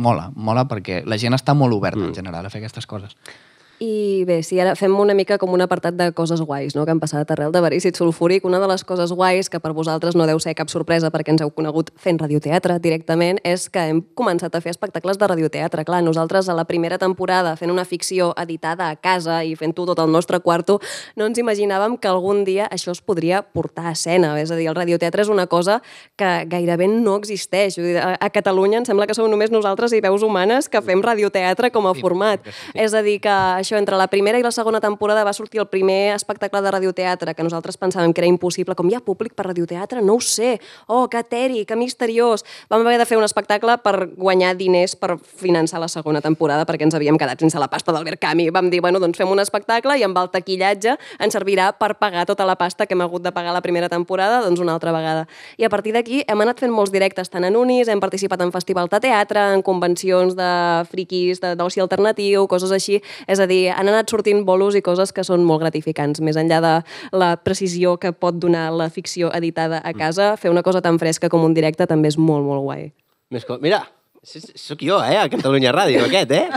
mola, 0.00 0.30
mola 0.34 0.66
perquè 0.68 1.02
la 1.08 1.18
gent 1.20 1.36
està 1.36 1.56
molt 1.56 1.76
oberta 1.76 2.00
mm. 2.00 2.10
en 2.10 2.18
general 2.22 2.46
a 2.46 2.52
fer 2.52 2.62
aquestes 2.62 2.88
coses. 2.88 3.16
I 3.80 4.24
bé, 4.28 4.42
si 4.44 4.58
ara 4.60 4.74
fem 4.76 4.92
una 5.00 5.14
mica 5.16 5.38
com 5.40 5.54
un 5.56 5.62
apartat 5.64 5.94
de 5.96 6.10
coses 6.12 6.42
guais 6.44 6.74
no? 6.76 6.82
que 6.84 6.92
han 6.92 6.98
passat 7.00 7.30
arrel 7.32 7.48
de 7.48 7.62
Verícid 7.64 7.96
Sulfúric, 7.96 8.44
una 8.44 8.58
de 8.60 8.66
les 8.68 8.82
coses 8.84 9.08
guais 9.16 9.48
que 9.48 9.56
per 9.56 9.70
vosaltres 9.72 10.12
no 10.20 10.26
deu 10.28 10.36
ser 10.36 10.52
cap 10.58 10.68
sorpresa 10.68 11.08
perquè 11.08 11.32
ens 11.32 11.40
heu 11.40 11.48
conegut 11.48 11.88
fent 11.96 12.20
radioteatre 12.20 12.76
directament 12.84 13.40
és 13.40 13.70
que 13.72 13.86
hem 13.88 14.02
començat 14.20 14.52
a 14.52 14.60
fer 14.60 14.74
espectacles 14.74 15.16
de 15.16 15.30
radioteatre. 15.32 15.86
Clar, 15.88 16.02
nosaltres 16.04 16.50
a 16.52 16.56
la 16.58 16.66
primera 16.68 16.98
temporada 17.00 17.54
fent 17.56 17.72
una 17.72 17.86
ficció 17.88 18.34
editada 18.36 18.90
a 18.90 18.98
casa 19.00 19.38
i 19.48 19.54
fent-ho 19.56 19.88
tot 19.88 20.04
al 20.04 20.12
nostre 20.12 20.42
quarto, 20.44 20.76
no 21.16 21.30
ens 21.30 21.40
imaginàvem 21.40 21.96
que 21.96 22.12
algun 22.12 22.44
dia 22.44 22.68
això 22.68 22.92
es 22.92 23.00
podria 23.00 23.40
portar 23.40 23.86
a 23.88 23.94
escena. 23.96 24.34
És 24.44 24.52
a 24.52 24.60
dir, 24.60 24.68
el 24.68 24.76
radioteatre 24.76 25.24
és 25.24 25.32
una 25.32 25.48
cosa 25.48 25.78
que 26.20 26.44
gairebé 26.52 26.90
no 26.92 27.16
existeix. 27.16 27.80
Vull 27.80 27.94
dir, 27.94 27.96
a, 28.04 28.12
a 28.20 28.28
Catalunya 28.28 28.82
em 28.84 28.90
sembla 28.92 29.08
que 29.08 29.16
som 29.16 29.32
només 29.32 29.48
nosaltres 29.48 29.96
i 29.96 30.04
veus 30.04 30.20
humanes 30.20 30.68
que 30.68 30.84
fem 30.84 31.00
radioteatre 31.00 31.72
com 31.72 31.88
a 31.88 31.96
format. 31.96 32.44
És 32.76 32.92
a 32.92 33.00
dir, 33.00 33.22
que 33.24 33.40
això 33.70 33.78
entre 33.78 33.96
la 33.96 34.08
primera 34.10 34.38
i 34.38 34.42
la 34.42 34.50
segona 34.50 34.80
temporada 34.82 35.22
va 35.22 35.32
sortir 35.32 35.60
el 35.62 35.68
primer 35.70 36.16
espectacle 36.16 36.60
de 36.62 36.70
radioteatre 36.74 37.34
que 37.34 37.44
nosaltres 37.46 37.78
pensàvem 37.78 38.12
que 38.12 38.20
era 38.24 38.26
impossible. 38.26 38.74
Com 38.74 38.90
hi 38.90 38.96
ha 38.98 39.00
públic 39.00 39.36
per 39.38 39.46
radioteatre? 39.46 40.02
No 40.02 40.16
ho 40.18 40.20
sé. 40.20 40.58
Oh, 40.88 41.06
que 41.08 41.20
eteri, 41.22 41.62
que 41.66 41.76
misteriós. 41.78 42.42
Vam 42.68 42.82
haver 42.82 42.98
de 42.98 43.06
fer 43.06 43.18
un 43.18 43.24
espectacle 43.24 43.76
per 43.84 44.10
guanyar 44.16 44.56
diners 44.58 44.96
per 44.98 45.16
finançar 45.20 45.78
la 45.80 45.88
segona 45.88 46.20
temporada 46.20 46.66
perquè 46.66 46.88
ens 46.88 46.96
havíem 46.98 47.18
quedat 47.20 47.38
sense 47.38 47.58
la 47.62 47.68
pasta 47.70 47.94
d'Albert 47.94 48.20
Camus. 48.20 48.50
Vam 48.52 48.70
dir, 48.72 48.80
bueno, 48.82 48.98
doncs 48.98 49.20
fem 49.20 49.30
un 49.30 49.38
espectacle 49.38 49.96
i 50.00 50.04
amb 50.06 50.18
el 50.18 50.32
taquillatge 50.34 50.96
ens 51.20 51.36
servirà 51.36 51.70
per 51.78 51.94
pagar 52.00 52.26
tota 52.26 52.46
la 52.48 52.56
pasta 52.58 52.86
que 52.86 52.98
hem 52.98 53.06
hagut 53.06 53.22
de 53.22 53.32
pagar 53.32 53.54
la 53.54 53.62
primera 53.62 53.88
temporada, 53.88 54.42
doncs 54.42 54.60
una 54.60 54.74
altra 54.74 54.92
vegada. 54.92 55.28
I 55.58 55.68
a 55.68 55.70
partir 55.70 55.94
d'aquí 55.94 56.24
hem 56.26 56.42
anat 56.42 56.58
fent 56.58 56.74
molts 56.74 56.90
directes 56.90 57.30
tant 57.30 57.46
en 57.46 57.56
unis, 57.56 57.88
hem 57.88 58.02
participat 58.02 58.42
en 58.42 58.50
festivals 58.50 58.90
de 58.90 59.00
teatre, 59.00 59.46
en 59.54 59.62
convencions 59.62 60.34
de 60.34 60.50
friquis, 60.90 61.40
d'oci 61.40 61.80
alternatiu, 61.80 62.48
coses 62.50 62.74
així. 62.74 63.00
És 63.30 63.38
a 63.38 63.46
dir, 63.46 63.59
han 63.68 63.90
anat 63.92 64.10
sortint 64.10 64.44
bolos 64.48 64.78
i 64.78 64.82
coses 64.82 65.12
que 65.12 65.24
són 65.26 65.44
molt 65.44 65.60
gratificants. 65.64 66.22
Més 66.24 66.40
enllà 66.40 66.60
de 66.64 66.74
la 67.12 67.34
precisió 67.36 67.96
que 68.00 68.14
pot 68.16 68.40
donar 68.40 68.70
la 68.72 68.90
ficció 68.90 69.30
editada 69.36 69.82
a 69.84 69.92
casa, 69.92 70.34
fer 70.40 70.50
una 70.50 70.64
cosa 70.66 70.80
tan 70.80 70.98
fresca 70.98 71.28
com 71.28 71.44
un 71.44 71.54
directe 71.54 71.86
també 71.90 72.08
és 72.08 72.18
molt, 72.18 72.46
molt 72.46 72.64
guai. 72.64 72.90
Més. 73.30 73.46
Mira, 73.60 73.84
sóc 74.22 74.82
jo, 74.84 74.98
eh, 75.00 75.16
a 75.16 75.28
Catalunya 75.32 75.72
Ràdio, 75.72 76.04
aquest, 76.04 76.32
eh? 76.32 76.48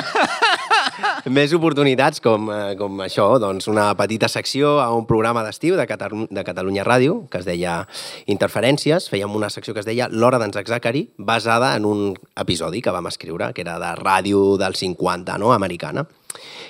més 1.37 1.53
oportunitats 1.55 2.19
com, 2.23 2.49
eh, 2.51 2.73
com 2.79 2.99
això, 3.05 3.27
doncs 3.39 3.69
una 3.71 3.85
petita 3.95 4.27
secció 4.27 4.79
a 4.83 4.89
un 4.95 5.05
programa 5.07 5.43
d'estiu 5.45 5.77
de, 5.79 5.85
Catalu 5.87 6.25
de 6.29 6.43
Catalunya 6.43 6.83
Ràdio, 6.83 7.21
que 7.31 7.39
es 7.39 7.47
deia 7.47 7.83
Interferències. 8.27 9.07
Fèiem 9.11 9.31
una 9.35 9.49
secció 9.53 9.73
que 9.73 9.83
es 9.83 9.87
deia 9.87 10.09
L'Hora 10.11 10.41
d'en 10.41 10.51
Zachary, 10.51 11.07
basada 11.17 11.75
en 11.77 11.85
un 11.85 12.17
episodi 12.35 12.81
que 12.81 12.91
vam 12.91 13.07
escriure, 13.07 13.53
que 13.53 13.63
era 13.63 13.79
de 13.79 13.93
ràdio 14.01 14.57
dels 14.59 14.83
50, 14.83 15.37
no?, 15.39 15.53
americana. 15.53 16.07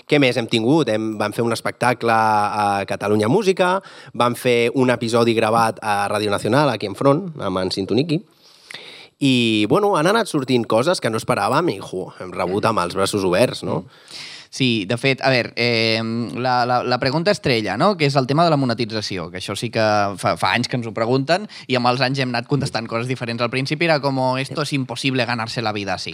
Què 0.10 0.20
més 0.20 0.38
hem 0.38 0.48
tingut? 0.52 0.90
Hem, 0.92 1.14
vam 1.20 1.34
fer 1.36 1.46
un 1.46 1.56
espectacle 1.56 2.14
a 2.14 2.84
Catalunya 2.90 3.32
Música, 3.32 3.78
vam 4.14 4.36
fer 4.40 4.72
un 4.76 4.92
episodi 4.94 5.36
gravat 5.38 5.80
a 5.82 6.04
Ràdio 6.12 6.34
Nacional, 6.34 6.74
aquí 6.74 6.90
enfront, 6.90 7.30
amb 7.40 7.64
en 7.64 7.72
Sintoniqui, 7.74 8.20
i, 9.24 9.66
bueno, 9.72 9.94
han 9.96 10.10
anat 10.12 10.28
sortint 10.28 10.66
coses 10.68 11.00
que 11.00 11.12
no 11.12 11.22
esperàvem 11.22 11.70
i, 11.72 11.80
jo, 11.80 12.10
hem 12.20 12.34
rebut 12.36 12.66
amb 12.68 12.84
els 12.84 12.98
braços 12.98 13.24
oberts, 13.24 13.64
no? 13.64 13.84
Sí, 14.54 14.86
de 14.86 15.00
fet, 15.02 15.18
a 15.26 15.32
veure, 15.34 15.50
eh, 15.58 15.98
la, 16.38 16.60
la, 16.70 16.84
la 16.86 17.00
pregunta 17.02 17.32
estrella, 17.34 17.74
no?, 17.74 17.96
que 17.98 18.06
és 18.06 18.14
el 18.20 18.28
tema 18.30 18.44
de 18.46 18.52
la 18.54 18.58
monetització, 18.62 19.32
que 19.34 19.40
això 19.40 19.56
sí 19.58 19.72
que 19.74 19.82
fa, 20.22 20.36
fa 20.38 20.52
anys 20.54 20.70
que 20.70 20.78
ens 20.78 20.86
ho 20.86 20.92
pregunten 20.94 21.48
i 21.66 21.74
amb 21.80 21.90
els 21.90 22.04
anys 22.06 22.22
hem 22.22 22.30
anat 22.30 22.46
contestant 22.46 22.86
coses 22.86 23.10
diferents. 23.10 23.42
Al 23.42 23.50
principi 23.50 23.88
era 23.90 23.98
com, 24.04 24.20
esto 24.38 24.62
es 24.62 24.76
imposible 24.78 25.26
ganarse 25.26 25.64
la 25.66 25.74
vida 25.74 25.96
así. 25.96 26.14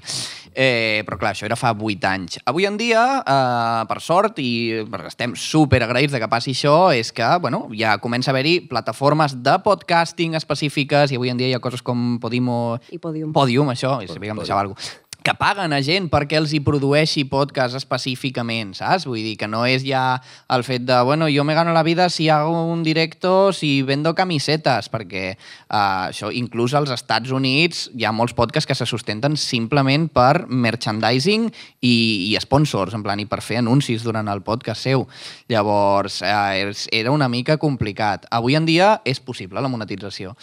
Eh, 0.53 1.03
però 1.03 1.19
clar, 1.19 1.33
això 1.35 1.49
era 1.49 1.57
fa 1.59 1.73
8 1.75 2.07
anys. 2.07 2.39
Avui 2.47 2.63
en 2.69 2.79
dia, 2.79 3.03
eh, 3.19 3.83
per 3.91 3.99
sort, 3.99 4.39
i 4.39 4.85
estem 5.11 5.35
super 5.35 5.83
agraïts 5.83 6.15
de 6.15 6.23
que 6.23 6.31
passi 6.31 6.55
això, 6.55 6.93
és 6.95 7.11
que, 7.11 7.27
bueno, 7.43 7.65
ja 7.75 7.97
comença 7.99 8.31
a 8.31 8.37
haver-hi 8.37 8.69
plataformes 8.71 9.35
de 9.43 9.57
podcasting 9.67 10.39
específiques 10.39 11.11
i 11.11 11.19
avui 11.19 11.35
en 11.35 11.43
dia 11.43 11.51
hi 11.51 11.59
ha 11.59 11.61
coses 11.67 11.83
com 11.83 12.21
Podimo... 12.23 12.79
I 12.87 13.03
Podium. 13.03 13.35
Podium, 13.35 13.75
això, 13.75 13.97
i 13.99 14.07
sabia 14.07 14.31
que 14.31 14.39
em 14.39 14.43
deixava 14.45 14.63
alguna 14.63 14.79
cosa 14.79 15.08
que 15.29 15.35
paguen 15.37 15.75
a 15.77 15.79
gent 15.85 16.07
perquè 16.09 16.39
els 16.39 16.55
hi 16.57 16.59
produeixi 16.65 17.21
podcast 17.29 17.77
específicament, 17.77 18.71
saps? 18.73 19.03
Vull 19.05 19.21
dir 19.21 19.35
que 19.37 19.45
no 19.45 19.61
és 19.69 19.83
ja 19.85 20.17
el 20.49 20.63
fet 20.65 20.87
de, 20.87 20.95
bueno, 21.05 21.27
jo 21.29 21.43
me 21.45 21.53
gano 21.53 21.75
la 21.75 21.83
vida 21.85 22.07
si 22.09 22.29
hago 22.33 22.63
un 22.71 22.81
directo, 22.81 23.53
si 23.53 23.83
vendo 23.85 24.15
camisetes, 24.17 24.89
perquè 24.89 25.35
uh, 25.35 26.09
això, 26.09 26.31
inclús 26.33 26.73
als 26.73 26.89
Estats 26.95 27.29
Units 27.29 27.83
hi 27.93 28.07
ha 28.09 28.15
molts 28.15 28.33
podcasts 28.33 28.65
que 28.65 28.77
se 28.79 28.89
sustenten 28.89 29.37
simplement 29.37 30.09
per 30.09 30.47
merchandising 30.49 31.45
i, 31.85 31.93
i 32.31 32.33
sponsors, 32.41 32.97
en 32.97 33.05
plan, 33.05 33.21
i 33.21 33.29
per 33.29 33.43
fer 33.45 33.61
anuncis 33.61 34.01
durant 34.07 34.33
el 34.33 34.41
podcast 34.41 34.89
seu. 34.89 35.05
Llavors, 35.51 36.23
uh, 36.25 36.73
era 36.89 37.13
una 37.13 37.29
mica 37.29 37.61
complicat. 37.61 38.25
Avui 38.33 38.57
en 38.57 38.65
dia 38.65 38.95
és 39.05 39.21
possible 39.21 39.61
la 39.61 39.69
monetització. 39.69 40.33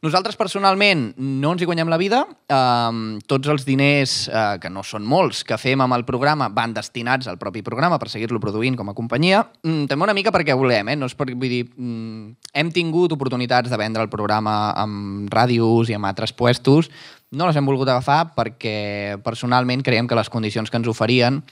Nosaltres, 0.00 0.32
personalment, 0.40 1.10
no 1.20 1.50
ens 1.52 1.60
hi 1.60 1.66
guanyem 1.68 1.90
la 1.92 1.98
vida. 2.00 2.22
Um, 2.48 3.18
tots 3.28 3.50
els 3.52 3.66
diners, 3.68 4.14
uh, 4.32 4.54
que 4.56 4.70
no 4.72 4.80
són 4.80 5.04
molts, 5.04 5.42
que 5.44 5.58
fem 5.60 5.82
amb 5.84 5.92
el 5.92 6.06
programa 6.08 6.46
van 6.56 6.72
destinats 6.72 7.28
al 7.28 7.36
propi 7.36 7.60
programa 7.60 7.98
per 8.00 8.08
seguir-lo 8.08 8.40
produint 8.40 8.78
com 8.80 8.88
a 8.88 8.94
companyia. 8.96 9.42
Mm, 9.60 9.90
també 9.90 10.06
una 10.06 10.14
mica 10.16 10.32
perquè 10.32 10.56
volem, 10.56 10.88
eh? 10.88 10.96
No 10.96 11.10
és 11.10 11.14
per, 11.18 11.26
vull 11.34 11.52
dir, 11.52 11.66
mm, 11.68 12.48
hem 12.62 12.70
tingut 12.72 13.12
oportunitats 13.12 13.68
de 13.68 13.76
vendre 13.76 14.00
el 14.00 14.08
programa 14.08 14.72
amb 14.72 15.28
ràdios 15.28 15.92
i 15.92 15.98
amb 15.98 16.08
altres 16.08 16.32
puestos. 16.32 16.88
No 17.30 17.44
les 17.44 17.60
hem 17.60 17.68
volgut 17.68 17.92
agafar 17.92 18.32
perquè 18.34 19.20
personalment 19.22 19.84
creiem 19.84 20.08
que 20.08 20.16
les 20.16 20.32
condicions 20.32 20.70
que 20.70 20.80
ens 20.80 20.88
oferien 20.88 21.42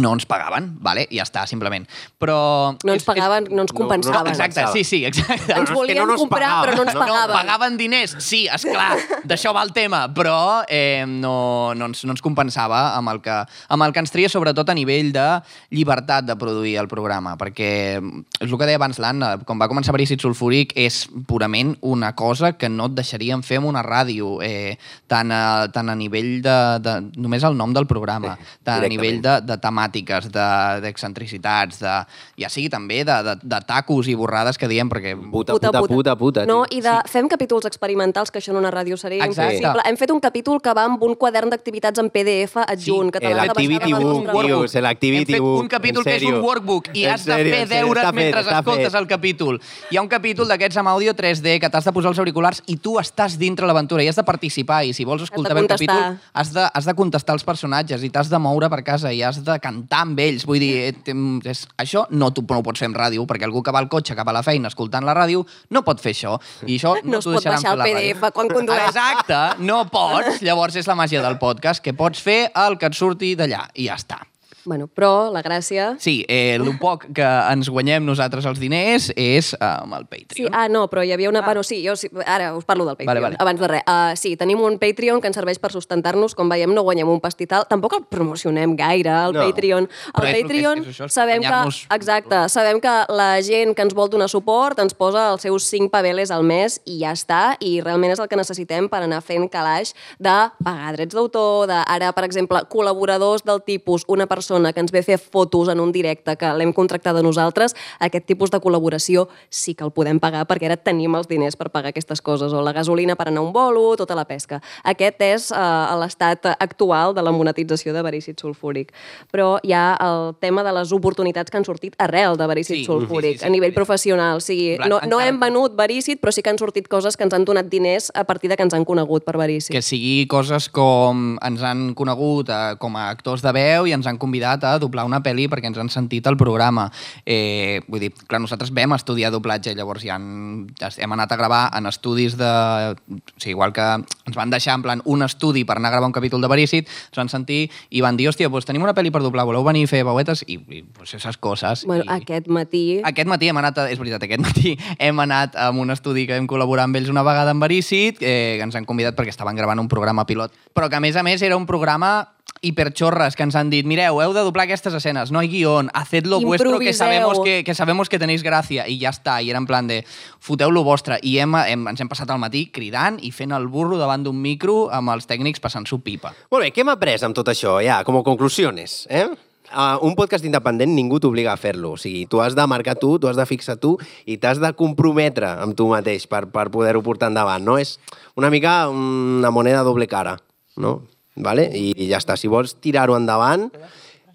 no 0.00 0.12
ens 0.16 0.26
pagaven, 0.28 0.70
vale? 0.80 1.06
i 1.10 1.20
ja 1.20 1.24
està, 1.26 1.46
simplement. 1.50 1.84
Però... 2.20 2.36
No 2.84 2.94
ens 2.94 3.04
pagaven, 3.06 3.48
no 3.52 3.64
ens 3.66 3.72
compensaven. 3.76 4.24
No, 4.24 4.30
exacte, 4.34 4.64
sí, 4.72 4.84
sí, 4.84 5.02
exacte. 5.04 5.52
Ens 5.56 5.70
volien 5.74 6.00
no 6.02 6.06
nos 6.12 6.20
comprar, 6.24 6.48
pagaven. 6.48 6.64
però 6.70 6.76
no 6.76 6.82
ens 6.88 6.94
No, 6.94 7.00
pagaven. 7.04 7.36
pagaven 7.36 7.76
diners, 7.80 8.16
sí, 8.24 8.42
és 8.50 8.64
clar, 8.66 8.96
d'això 9.24 9.52
va 9.56 9.62
el 9.66 9.72
tema, 9.76 10.02
però 10.14 10.62
eh, 10.68 11.04
no, 11.06 11.72
no, 11.76 11.90
ens, 11.90 12.04
no 12.08 12.14
ens 12.16 12.22
compensava 12.24 12.94
amb 12.96 13.12
el, 13.12 13.20
que, 13.24 13.36
amb 13.68 13.86
el 13.86 13.92
que 13.94 14.02
ens 14.04 14.10
tria, 14.14 14.28
sobretot 14.32 14.68
a 14.68 14.74
nivell 14.76 15.12
de 15.14 15.26
llibertat 15.70 16.26
de 16.28 16.36
produir 16.40 16.76
el 16.80 16.88
programa, 16.90 17.36
perquè 17.40 17.70
és 18.00 18.48
el 18.48 18.56
que 18.58 18.66
deia 18.68 18.78
abans 18.80 18.98
l'Anna, 19.02 19.34
quan 19.46 19.60
va 19.60 19.68
començar 19.70 19.94
Verícid 19.96 20.20
Sulfúric 20.22 20.72
és 20.78 21.02
purament 21.28 21.76
una 21.86 22.12
cosa 22.18 22.52
que 22.58 22.68
no 22.72 22.88
et 22.90 22.96
deixarien 22.98 23.42
fer 23.46 23.60
amb 23.60 23.70
una 23.70 23.82
ràdio, 23.86 24.38
eh, 24.44 24.76
tant, 25.10 25.32
a, 25.32 25.68
tant 25.72 25.88
a 25.92 25.96
nivell 25.98 26.40
de, 26.44 26.56
de... 26.84 26.96
només 27.20 27.44
el 27.46 27.56
nom 27.58 27.72
del 27.76 27.86
programa, 27.90 28.36
tant 28.64 28.84
a 28.84 28.90
nivell 28.90 29.20
de, 29.24 29.38
de 29.46 29.56
temàtiques, 29.90 30.30
de- 30.30 30.80
d'excentricitats, 30.84 31.78
de, 31.80 31.94
ja 32.38 32.48
sigui 32.48 32.68
també 32.70 33.02
de, 33.04 33.16
de, 33.26 33.34
de 33.42 33.60
tacos 33.66 34.08
i 34.08 34.14
borrades 34.14 34.58
que 34.58 34.68
diem, 34.68 34.88
perquè 34.90 35.16
Puta, 35.30 35.54
puta, 35.54 35.82
puta, 35.86 36.16
puta. 36.16 36.44
No, 36.46 36.64
tio. 36.66 36.78
i 36.78 36.82
de, 36.82 36.94
fem 37.10 37.28
capítols 37.28 37.66
experimentals, 37.66 38.30
que 38.30 38.38
això 38.40 38.50
en 38.54 38.58
una 38.60 38.70
ràdio 38.70 38.96
seria 38.96 39.24
Exacte. 39.24 39.56
impossible. 39.58 39.82
Hem 39.88 39.96
fet 39.96 40.10
un 40.14 40.20
capítol 40.20 40.60
que 40.62 40.72
va 40.74 40.84
amb 40.88 41.02
un 41.02 41.14
quadern 41.14 41.50
d'activitats 41.50 41.98
en 42.00 42.10
PDF 42.10 42.56
adjunt, 42.66 43.10
que 43.12 43.20
te 43.20 43.30
el 43.30 43.36
l'has 43.36 43.48
de 43.50 43.54
baixar 43.54 43.88
de 43.88 43.94
Book, 44.00 44.24
nostra 44.24 44.42
tio, 44.46 44.56
web. 44.60 44.64
és 44.64 44.74
l'activity 44.80 45.20
Hem 45.32 45.36
fet 45.36 45.40
book. 45.44 45.60
un 45.62 45.68
capítol 45.68 46.04
que 46.04 46.16
és 46.16 46.22
un 46.24 46.40
workbook 46.40 46.90
i 46.94 47.04
En 47.04 47.12
has 47.14 47.24
de 47.26 47.34
fer 47.34 47.66
deures 47.68 48.04
fet, 48.04 48.14
mentre 48.14 48.40
escoltes 48.40 48.92
fet. 48.92 49.00
el 49.00 49.06
capítol. 49.06 49.60
Hi 49.90 49.96
ha 49.96 50.02
un 50.02 50.08
capítol 50.08 50.48
d'aquests 50.48 50.76
amb 50.80 50.88
àudio 50.88 51.14
3D 51.14 51.58
que 51.60 51.70
t'has 51.70 51.84
de 51.84 51.92
posar 51.92 52.10
els 52.12 52.18
auriculars 52.18 52.62
i 52.66 52.76
tu 52.76 52.96
estàs 53.00 53.36
dintre 53.38 53.66
l'aventura 53.66 54.02
i 54.02 54.08
has 54.08 54.16
de 54.16 54.24
participar 54.24 54.84
i 54.84 54.92
si 54.92 55.04
vols 55.04 55.22
escoltar 55.22 55.54
bé 55.54 55.60
el 55.60 55.68
capítol 55.68 56.18
has 56.32 56.52
de, 56.52 56.64
has 56.72 56.84
de 56.84 56.94
contestar 56.94 57.34
els 57.34 57.44
personatges 57.44 58.02
i 58.02 58.10
t'has 58.10 58.28
de 58.30 58.38
moure 58.38 58.68
per 58.70 58.82
casa 58.84 59.12
i 59.12 59.22
has 59.22 59.42
de 59.44 59.58
cantar 59.58 59.69
amb 59.90 60.18
ells. 60.22 60.44
Vull 60.48 60.58
dir, 60.62 60.70
eh, 60.84 60.92
tem- 61.06 61.40
és, 61.44 61.66
això 61.78 62.06
no, 62.10 62.30
tu, 62.32 62.44
no 62.48 62.58
ho 62.60 62.62
pots 62.66 62.80
fer 62.82 62.88
en 62.90 62.94
ràdio 62.94 63.26
perquè 63.26 63.44
algú 63.48 63.62
que 63.62 63.72
va 63.74 63.78
al 63.82 63.88
cotxe 63.88 64.14
cap 64.18 64.28
a 64.28 64.32
la 64.36 64.42
feina 64.46 64.68
escoltant 64.68 65.04
la 65.06 65.14
ràdio 65.14 65.44
no 65.70 65.82
pot 65.86 66.00
fer 66.00 66.12
això 66.14 66.36
i 66.66 66.78
això 66.78 66.94
no, 67.04 67.10
No 67.10 67.18
es 67.18 67.24
pot 67.24 67.44
baixar 67.44 67.74
el 67.74 67.80
ràdio. 67.84 67.94
PDF 68.00 68.32
quan 68.34 68.48
condueix. 68.48 68.88
Exacte, 68.88 69.40
no 69.64 69.84
pots. 69.90 70.40
Llavors 70.42 70.76
és 70.76 70.86
la 70.86 70.94
màgia 70.98 71.22
del 71.22 71.38
podcast, 71.38 71.82
que 71.82 71.92
pots 71.94 72.20
fer 72.20 72.50
el 72.54 72.78
que 72.78 72.86
et 72.86 72.94
surti 72.94 73.34
d'allà 73.36 73.66
i 73.74 73.86
ja 73.90 73.96
està. 74.00 74.20
Bueno, 74.64 74.86
però 74.88 75.30
la 75.32 75.42
gràcia... 75.42 75.96
Sí, 75.98 76.24
eh, 76.28 76.54
el 76.60 76.78
poc 76.78 77.06
que 77.16 77.24
ens 77.24 77.68
guanyem 77.72 78.04
nosaltres 78.04 78.44
els 78.46 78.58
diners 78.60 79.10
és 79.16 79.54
eh, 79.54 79.58
amb 79.64 79.94
el 79.96 80.04
Sí, 80.10 80.18
Patreon. 80.26 80.54
ah, 80.54 80.66
no, 80.68 80.82
però 80.90 81.04
hi 81.06 81.12
havia 81.12 81.30
una... 81.30 81.40
Ah. 81.40 81.46
Bueno, 81.46 81.62
sí, 81.62 81.78
jo 81.86 81.94
sí, 81.96 82.10
ara 82.26 82.50
us 82.54 82.64
parlo 82.68 82.84
del 82.84 82.96
Patreon, 82.96 83.08
Vale, 83.08 83.20
vale. 83.20 83.36
abans 83.40 83.60
de 83.60 83.68
res. 83.68 83.82
Uh, 83.88 84.16
sí, 84.20 84.34
tenim 84.36 84.60
un 84.60 84.76
Patreon 84.78 85.20
que 85.22 85.30
ens 85.30 85.36
serveix 85.38 85.58
per 85.58 85.70
sustentar-nos, 85.72 86.34
com 86.36 86.48
veiem 86.52 86.74
no 86.74 86.82
guanyem 86.84 87.08
un 87.08 87.20
pastital, 87.24 87.64
tampoc 87.70 87.94
el 87.96 88.04
promocionem 88.04 88.76
gaire, 88.76 89.10
el 89.30 89.32
No. 89.38 89.46
Patreon. 89.48 89.88
Però 90.12 90.26
El 90.26 90.28
és 90.28 90.34
el 90.34 90.34
que 90.34 90.40
és- 90.40 90.44
Patreon, 90.50 90.78
és 90.84 90.90
això, 90.92 91.08
és 91.08 91.12
sabem 91.16 91.40
que, 91.40 91.94
exacte, 91.96 92.42
sabem 92.52 92.80
que 92.84 92.94
la 93.08 93.30
gent 93.40 93.74
que 93.74 93.82
ens 93.82 93.94
vol 93.96 94.10
donar 94.10 94.28
suport 94.28 94.78
ens 94.84 94.92
posa 94.92 95.30
els 95.32 95.40
seus 95.42 95.64
5 95.70 95.88
paveles 95.90 96.30
al 96.30 96.42
mes 96.44 96.80
i 96.84 96.98
ja 97.00 97.12
està, 97.16 97.56
i 97.60 97.80
realment 97.80 98.12
és 98.12 98.20
el 98.20 98.28
que 98.28 98.36
necessitem 98.36 98.88
per 98.92 99.00
anar 99.06 99.22
fent 99.22 99.48
calaix 99.48 99.94
de 100.18 100.36
pagar 100.62 100.92
drets 100.98 101.14
d'autor, 101.16 101.66
de 101.70 101.80
ara, 101.86 102.12
per 102.12 102.24
exemple, 102.28 102.60
col·laboradors 102.68 103.42
del 103.48 103.62
tipus 103.64 104.04
una 104.06 104.26
persona 104.26 104.49
que 104.50 104.80
ens 104.80 104.92
ve 104.92 105.00
a 105.00 105.06
fer 105.06 105.18
fotos 105.18 105.68
en 105.68 105.80
un 105.80 105.92
directe 105.92 106.36
que 106.36 106.50
l'hem 106.58 106.72
contractat 106.72 107.16
a 107.16 107.22
nosaltres, 107.22 107.74
aquest 108.00 108.26
tipus 108.26 108.50
de 108.50 108.60
col·laboració 108.60 109.28
sí 109.48 109.74
que 109.74 109.84
el 109.86 109.92
podem 109.94 110.20
pagar 110.20 110.46
perquè 110.50 110.66
ara 110.68 110.76
tenim 110.76 111.14
els 111.14 111.28
diners 111.30 111.56
per 111.56 111.70
pagar 111.70 111.94
aquestes 111.94 112.20
coses, 112.20 112.52
o 112.52 112.62
la 112.62 112.72
gasolina 112.72 113.16
per 113.16 113.28
anar 113.28 113.42
a 113.42 113.46
un 113.46 113.52
bolo, 113.52 113.96
tota 113.96 114.16
la 114.18 114.26
pesca. 114.26 114.60
Aquest 114.84 115.22
és 115.22 115.50
uh, 115.54 115.94
l'estat 116.00 116.46
actual 116.58 117.14
de 117.14 117.22
la 117.22 117.32
monetització 117.34 117.94
de 117.94 118.02
verícid 118.02 118.40
sulfúric. 118.40 118.92
Però 119.30 119.58
hi 119.62 119.74
ha 119.76 119.94
el 120.00 120.34
tema 120.40 120.64
de 120.66 120.72
les 120.74 120.92
oportunitats 120.92 121.50
que 121.50 121.58
han 121.60 121.66
sortit 121.66 121.94
arrel 121.98 122.38
de 122.38 122.46
verícid 122.50 122.80
Sí, 122.80 122.84
sulfúric, 122.84 123.38
sí, 123.38 123.38
sí, 123.38 123.44
sí. 123.44 123.46
a 123.46 123.50
nivell 123.50 123.74
professional. 123.74 124.38
O 124.38 124.44
sigui, 124.44 124.76
plan, 124.76 124.90
no, 124.90 125.00
no 125.06 125.18
encara 125.20 125.28
hem 125.28 125.40
venut 125.40 125.76
verícid, 125.78 126.20
però 126.22 126.32
sí 126.34 126.42
que 126.42 126.52
han 126.52 126.58
sortit 126.60 126.88
coses 126.90 127.16
que 127.16 127.26
ens 127.26 127.34
han 127.36 127.44
donat 127.44 127.70
diners 127.70 128.10
a 128.14 128.24
partir 128.24 128.50
de 128.50 128.56
que 128.56 128.66
ens 128.66 128.74
han 128.74 128.86
conegut 128.88 129.24
per 129.26 129.36
verícid. 129.40 129.72
Que 129.74 129.82
sigui 129.84 130.26
coses 130.30 130.68
com 130.72 131.36
ens 131.46 131.64
han 131.66 131.90
conegut 131.98 132.50
eh, 132.50 132.76
com 132.80 132.96
a 132.96 133.08
actors 133.10 133.44
de 133.44 133.52
veu 133.56 133.88
i 133.88 133.94
ens 133.96 134.06
han 134.06 134.18
convidat 134.18 134.39
a 134.44 134.78
doblar 134.80 135.06
una 135.08 135.20
pel·li 135.24 135.48
perquè 135.50 135.70
ens 135.70 135.78
han 135.80 135.90
sentit 135.92 136.26
al 136.26 136.36
programa. 136.40 136.88
Eh, 137.24 137.80
vull 137.88 138.02
dir, 138.04 138.12
clar, 138.26 138.40
nosaltres 138.42 138.72
vam 138.74 138.94
estudiar 138.96 139.32
doblatge, 139.32 139.74
llavors 139.76 140.04
ja 140.04 140.16
han, 140.16 140.68
hem 140.80 141.16
anat 141.16 141.32
a 141.32 141.40
gravar 141.40 141.62
en 141.76 141.86
estudis 141.90 142.36
de... 142.40 142.50
O 142.50 143.20
sigui, 143.40 143.54
igual 143.54 143.72
que 143.74 143.82
ens 143.82 144.36
van 144.36 144.50
deixar 144.50 144.76
en 144.78 144.84
plan 144.84 145.02
un 145.04 145.24
estudi 145.26 145.64
per 145.64 145.78
anar 145.78 145.90
a 145.90 145.96
gravar 145.96 146.10
un 146.10 146.16
capítol 146.16 146.40
de 146.40 146.50
Verícid, 146.50 146.88
ens 146.88 147.20
van 147.20 147.32
sentir 147.32 147.62
i 147.90 148.02
van 148.04 148.16
dir, 148.16 148.28
hòstia, 148.30 148.48
doncs 148.48 148.68
tenim 148.68 148.84
una 148.86 148.94
pel·li 148.96 149.12
per 149.12 149.22
doblar, 149.24 149.46
voleu 149.48 149.64
venir 149.66 149.84
a 149.88 149.90
fer 149.90 150.02
veuetes? 150.06 150.44
I, 150.46 150.58
i 150.70 150.82
pues, 150.82 151.14
esas 151.18 151.36
coses. 151.36 151.84
Bueno, 151.86 152.04
I... 152.06 152.20
aquest 152.20 152.48
matí... 152.48 153.00
Aquest 153.04 153.30
matí 153.30 153.50
hem 153.50 153.60
anat, 153.60 153.82
a, 153.82 153.88
és 153.92 154.00
veritat, 154.00 154.26
aquest 154.26 154.44
matí 154.48 154.76
hem 154.98 155.24
anat 155.26 155.56
a 155.58 155.70
un 155.70 155.92
estudi 155.94 156.26
que 156.28 156.38
vam 156.38 156.48
col·laborar 156.50 156.88
amb 156.88 157.00
ells 157.00 157.12
una 157.12 157.24
vegada 157.26 157.54
amb 157.54 157.64
Verícid, 157.64 158.20
eh, 158.20 158.58
que 158.58 158.66
ens 158.66 158.78
han 158.78 158.88
convidat 158.88 159.18
perquè 159.18 159.34
estaven 159.34 159.58
gravant 159.58 159.82
un 159.82 159.90
programa 159.90 160.26
pilot, 160.28 160.54
però 160.74 160.88
que 160.90 160.98
a 160.98 161.04
més 161.04 161.16
a 161.16 161.26
més 161.26 161.42
era 161.42 161.58
un 161.58 161.66
programa 161.68 162.30
hiperchorres 162.60 163.36
que 163.36 163.44
ens 163.46 163.56
han 163.56 163.70
dit, 163.72 163.86
mireu, 163.88 164.20
heu 164.20 164.34
de 164.36 164.42
doblar 164.44 164.66
aquestes 164.66 164.94
escenes, 164.94 165.30
no 165.32 165.40
hay 165.40 165.48
guión, 165.48 165.90
hacedlo 165.94 166.40
vuestro 166.40 166.78
que 166.78 166.92
sabemos 166.92 167.40
que, 167.40 167.64
que 167.64 167.74
sabemos 167.74 168.08
que 168.08 168.18
tenéis 168.20 168.44
gràcia, 168.44 168.84
i 168.88 168.98
ja 169.00 169.12
està, 169.14 169.38
i 169.40 169.50
era 169.50 169.60
en 169.62 169.68
plan 169.68 169.88
de, 169.88 170.02
foteu-lo 170.44 170.84
vostre, 170.84 171.18
i 171.22 171.38
hem, 171.40 171.56
hem, 171.56 171.86
ens 171.92 172.04
hem 172.04 172.10
passat 172.10 172.30
el 172.30 172.40
matí 172.42 172.66
cridant 172.72 173.16
i 173.24 173.32
fent 173.32 173.54
el 173.56 173.68
burro 173.72 173.96
davant 174.00 174.24
d'un 174.26 174.36
micro 174.36 174.90
amb 174.92 175.14
els 175.14 175.28
tècnics 175.30 175.62
passant-s'ho 175.62 176.02
pipa. 176.04 176.34
Molt 176.52 176.66
bé, 176.66 176.72
què 176.74 176.84
hem 176.84 176.92
après 176.92 177.16
amb 177.24 177.36
tot 177.36 177.48
això, 177.48 177.78
ja, 177.84 178.02
com 178.04 178.20
a 178.20 178.26
conclusiones, 178.26 179.06
eh? 179.08 179.28
Uh, 179.70 180.02
un 180.02 180.16
podcast 180.18 180.42
independent 180.42 180.90
ningú 180.90 181.20
t'obliga 181.22 181.52
a 181.52 181.60
fer-lo. 181.60 181.92
O 181.94 181.98
sigui, 182.00 182.24
tu 182.26 182.40
has 182.42 182.56
de 182.58 182.64
marcar 182.66 182.96
tu, 182.98 183.12
tu 183.22 183.28
has 183.30 183.38
de 183.38 183.46
fixar 183.46 183.76
tu 183.78 183.92
i 184.26 184.34
t'has 184.42 184.58
de 184.58 184.72
comprometre 184.74 185.46
amb 185.62 185.76
tu 185.78 185.86
mateix 185.86 186.26
per, 186.26 186.48
per 186.50 186.66
poder-ho 186.74 187.04
portar 187.06 187.30
endavant, 187.30 187.62
no? 187.62 187.78
És 187.78 188.00
una 188.34 188.50
mica 188.50 188.88
una 188.90 189.52
moneda 189.54 189.84
doble 189.86 190.10
cara, 190.10 190.34
no? 190.74 190.96
Vale? 191.36 191.68
I, 191.72 191.92
I 191.96 192.08
ja 192.10 192.18
està. 192.18 192.36
Si 192.36 192.48
vols 192.50 192.74
tirar-ho 192.82 193.14
endavant, 193.16 193.68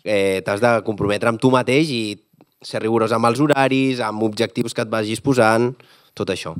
eh, 0.03 0.41
t'has 0.45 0.61
de 0.63 0.71
comprometre 0.87 1.29
amb 1.29 1.41
tu 1.41 1.51
mateix 1.53 1.89
i 1.91 2.01
ser 2.65 2.81
rigorós 2.81 3.11
amb 3.13 3.27
els 3.29 3.39
horaris, 3.43 3.99
amb 4.01 4.23
objectius 4.23 4.73
que 4.73 4.81
et 4.85 4.89
vagis 4.89 5.21
posant, 5.21 5.73
tot 6.15 6.29
això. 6.33 6.55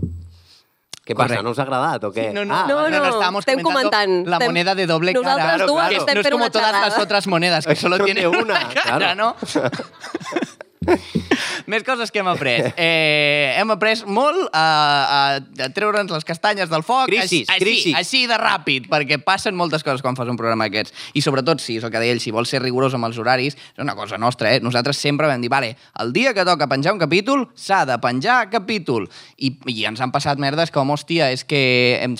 Què 1.05 1.13
passa? 1.13 1.35
Correcte. 1.37 1.43
No 1.45 1.51
us 1.53 1.59
ha 1.59 1.63
agradat 1.67 2.03
o 2.07 2.09
què? 2.11 2.31
No, 2.33 2.43
no, 2.45 2.55
ah, 2.55 2.65
no, 2.67 2.77
no, 2.89 3.03
estábamos 3.05 3.43
estem 3.45 3.61
comentando 3.61 3.91
comentant. 3.91 4.27
La 4.27 4.37
Estem- 4.39 4.49
moneda 4.49 4.73
de 4.75 4.87
doble 4.89 5.13
cara. 5.13 5.35
Nosaltres 5.35 5.67
dues 5.69 5.97
estem 5.99 6.15
no 6.15 6.21
es 6.21 6.25
fent 6.25 6.33
como 6.33 6.43
una 6.45 6.51
todas 6.51 6.71
las 6.71 6.81
xerrada. 6.81 7.03
otras 7.03 7.27
monedas, 7.27 7.67
que 7.67 7.75
solo 7.75 7.97
no 7.99 8.05
tiene 8.05 8.21
té 8.21 8.27
una, 8.27 8.69
cara, 8.69 8.97
claro. 8.97 9.15
¿no? 9.15 9.35
Més 11.71 11.83
coses 11.85 12.11
que 12.11 12.21
hem 12.21 12.29
après. 12.29 12.71
Eh, 12.77 13.55
hem 13.57 13.71
après 13.73 14.03
molt 14.05 14.49
a, 14.51 14.61
a, 14.61 15.19
a 15.65 15.69
treure'ns 15.73 16.11
les 16.13 16.27
castanyes 16.27 16.69
del 16.71 16.83
foc. 16.85 17.07
Crisis, 17.09 17.49
així, 17.49 17.63
crisis. 17.63 17.97
Així, 17.97 18.23
de 18.29 18.37
ràpid, 18.39 18.89
perquè 18.91 19.19
passen 19.23 19.55
moltes 19.57 19.85
coses 19.85 20.03
quan 20.05 20.17
fas 20.17 20.29
un 20.31 20.39
programa 20.39 20.67
d'aquests. 20.67 20.93
I 21.17 21.23
sobretot, 21.25 21.63
sí, 21.63 21.79
és 21.79 21.85
el 21.85 21.93
que 21.93 22.01
deia 22.01 22.15
ell, 22.15 22.21
si 22.23 22.33
vols 22.35 22.51
ser 22.51 22.61
rigorós 22.63 22.95
amb 22.97 23.09
els 23.09 23.19
horaris, 23.21 23.57
és 23.57 23.83
una 23.83 23.95
cosa 23.97 24.19
nostra, 24.21 24.53
eh? 24.53 24.61
Nosaltres 24.63 24.99
sempre 25.01 25.29
vam 25.29 25.41
dir, 25.43 25.51
vale, 25.51 25.73
el 26.01 26.13
dia 26.15 26.33
que 26.35 26.45
toca 26.47 26.69
penjar 26.71 26.95
un 26.95 27.01
capítol, 27.01 27.47
s'ha 27.55 27.83
de 27.89 27.97
penjar 28.03 28.49
capítol. 28.53 29.09
I, 29.37 29.53
I 29.71 29.87
ens 29.89 30.01
han 30.03 30.13
passat 30.13 30.41
merdes 30.41 30.73
com, 30.75 30.93
hòstia, 30.93 31.31
és 31.33 31.45
que 31.47 31.63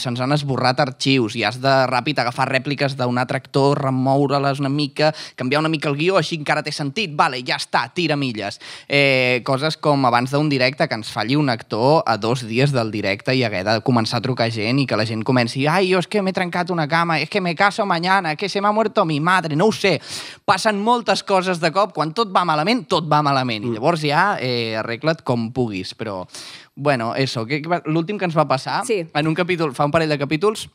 se'ns 0.01 0.23
han 0.23 0.35
esborrat 0.35 0.81
arxius 0.83 1.37
i 1.37 1.45
has 1.47 1.59
de 1.63 1.75
ràpid 1.91 2.19
agafar 2.21 2.49
rèpliques 2.49 2.97
d'un 2.97 3.19
altre 3.21 3.39
actor, 3.41 3.79
remoure-les 3.87 4.61
una 4.63 4.71
mica, 4.71 5.11
canviar 5.35 5.61
una 5.63 5.71
mica 5.71 5.89
el 5.91 5.99
guió, 5.99 6.17
així 6.19 6.39
encara 6.39 6.63
té 6.65 6.73
sentit, 6.75 7.13
vale, 7.17 7.41
ja 7.45 7.59
està, 7.59 7.85
tira 7.95 8.17
milles. 8.19 8.54
Eh, 8.87 9.41
coses 9.45 9.77
com 9.77 10.05
abans 10.05 10.31
d'un 10.31 10.49
directe 10.49 10.87
que 10.87 10.95
ens 10.95 11.11
falli 11.11 11.35
un 11.35 11.49
actor 11.49 12.03
a 12.05 12.17
dos 12.17 12.45
dies 12.47 12.71
del 12.71 12.91
directe 12.91 13.35
i 13.35 13.43
haver 13.43 13.63
de 13.65 13.77
començar 13.85 14.19
a 14.19 14.25
trucar 14.25 14.49
gent 14.51 14.79
i 14.79 14.85
que 14.85 14.97
la 14.97 15.05
gent 15.05 15.23
comenci 15.23 15.65
ai, 15.67 15.91
jo 15.91 15.99
és 15.99 16.07
que 16.07 16.21
m'he 16.21 16.33
trencat 16.33 16.69
una 16.73 16.87
cama, 16.87 17.19
és 17.19 17.29
que 17.29 17.41
me 17.41 17.55
caso 17.55 17.85
mañana, 17.85 18.35
que 18.35 18.49
se 18.49 18.61
m'ha 18.61 18.71
muerto 18.71 19.05
mi 19.05 19.19
madre, 19.19 19.55
no 19.55 19.67
ho 19.67 19.71
sé. 19.71 19.99
Passen 20.45 20.79
moltes 20.81 21.23
coses 21.23 21.59
de 21.59 21.71
cop, 21.71 21.93
quan 21.93 22.13
tot 22.13 22.31
va 22.35 22.45
malament, 22.45 22.85
tot 22.87 23.07
va 23.11 23.21
malament. 23.25 23.65
I 23.65 23.73
llavors 23.75 24.01
ja 24.05 24.37
eh, 24.39 24.75
arregla't 24.77 25.23
com 25.23 25.51
puguis, 25.51 25.93
però... 25.95 26.25
Bueno, 26.77 27.13
eso, 27.15 27.45
l'últim 27.85 28.17
que 28.19 28.25
ens 28.27 28.35
va 28.35 28.43
passar, 28.49 28.81
Sí. 28.85 29.05
en 29.13 29.27
un 29.27 29.33
capítol, 29.33 29.73
fa 29.73 29.85
un 29.85 29.91
parell 29.91 30.09
de 30.11 30.17
capítols, 30.19 30.67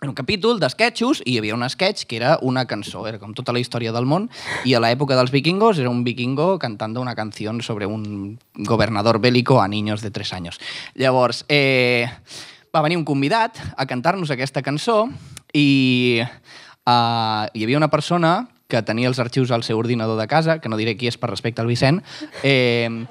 en 0.00 0.12
un 0.12 0.14
capítol 0.14 0.60
d'esquetxos 0.62 1.22
i 1.24 1.32
hi 1.32 1.38
havia 1.40 1.56
un 1.56 1.66
sketch 1.66 2.06
que 2.06 2.18
era 2.20 2.36
una 2.42 2.66
cançó, 2.70 3.02
era 3.10 3.18
com 3.18 3.32
tota 3.34 3.52
la 3.52 3.58
història 3.58 3.92
del 3.94 4.06
món, 4.06 4.28
i 4.64 4.74
a 4.74 4.82
l'època 4.82 5.16
dels 5.18 5.32
vikingos 5.34 5.80
era 5.82 5.90
un 5.90 6.04
vikingo 6.06 6.58
cantando 6.62 7.02
una 7.02 7.16
canció 7.18 7.50
sobre 7.62 7.86
un 7.86 8.38
gobernador 8.54 9.18
bélico 9.18 9.60
a 9.60 9.66
niños 9.68 10.02
de 10.02 10.10
3 10.10 10.32
anys. 10.34 10.60
Llavors, 10.94 11.44
eh, 11.48 12.06
va 12.74 12.82
venir 12.82 12.98
un 12.98 13.04
convidat 13.04 13.58
a 13.76 13.86
cantar-nos 13.86 14.30
aquesta 14.30 14.62
cançó 14.62 15.08
i 15.52 16.20
uh, 16.22 17.48
hi 17.52 17.64
havia 17.64 17.80
una 17.80 17.90
persona 17.90 18.48
que 18.68 18.82
tenia 18.84 19.08
els 19.08 19.18
arxius 19.18 19.50
al 19.50 19.64
seu 19.64 19.78
ordinador 19.80 20.20
de 20.20 20.28
casa, 20.28 20.60
que 20.60 20.68
no 20.68 20.76
diré 20.76 20.94
qui 20.96 21.08
és 21.08 21.16
per 21.16 21.30
respecte 21.30 21.62
al 21.64 21.70
Vicent, 21.70 22.02
eh, 22.44 23.06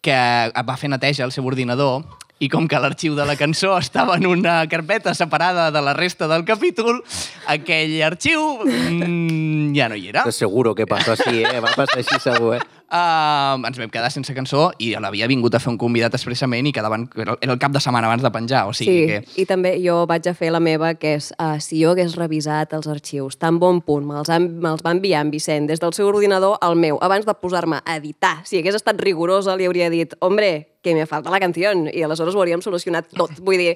que 0.00 0.18
va 0.54 0.76
fer 0.78 0.88
neteja 0.92 1.24
al 1.26 1.32
seu 1.34 1.46
ordinador 1.50 2.04
i 2.42 2.48
com 2.50 2.66
que 2.68 2.78
l'arxiu 2.82 3.14
de 3.14 3.24
la 3.24 3.36
cançó 3.38 3.76
estava 3.78 4.16
en 4.16 4.26
una 4.26 4.66
carpeta 4.68 5.14
separada 5.14 5.70
de 5.70 5.80
la 5.80 5.94
resta 5.94 6.26
del 6.28 6.44
capítol, 6.44 7.02
aquell 7.46 7.94
arxiu 8.02 8.40
mm, 8.64 9.74
ja 9.76 9.88
no 9.88 9.96
hi 9.96 10.08
era. 10.10 10.24
Seguro 10.32 10.74
que 10.74 10.86
passó 10.86 11.12
així, 11.14 11.42
eh? 11.44 11.60
Va 11.62 11.70
passar 11.74 12.00
així 12.00 12.18
segur, 12.20 12.56
eh? 12.58 12.62
Uh, 12.94 13.56
ens 13.66 13.78
vam 13.80 13.88
quedar 13.90 14.10
sense 14.12 14.30
cançó 14.36 14.68
i 14.78 14.92
l'havia 15.00 15.26
vingut 15.26 15.54
a 15.56 15.58
fer 15.58 15.70
un 15.72 15.78
convidat 15.80 16.14
expressament 16.14 16.68
i 16.68 16.72
quedaven, 16.76 17.08
era 17.16 17.34
el 17.40 17.58
cap 17.58 17.72
de 17.74 17.80
setmana 17.82 18.06
abans 18.10 18.22
de 18.22 18.30
penjar, 18.30 18.66
o 18.70 18.74
sigui 18.76 18.92
Sí, 18.92 19.06
que... 19.08 19.40
i 19.42 19.46
també 19.48 19.72
jo 19.82 20.02
vaig 20.06 20.28
a 20.30 20.34
fer 20.36 20.52
la 20.54 20.60
meva, 20.62 20.92
que 21.00 21.14
és, 21.16 21.32
uh, 21.40 21.56
si 21.64 21.80
jo 21.82 21.94
hagués 21.94 22.14
revisat 22.20 22.76
els 22.76 22.86
arxius 22.92 23.38
tan 23.40 23.58
bon 23.58 23.80
punt, 23.82 24.04
me'ls 24.06 24.30
han- 24.30 24.50
me'ls 24.62 24.84
va 24.84 24.92
enviar 24.94 25.24
en 25.24 25.32
Vicent 25.32 25.66
des 25.72 25.80
del 25.82 25.94
seu 25.96 26.06
ordinador 26.12 26.58
al 26.60 26.76
meu, 26.76 27.00
abans 27.02 27.26
de 27.26 27.34
posar-me 27.34 27.80
a 27.84 27.96
editar, 27.96 28.42
si 28.44 28.60
hagués 28.60 28.76
estat 28.78 29.00
rigorosa, 29.00 29.56
li 29.56 29.66
hauria 29.66 29.90
dit, 29.90 30.14
hombre, 30.20 30.68
que 30.84 30.94
me 30.94 31.06
falta 31.08 31.32
la 31.32 31.40
canció, 31.42 31.72
i 31.90 32.04
aleshores 32.04 32.36
ho 32.36 32.42
hauríem 32.42 32.62
solucionat 32.62 33.08
tot. 33.16 33.32
Vull 33.40 33.58
dir, 33.58 33.72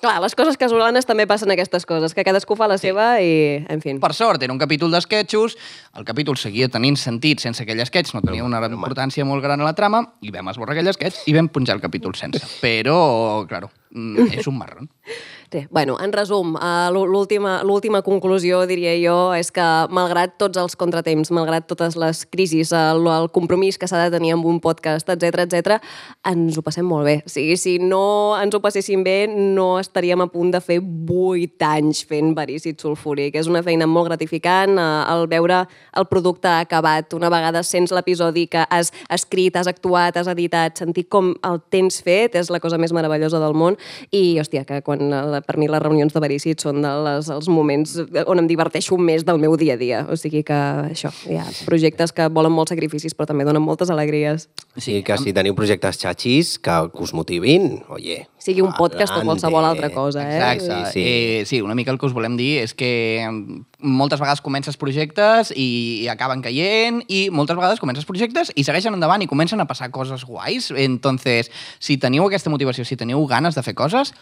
clar, 0.00 0.16
les 0.22 0.34
coses 0.38 0.58
casolanes 0.60 1.06
també 1.06 1.26
passen 1.26 1.50
aquestes 1.52 1.86
coses, 1.86 2.14
que 2.14 2.24
cadascú 2.26 2.56
fa 2.58 2.68
la 2.70 2.78
seva 2.80 3.16
i, 3.22 3.62
en 3.72 3.82
fi. 3.82 3.96
Per 4.02 4.12
sort, 4.16 4.42
era 4.46 4.54
un 4.54 4.60
capítol 4.62 4.94
d'esquetxos, 4.94 5.56
el 5.98 6.06
capítol 6.08 6.38
seguia 6.40 6.70
tenint 6.72 6.98
sentit 7.00 7.42
sense 7.42 7.66
aquell 7.66 7.82
esquetx, 7.84 8.14
no 8.14 8.22
tenia 8.24 8.46
una 8.46 8.62
importància 8.70 9.26
molt 9.28 9.44
gran 9.44 9.62
a 9.62 9.68
la 9.68 9.74
trama, 9.78 10.04
i 10.22 10.34
vam 10.34 10.54
esborrar 10.54 10.76
aquell 10.76 10.94
esquetx 10.94 11.26
i 11.26 11.34
vam 11.36 11.50
punjar 11.52 11.78
el 11.78 11.84
capítol 11.84 12.16
sense. 12.18 12.42
Però, 12.62 13.00
claro, 13.50 13.70
mm, 13.90 14.30
és 14.38 14.46
un 14.46 14.62
marrón. 14.62 14.90
Sí, 15.52 15.64
bueno, 15.70 15.96
en 16.02 16.12
resum, 16.12 16.56
eh, 16.56 16.88
l'ú- 16.90 17.06
l'última 17.06 18.02
conclusió, 18.02 18.66
diria 18.66 18.92
jo, 18.98 19.32
és 19.32 19.52
que 19.52 19.62
malgrat 19.94 20.32
tots 20.38 20.58
els 20.58 20.74
contratemps, 20.74 21.30
malgrat 21.30 21.68
totes 21.68 21.94
les 21.96 22.24
crisis, 22.26 22.72
el, 22.72 23.06
el 23.06 23.28
compromís 23.30 23.78
que 23.78 23.86
s'ha 23.86 24.00
de 24.02 24.10
tenir 24.10 24.32
amb 24.34 24.44
un 24.44 24.58
podcast, 24.60 25.08
etc 25.08 25.44
etc, 25.44 25.76
ens 26.26 26.58
ho 26.58 26.62
passem 26.66 26.84
molt 26.84 27.06
bé. 27.06 27.22
O 27.24 27.30
sigui, 27.30 27.54
si 27.56 27.76
no 27.78 28.34
ens 28.42 28.54
ho 28.54 28.60
passéssim 28.60 29.04
bé, 29.06 29.28
no 29.30 29.78
estaríem 29.78 30.20
a 30.20 30.26
punt 30.26 30.50
de 30.50 30.60
fer 30.60 30.80
8 30.82 31.62
anys 31.68 32.02
fent 32.10 32.34
verícid 32.34 32.80
sulfúric. 32.82 33.36
És 33.38 33.46
una 33.46 33.62
feina 33.62 33.86
molt 33.86 34.08
gratificant, 34.10 34.74
eh, 34.78 35.04
el 35.14 35.28
veure 35.30 35.62
el 35.94 36.06
producte 36.10 36.48
acabat 36.48 37.14
una 37.14 37.30
vegada 37.30 37.62
sents 37.62 37.92
l'episodi 37.94 38.48
que 38.48 38.66
has 38.68 38.90
escrit, 39.08 39.54
has 39.56 39.68
actuat, 39.70 40.16
has 40.16 40.26
editat, 40.26 40.76
sentir 40.82 41.06
com 41.08 41.36
el 41.46 41.62
tens 41.70 42.02
fet 42.02 42.34
és 42.34 42.50
la 42.50 42.58
cosa 42.60 42.78
més 42.78 42.92
meravellosa 42.92 43.38
del 43.38 43.54
món 43.54 43.78
i, 44.10 44.40
hòstia, 44.42 44.64
que 44.66 44.82
quan, 44.82 45.06
eh, 45.36 45.42
per 45.44 45.56
mi 45.60 45.68
les 45.70 45.82
reunions 45.82 46.14
de 46.14 46.22
verícid 46.22 46.62
són 46.62 46.82
de 46.84 46.92
les, 47.06 47.30
els 47.32 47.50
moments 47.52 47.96
on 48.26 48.42
em 48.42 48.48
diverteixo 48.48 48.98
més 48.98 49.26
del 49.26 49.40
meu 49.42 49.56
dia 49.60 49.76
a 49.76 49.80
dia. 49.80 50.04
O 50.10 50.16
sigui 50.18 50.42
que 50.46 50.60
això, 50.90 51.12
hi 51.28 51.38
ha 51.40 51.46
projectes 51.68 52.14
que 52.16 52.28
volen 52.32 52.54
molts 52.54 52.74
sacrificis 52.74 53.14
però 53.16 53.28
també 53.30 53.46
donen 53.48 53.64
moltes 53.64 53.92
alegries. 53.92 54.48
Sí, 54.76 55.02
que 55.06 55.18
si 55.20 55.34
teniu 55.36 55.56
projectes 55.58 56.00
xatxis 56.02 56.56
que, 56.62 56.80
us 56.96 57.14
motivin, 57.16 57.82
oye... 57.92 58.24
Sigui 58.46 58.62
un 58.62 58.70
podcast 58.76 59.10
o 59.10 59.16
adelante. 59.16 59.26
qualsevol 59.26 59.64
altra 59.66 59.88
cosa, 59.90 60.22
eh? 60.22 60.36
Exacte. 60.36 60.90
Sí, 60.92 60.92
sí. 60.92 61.02
Eh, 61.02 61.42
sí, 61.46 61.60
una 61.60 61.74
mica 61.74 61.90
el 61.90 61.98
que 61.98 62.06
us 62.06 62.14
volem 62.14 62.36
dir 62.38 62.60
és 62.62 62.76
que 62.78 63.26
moltes 63.82 64.20
vegades 64.22 64.40
comences 64.44 64.78
projectes 64.78 65.50
i 65.56 66.06
acaben 66.12 66.44
caient 66.44 67.02
i 67.10 67.26
moltes 67.34 67.58
vegades 67.58 67.82
comences 67.82 68.06
projectes 68.06 68.52
i 68.54 68.62
segueixen 68.62 68.94
endavant 68.94 69.24
i 69.24 69.28
comencen 69.30 69.60
a 69.60 69.66
passar 69.66 69.90
coses 69.90 70.24
guais. 70.24 70.70
Entonces, 70.70 71.50
si 71.80 71.98
teniu 71.98 72.26
aquesta 72.26 72.52
motivació, 72.52 72.86
si 72.86 72.96
teniu 72.96 73.24
ganes 73.26 73.58
de 73.58 73.66
fer 73.66 73.74
coses, 73.74 74.14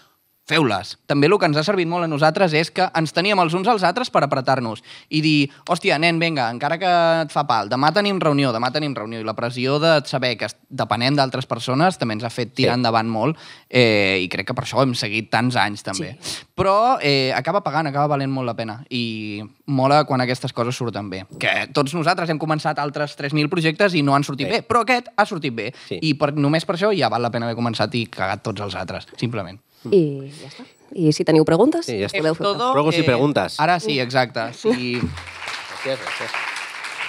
feu-les. 0.49 0.99
També 1.09 1.27
el 1.27 1.39
que 1.41 1.47
ens 1.49 1.57
ha 1.57 1.63
servit 1.65 1.89
molt 1.89 2.05
a 2.05 2.09
nosaltres 2.11 2.53
és 2.53 2.69
que 2.75 2.85
ens 2.99 3.13
teníem 3.17 3.41
els 3.41 3.55
uns 3.57 3.69
als 3.71 3.83
altres 3.87 4.11
per 4.13 4.21
apretar-nos 4.27 4.83
i 5.09 5.23
dir, 5.25 5.51
hòstia, 5.73 5.97
nen, 5.99 6.19
vinga, 6.21 6.51
encara 6.53 6.77
que 6.79 6.91
et 7.25 7.33
fa 7.33 7.47
pal, 7.49 7.71
demà 7.73 7.91
tenim 7.97 8.21
reunió, 8.21 8.51
demà 8.53 8.69
tenim 8.75 8.93
reunió, 8.95 9.23
i 9.23 9.25
la 9.25 9.33
pressió 9.35 9.79
de 9.81 9.95
saber 10.05 10.35
que 10.37 10.51
depenem 10.69 11.17
d'altres 11.17 11.49
persones 11.49 11.97
també 11.99 12.19
ens 12.19 12.25
ha 12.29 12.31
fet 12.31 12.53
tirar 12.55 12.75
Sí. 12.75 12.79
endavant 12.81 13.09
molt 13.09 13.39
eh, 13.71 14.21
i 14.21 14.29
crec 14.29 14.49
que 14.49 14.55
per 14.55 14.65
això 14.67 14.83
hem 14.83 14.93
seguit 14.95 15.31
tants 15.31 15.57
anys 15.57 15.83
també. 15.83 16.17
Sí. 16.21 16.45
Però 16.55 16.99
eh, 17.01 17.33
acaba 17.35 17.63
pagant, 17.65 17.87
acaba 17.89 18.07
valent 18.15 18.31
molt 18.33 18.47
la 18.47 18.55
pena 18.55 18.81
i 18.91 19.43
mola 19.67 20.05
quan 20.05 20.21
aquestes 20.21 20.53
coses 20.53 20.77
surten 20.77 21.09
bé. 21.11 21.25
Que 21.41 21.69
tots 21.73 21.95
nosaltres 21.95 22.29
hem 22.31 22.39
començat 22.39 22.79
altres 22.79 23.17
3.000 23.17 23.49
projectes 23.49 23.95
i 23.95 24.03
no 24.03 24.15
han 24.15 24.25
sortit 24.25 24.47
Sí. 24.49 24.53
bé, 24.53 24.63
però 24.67 24.83
aquest 24.85 25.09
ha 25.17 25.25
sortit 25.25 25.55
bé. 25.55 25.73
Sí. 25.89 25.99
I 26.03 26.15
per, 26.21 26.35
només 26.35 26.65
per 26.67 26.77
això 26.77 26.93
ja 26.97 27.09
val 27.09 27.23
la 27.23 27.31
pena 27.31 27.47
haver 27.47 27.57
començat 27.57 27.95
i 27.95 28.07
cagat 28.07 28.43
tots 28.43 28.61
els 28.61 28.75
altres, 28.75 29.07
simplement. 29.17 29.59
I 29.91 30.31
ja 30.41 30.49
està. 30.49 30.65
I 30.95 31.11
si 31.13 31.25
teniu 31.27 31.45
preguntes, 31.45 31.87
Sí, 31.87 31.99
ja 32.01 32.07
està. 32.07 32.19
podeu 32.23 32.35
fer 32.39 32.45
Todo, 32.45 32.73
Ruegos 32.75 32.97
y 32.99 33.03
preguntas. 33.03 33.59
Ara 33.61 33.81
sí, 33.81 33.99
exacte. 34.01 34.53
Sí. 34.55 35.01
Gràcies, 35.85 35.99
gràcies. 36.01 36.31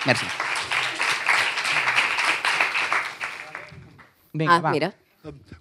Merci. 0.05 0.25
Vinga, 4.33 4.55
Ah, 4.57 4.59
va. 4.61 4.71
mira. 4.71 4.93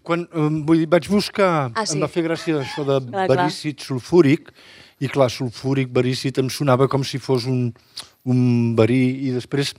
Quan, 0.02 0.26
vull 0.66 0.78
dir, 0.82 0.88
vaig 0.90 1.06
buscar, 1.08 1.70
Ah, 1.74 1.86
sí. 1.86 1.94
em 1.96 2.02
va 2.02 2.08
fer 2.08 2.24
gràcia 2.24 2.58
això 2.60 2.84
de 2.84 2.98
Clar, 3.10 3.26
clar. 3.26 3.36
verícid 3.36 3.78
sulfúric, 3.80 4.50
i 5.00 5.08
clar, 5.08 5.30
sulfúric, 5.30 5.88
verícid, 5.92 6.36
em 6.38 6.48
sonava 6.50 6.88
com 6.88 7.02
si 7.04 7.18
fos 7.18 7.46
un, 7.46 7.72
un 8.26 8.74
verí, 8.76 9.28
i 9.28 9.30
després, 9.30 9.74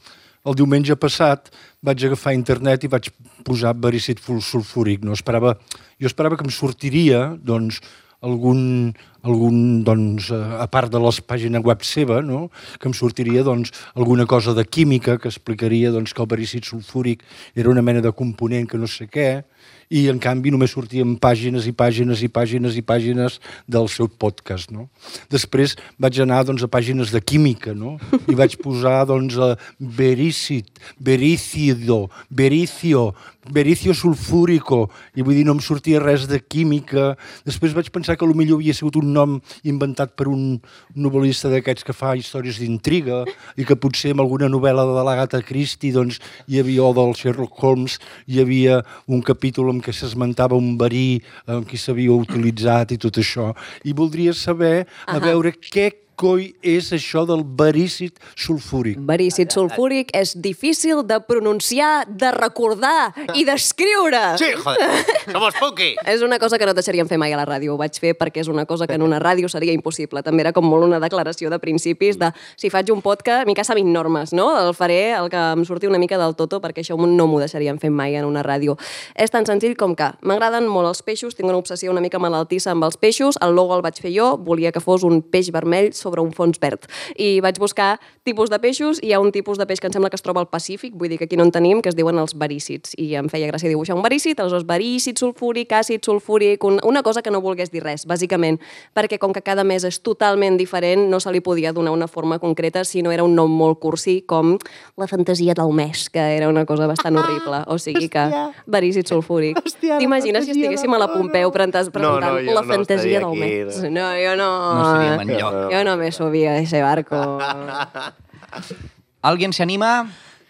el 0.45 0.55
diumenge 0.55 0.95
passat, 0.95 1.49
vaig 1.81 2.03
agafar 2.05 2.33
internet 2.37 2.83
i 2.85 2.91
vaig 2.91 3.09
posar 3.45 3.73
verícid 3.77 4.19
ful- 4.21 4.41
sulfúric. 4.41 5.03
No 5.03 5.13
esperava, 5.17 5.55
jo 5.99 6.07
esperava 6.09 6.37
que 6.37 6.45
em 6.45 6.53
sortiria, 6.53 7.27
doncs, 7.41 7.81
algun, 8.25 8.93
algun 9.25 9.83
doncs, 9.83 10.29
eh, 10.31 10.41
a 10.61 10.67
part 10.71 10.91
de 10.93 11.01
la 11.01 11.11
pàgina 11.25 11.61
web 11.65 11.83
seva, 11.83 12.21
no? 12.21 12.49
que 12.79 12.87
em 12.89 12.93
sortiria 12.93 13.43
doncs, 13.43 13.73
alguna 13.95 14.25
cosa 14.25 14.53
de 14.53 14.65
química 14.65 15.17
que 15.17 15.27
explicaria 15.27 15.91
doncs, 15.91 16.13
que 16.13 16.21
el 16.21 16.29
verícid 16.29 16.63
sulfúric 16.63 17.25
era 17.55 17.69
una 17.69 17.81
mena 17.81 18.01
de 18.01 18.13
component 18.13 18.69
que 18.69 18.77
no 18.77 18.87
sé 18.87 19.09
què, 19.09 19.43
i 19.89 20.07
en 20.09 20.17
canvi 20.21 20.49
només 20.53 20.73
sortien 20.73 21.13
pàgines 21.21 21.67
i 21.69 21.73
pàgines 21.75 22.23
i 22.25 22.29
pàgines 22.33 22.77
i 22.77 22.81
pàgines 22.85 23.37
del 23.69 23.89
seu 23.91 24.09
podcast. 24.09 24.71
No? 24.73 24.87
Després 25.29 25.75
vaig 26.01 26.19
anar 26.23 26.43
doncs, 26.47 26.63
a 26.65 26.69
pàgines 26.71 27.13
de 27.13 27.21
química 27.21 27.75
no? 27.77 27.95
i 28.31 28.37
vaig 28.37 28.57
posar 28.61 29.03
doncs, 29.09 29.37
a 29.37 29.53
verícid, 29.79 30.69
vericido, 30.97 32.05
vericio, 32.29 33.11
vericio 33.53 33.93
sulfúrico, 33.93 34.89
i 35.13 35.21
vull 35.21 35.37
dir, 35.37 35.45
no 35.45 35.53
em 35.57 35.61
sortia 35.61 36.01
res 36.01 36.25
de 36.29 36.39
química. 36.41 37.13
Després 37.45 37.75
vaig 37.77 37.91
pensar 37.93 38.17
que 38.17 38.25
potser 38.25 38.55
havia 38.57 38.73
sigut 38.73 38.97
un 38.97 39.13
nom 39.15 39.39
inventat 39.63 40.13
per 40.19 40.27
un 40.31 40.59
novel·lista 40.95 41.51
d'aquests 41.51 41.87
que 41.87 41.95
fa 41.95 42.13
històries 42.19 42.59
d'intriga 42.61 43.23
i 43.57 43.65
que 43.67 43.79
potser 43.79 44.13
en 44.13 44.23
alguna 44.23 44.49
novel·la 44.51 44.85
de 44.91 45.05
l'Agatha 45.07 45.41
Christie 45.45 45.95
doncs, 45.95 46.19
hi 46.47 46.61
havia, 46.61 46.83
o 46.83 46.93
del 46.95 47.15
Sherlock 47.17 47.63
Holmes, 47.63 47.99
hi 48.27 48.41
havia 48.43 48.81
un 49.07 49.23
capítol 49.25 49.73
en 49.73 49.81
què 49.83 49.95
s'esmentava 49.95 50.59
un 50.59 50.75
verí 50.79 51.21
en 51.47 51.63
què 51.67 51.79
s'havia 51.79 52.15
utilitzat 52.15 52.95
i 52.95 53.01
tot 53.01 53.21
això. 53.21 53.51
I 53.87 53.95
voldria 53.97 54.35
saber, 54.35 54.85
a 55.05 55.17
Ahà. 55.17 55.23
veure 55.31 55.55
què 55.55 55.91
coi 56.19 56.53
és 56.63 56.91
això 56.95 57.25
del 57.27 57.43
verícid 57.45 58.19
sulfúric. 58.35 58.99
Verícid 59.07 59.51
sulfúric 59.53 60.11
és 60.15 60.35
difícil 60.41 61.03
de 61.07 61.19
pronunciar, 61.27 62.05
de 62.07 62.31
recordar 62.35 63.13
i 63.35 63.45
d'escriure. 63.47 64.23
Sí, 64.39 64.51
joder, 64.59 64.89
somos 65.29 65.55
Puki. 65.59 65.93
És 66.15 66.21
una 66.21 66.39
cosa 66.39 66.57
que 66.57 66.65
no 66.67 66.73
et 66.73 66.79
deixaríem 66.79 67.07
fer 67.09 67.17
mai 67.19 67.33
a 67.33 67.39
la 67.39 67.45
ràdio. 67.47 67.73
Ho 67.73 67.79
vaig 67.79 67.95
fer 67.99 68.13
perquè 68.17 68.43
és 68.43 68.49
una 68.51 68.65
cosa 68.65 68.87
que 68.87 68.95
en 68.97 69.03
una 69.05 69.19
ràdio 69.21 69.49
seria 69.51 69.73
impossible. 69.75 70.21
També 70.23 70.43
era 70.43 70.53
com 70.55 70.65
molt 70.67 70.85
una 70.85 70.99
declaració 71.03 71.49
de 71.49 71.59
principis 71.59 72.19
de 72.19 72.31
si 72.55 72.69
faig 72.69 72.91
un 72.93 73.01
podcast, 73.05 73.43
a 73.43 73.45
mi 73.47 73.55
que 73.55 73.63
sabin 73.67 73.91
normes, 73.93 74.33
no? 74.35 74.47
El 74.59 74.73
faré 74.77 75.15
el 75.15 75.29
que 75.31 75.39
em 75.55 75.65
surti 75.65 75.87
una 75.87 75.99
mica 76.01 76.19
del 76.21 76.35
toto 76.35 76.61
perquè 76.63 76.83
això 76.83 76.97
no 76.99 77.27
m'ho 77.27 77.39
deixaríem 77.41 77.79
fer 77.81 77.91
mai 77.91 78.15
en 78.19 78.27
una 78.27 78.43
ràdio. 78.45 78.77
És 79.15 79.33
tan 79.33 79.47
senzill 79.47 79.75
com 79.79 79.95
que 79.95 80.11
m'agraden 80.21 80.67
molt 80.71 80.91
els 80.91 81.01
peixos, 81.05 81.35
tinc 81.35 81.49
una 81.49 81.59
obsessió 81.59 81.91
una 81.91 82.03
mica 82.03 82.19
malaltissa 82.19 82.71
amb 82.71 82.85
els 82.87 82.97
peixos, 82.97 83.39
el 83.41 83.55
logo 83.55 83.75
el 83.75 83.83
vaig 83.85 83.99
fer 84.01 84.13
jo, 84.15 84.35
volia 84.37 84.71
que 84.75 84.83
fos 84.83 85.03
un 85.07 85.21
peix 85.21 85.51
vermell 85.53 85.93
sobre 86.05 86.21
un 86.21 86.31
fons 86.35 86.61
verd. 86.61 86.85
I 87.17 87.39
vaig 87.43 87.57
buscar 87.61 87.95
tipus 88.25 88.51
de 88.53 88.59
peixos 88.61 89.01
i 89.01 89.09
hi 89.09 89.13
ha 89.15 89.21
un 89.21 89.31
tipus 89.33 89.59
de 89.61 89.65
peix 89.69 89.81
que 89.81 89.89
em 89.89 89.95
sembla 89.95 90.11
que 90.13 90.19
es 90.19 90.25
troba 90.25 90.43
al 90.43 90.49
Pacífic, 90.51 90.93
vull 90.97 91.09
dir 91.11 91.19
que 91.19 91.27
aquí 91.29 91.37
no 91.37 91.45
en 91.45 91.53
tenim, 91.53 91.81
que 91.81 91.89
es 91.89 91.97
diuen 91.97 92.19
els 92.21 92.35
verícids. 92.37 92.93
I 93.01 93.15
em 93.19 93.29
feia 93.31 93.49
gràcia 93.49 93.71
dibuixar 93.71 93.97
un 93.97 94.05
verícid, 94.05 94.39
aleshores 94.39 94.65
verícid 94.69 95.19
sulfúric, 95.21 95.73
àcid 95.73 96.05
sulfúric, 96.05 96.63
un, 96.65 96.79
una 96.85 97.03
cosa 97.05 97.23
que 97.25 97.33
no 97.33 97.41
volgués 97.41 97.73
dir 97.73 97.83
res, 97.83 98.05
bàsicament, 98.09 98.59
perquè 98.95 99.19
com 99.21 99.33
que 99.33 99.43
cada 99.45 99.65
mes 99.67 99.85
és 99.87 99.99
totalment 100.05 100.57
diferent, 100.61 101.07
no 101.11 101.19
se 101.19 101.33
li 101.33 101.41
podia 101.45 101.73
donar 101.73 101.93
una 101.95 102.07
forma 102.07 102.39
concreta 102.39 102.85
si 102.85 103.03
no 103.05 103.13
era 103.15 103.25
un 103.25 103.35
nom 103.35 103.51
molt 103.51 103.79
cursi 103.81 104.21
com 104.27 104.55
la 104.97 105.09
fantasia 105.09 105.55
del 105.57 105.73
mes, 105.75 106.07
que 106.09 106.23
era 106.37 106.49
una 106.49 106.65
cosa 106.65 106.87
bastant 106.87 107.19
horrible. 107.21 107.63
O 107.71 107.77
sigui 107.81 108.09
que 108.09 108.25
verícid 108.65 109.07
sulfúric. 109.09 109.59
T'imagines 109.81 110.45
si 110.45 110.55
estiguéssim 110.55 110.93
a 110.93 111.01
la 111.01 111.09
Pompeu 111.11 111.51
presentant, 111.53 111.91
presentant 111.93 112.41
jo 112.45 112.55
la 112.55 112.61
no 112.61 112.67
fantasia 112.69 113.21
del 113.23 113.39
mes? 113.39 113.81
no. 113.89 114.05
No, 114.05 114.11
jo 114.19 114.35
no... 114.35 114.49
No 114.75 114.81
estaríem 114.85 115.21
enlloc. 115.25 115.55
Jo 115.71 115.83
no 115.87 115.94
me 115.97 116.11
subia 116.11 116.51
a 116.51 116.57
ese 116.59 116.81
barco. 116.81 117.39
Alguien 119.21 119.53
se 119.53 119.63
anima? 119.63 120.07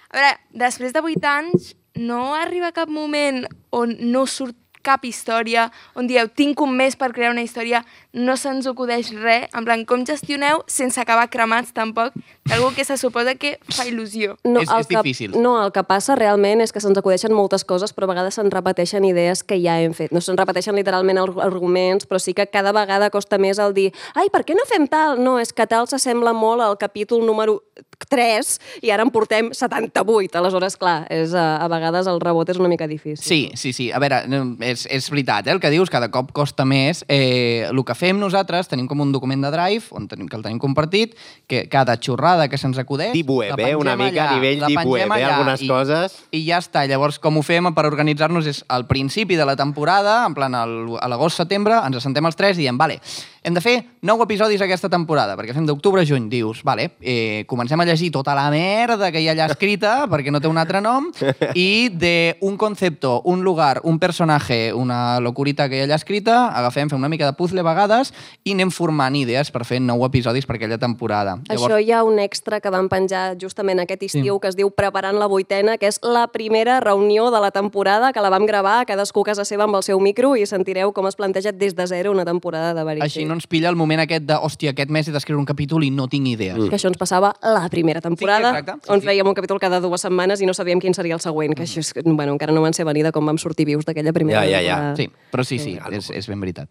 A 0.09 0.17
veure, 0.17 0.35
després 0.51 0.93
de 0.93 1.01
8 1.01 1.29
anys, 1.31 1.73
no 1.95 2.35
arriba 2.35 2.73
cap 2.75 2.91
moment 2.91 3.45
on 3.71 3.95
no 4.11 4.25
surt 4.27 4.57
cap 4.85 5.03
història, 5.09 5.67
on 5.97 6.05
dieu, 6.07 6.29
tinc 6.29 6.61
un 6.61 6.75
mes 6.77 6.95
per 6.95 7.09
crear 7.15 7.31
una 7.33 7.41
història, 7.43 7.81
no 8.13 8.37
se'ns 8.37 8.67
acudeix 8.69 9.09
res, 9.17 9.49
en 9.57 9.65
plan, 9.65 9.83
com 9.89 10.05
gestioneu 10.07 10.61
sense 10.71 11.01
acabar 11.01 11.25
cremats 11.33 11.73
tampoc, 11.75 12.13
d'algú 12.45 12.69
que 12.77 12.85
se 12.85 12.95
suposa 13.01 13.33
que 13.35 13.55
fa 13.73 13.87
il·lusió. 13.89 14.37
No, 14.45 14.61
És- 14.61 14.69
el 14.69 14.85
és 14.85 14.87
que, 14.87 14.97
difícil. 15.01 15.33
No, 15.41 15.57
el 15.65 15.73
que 15.73 15.83
passa 15.83 16.15
realment 16.15 16.61
és 16.61 16.71
que 16.71 16.79
se'ns 16.83 16.97
acudeixen 17.01 17.33
moltes 17.33 17.65
coses, 17.65 17.91
però 17.95 18.05
a 18.05 18.13
vegades 18.13 18.37
se'n 18.37 18.51
repeteixen 18.53 19.03
idees 19.09 19.41
que 19.43 19.57
ja 19.61 19.79
hem 19.81 19.93
fet. 19.97 20.11
No 20.13 20.21
se'n 20.21 20.37
repeteixen 20.37 20.75
literalment 20.77 21.17
ar- 21.17 21.41
arguments, 21.49 22.05
però 22.07 22.19
sí 22.21 22.33
que 22.37 22.45
cada 22.47 22.71
vegada 22.71 23.09
costa 23.09 23.37
més 23.41 23.57
el 23.59 23.73
dir 23.73 23.91
ai, 24.13 24.29
per 24.29 24.43
què 24.45 24.53
no 24.53 24.63
fem 24.69 24.87
tal? 24.87 25.17
No, 25.23 25.39
és 25.39 25.51
que 25.51 25.65
tal 25.67 25.87
s'assembla 25.89 26.31
molt 26.37 26.61
al 26.61 26.77
capítol 26.77 27.25
número 27.25 27.63
3 28.09 28.59
i 28.83 28.91
ara 28.91 29.03
en 29.03 29.09
portem 29.11 29.49
78. 29.55 30.37
Aleshores, 30.37 30.75
clar, 30.77 31.07
és, 31.09 31.33
a, 31.33 31.57
a 31.63 31.67
vegades 31.71 32.07
el 32.11 32.19
rebot 32.21 32.49
és 32.51 32.59
una 32.61 32.69
mica 32.69 32.87
difícil. 32.87 33.23
Sí, 33.25 33.51
sí, 33.55 33.73
sí. 33.73 33.89
A 33.91 33.99
veure, 33.99 34.23
no, 34.27 34.43
és, 34.75 34.85
és 34.91 35.07
veritat, 35.11 35.47
eh, 35.47 35.55
el 35.55 35.61
que 35.63 35.71
dius, 35.73 35.89
cada 35.91 36.11
cop 36.13 36.31
costa 36.35 36.65
més. 36.67 37.03
Eh, 37.07 37.65
el 37.69 37.81
que 37.87 37.95
fem 37.97 38.19
nosaltres, 38.19 38.69
tenim 38.71 38.89
com 38.91 39.01
un 39.01 39.13
document 39.15 39.47
de 39.47 39.51
Drive, 39.53 39.89
on 39.95 40.09
tenim, 40.11 40.29
que 40.29 40.37
el 40.37 40.43
tenim 40.45 40.59
compartit, 40.61 41.15
que 41.47 41.65
cada 41.71 41.97
xorrada 41.97 42.49
que 42.51 42.59
se'ns 42.61 42.79
acudeix... 42.81 43.13
Deep 43.15 43.31
web, 43.31 43.59
eh? 43.59 43.73
Una 43.79 43.95
mica 43.99 44.29
a 44.29 44.35
nivell 44.35 44.65
deep 44.65 44.83
web, 44.85 45.15
eh? 45.15 45.23
Algunes 45.23 45.63
i, 45.63 45.69
coses. 45.71 46.19
I 46.35 46.43
ja 46.47 46.59
està. 46.63 46.85
Llavors, 46.89 47.19
com 47.23 47.39
ho 47.39 47.45
fem 47.45 47.71
per 47.75 47.87
organitzar-nos 47.89 48.49
és 48.51 48.63
al 48.69 48.85
principi 48.89 49.39
de 49.39 49.47
la 49.47 49.55
temporada, 49.59 50.23
en 50.27 50.35
plan 50.37 50.53
a 50.55 50.65
l'agost-setembre, 50.65 51.79
ens 51.87 52.01
assentem 52.01 52.27
els 52.27 52.37
tres 52.37 52.59
i 52.59 52.65
diem, 52.65 52.77
vale, 52.77 52.99
hem 53.45 53.53
de 53.53 53.61
fer 53.61 53.75
nou 54.05 54.17
episodis 54.25 54.61
aquesta 54.65 54.89
temporada, 54.89 55.35
perquè 55.37 55.53
fem 55.53 55.67
d'octubre 55.67 56.01
a 56.01 56.07
juny. 56.07 56.25
Dius, 56.31 56.63
vale, 56.65 56.89
eh, 56.99 57.45
comencem 57.45 57.79
a 57.79 57.85
llegir 57.85 58.09
tota 58.11 58.33
la 58.33 58.47
merda 58.49 59.11
que 59.13 59.21
hi 59.21 59.27
ha 59.29 59.35
allà 59.35 59.45
escrita, 59.51 59.93
perquè 60.11 60.33
no 60.33 60.41
té 60.41 60.49
un 60.49 60.57
altre 60.57 60.81
nom, 60.81 61.11
i 61.53 61.89
de 61.93 62.37
un 62.41 62.57
concepto, 62.57 63.19
un 63.29 63.43
lugar, 63.45 63.81
un 63.83 63.99
personatge, 64.01 64.73
una 64.73 65.19
locurita 65.21 65.69
que 65.69 65.77
hi 65.77 65.83
ha 65.83 65.85
allà 65.85 65.99
escrita, 66.01 66.39
agafem, 66.57 66.89
fem 66.89 66.97
una 66.97 67.09
mica 67.11 67.29
de 67.29 67.37
puzzle 67.37 67.61
a 67.61 67.67
vegades 67.67 68.11
i 68.43 68.55
anem 68.55 68.73
formant 68.73 69.15
idees 69.15 69.51
per 69.53 69.61
fer 69.69 69.77
nou 69.83 70.01
episodis 70.07 70.49
per 70.49 70.57
aquella 70.57 70.79
temporada. 70.81 71.37
Això 71.53 71.77
hi 71.77 71.93
ha 71.93 72.01
un 72.03 72.17
extra 72.23 72.59
que 72.63 72.73
van 72.73 72.89
penjar 72.89 73.35
justament 73.41 73.83
aquest 73.83 74.07
estiu 74.09 74.39
sí. 74.39 74.41
que 74.41 74.49
es 74.49 74.57
diu 74.57 74.73
Preparant 74.75 75.19
la 75.21 75.29
vuitena, 75.29 75.77
que 75.77 75.87
és 75.87 76.01
la 76.01 76.25
primera 76.33 76.79
reunió 76.81 77.29
de 77.31 77.39
la 77.39 77.51
temporada 77.53 78.11
que 78.11 78.25
la 78.25 78.33
vam 78.33 78.49
gravar 78.49 78.81
cadascú 78.89 79.21
a 79.21 79.29
casa 79.31 79.45
seva 79.45 79.69
amb 79.69 79.77
el 79.77 79.85
seu 79.85 80.01
micro 80.01 80.33
i 80.35 80.49
sentireu 80.49 80.91
com 80.93 81.05
es 81.07 81.15
planteja 81.15 81.53
des 81.53 81.77
de 81.77 81.85
zero 81.87 82.11
una 82.11 82.25
temporada 82.25 82.73
de 82.73 82.83
Veríssim. 82.83 83.05
Així 83.05 83.25
no 83.29 83.34
ens 83.35 83.45
pilla 83.51 83.69
el 83.69 83.75
moment 83.77 84.01
aquest 84.01 84.25
de, 84.25 84.35
hòstia, 84.39 84.71
aquest 84.73 84.89
mes 84.91 85.07
he 85.07 85.13
d'escriure 85.13 85.39
un 85.39 85.45
capítol 85.45 85.83
i 85.85 85.91
no 85.93 86.07
tinc 86.11 86.27
idees. 86.31 86.57
Que 86.71 86.79
això 86.79 86.89
ens 86.89 86.97
passava 86.97 87.33
la 87.43 87.67
primera 87.69 88.01
temporada, 88.01 88.51
Sí, 88.51 88.57
exacte. 88.63 88.79
Sí, 88.87 88.91
on 88.95 89.01
sí. 89.03 89.07
fèiem 89.11 89.27
un 89.27 89.35
capítol 89.37 89.59
cada 89.61 89.79
dues 89.83 90.01
setmanes 90.07 90.41
i 90.41 90.49
no 90.49 90.55
sabíem 90.57 90.81
quin 90.81 90.95
seria 90.97 91.13
el 91.15 91.21
següent, 91.23 91.53
que 91.55 91.63
això 91.67 91.83
és, 91.83 91.93
bueno, 92.05 92.33
encara 92.33 92.53
no 92.55 92.63
van 92.65 92.73
ser 92.73 92.85
venir 92.87 93.03
de 93.05 93.11
com 93.15 93.25
vam 93.25 93.37
sortir 93.37 93.67
vius 93.69 93.85
d'aquella 93.85 94.13
primera 94.13 94.41
Ja, 94.43 94.49
ja, 94.49 94.61
ja. 94.63 94.75
temporada. 94.75 94.95
Sí, 94.95 95.09
però 95.31 95.43
sí, 95.45 95.59
sí, 95.59 95.77
és, 95.91 96.09
és 96.09 96.27
ben 96.31 96.39
veritat. 96.41 96.69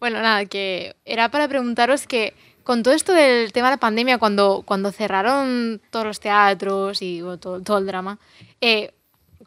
Bueno, 0.00 0.22
nada, 0.22 0.46
que 0.46 0.94
era 1.04 1.28
para 1.28 1.48
preguntaros 1.48 2.06
que 2.06 2.32
con 2.62 2.82
todo 2.82 2.92
esto 2.94 3.12
del 3.14 3.50
tema 3.52 3.68
de 3.68 3.76
la 3.76 3.80
pandemia, 3.80 4.18
cuando, 4.18 4.62
cuando 4.64 4.92
cerraron 4.92 5.80
todos 5.90 6.04
los 6.06 6.20
teatros 6.20 7.00
y 7.02 7.22
bueno, 7.22 7.38
todo, 7.38 7.60
todo 7.62 7.78
el 7.78 7.86
drama, 7.86 8.18
eh, 8.60 8.92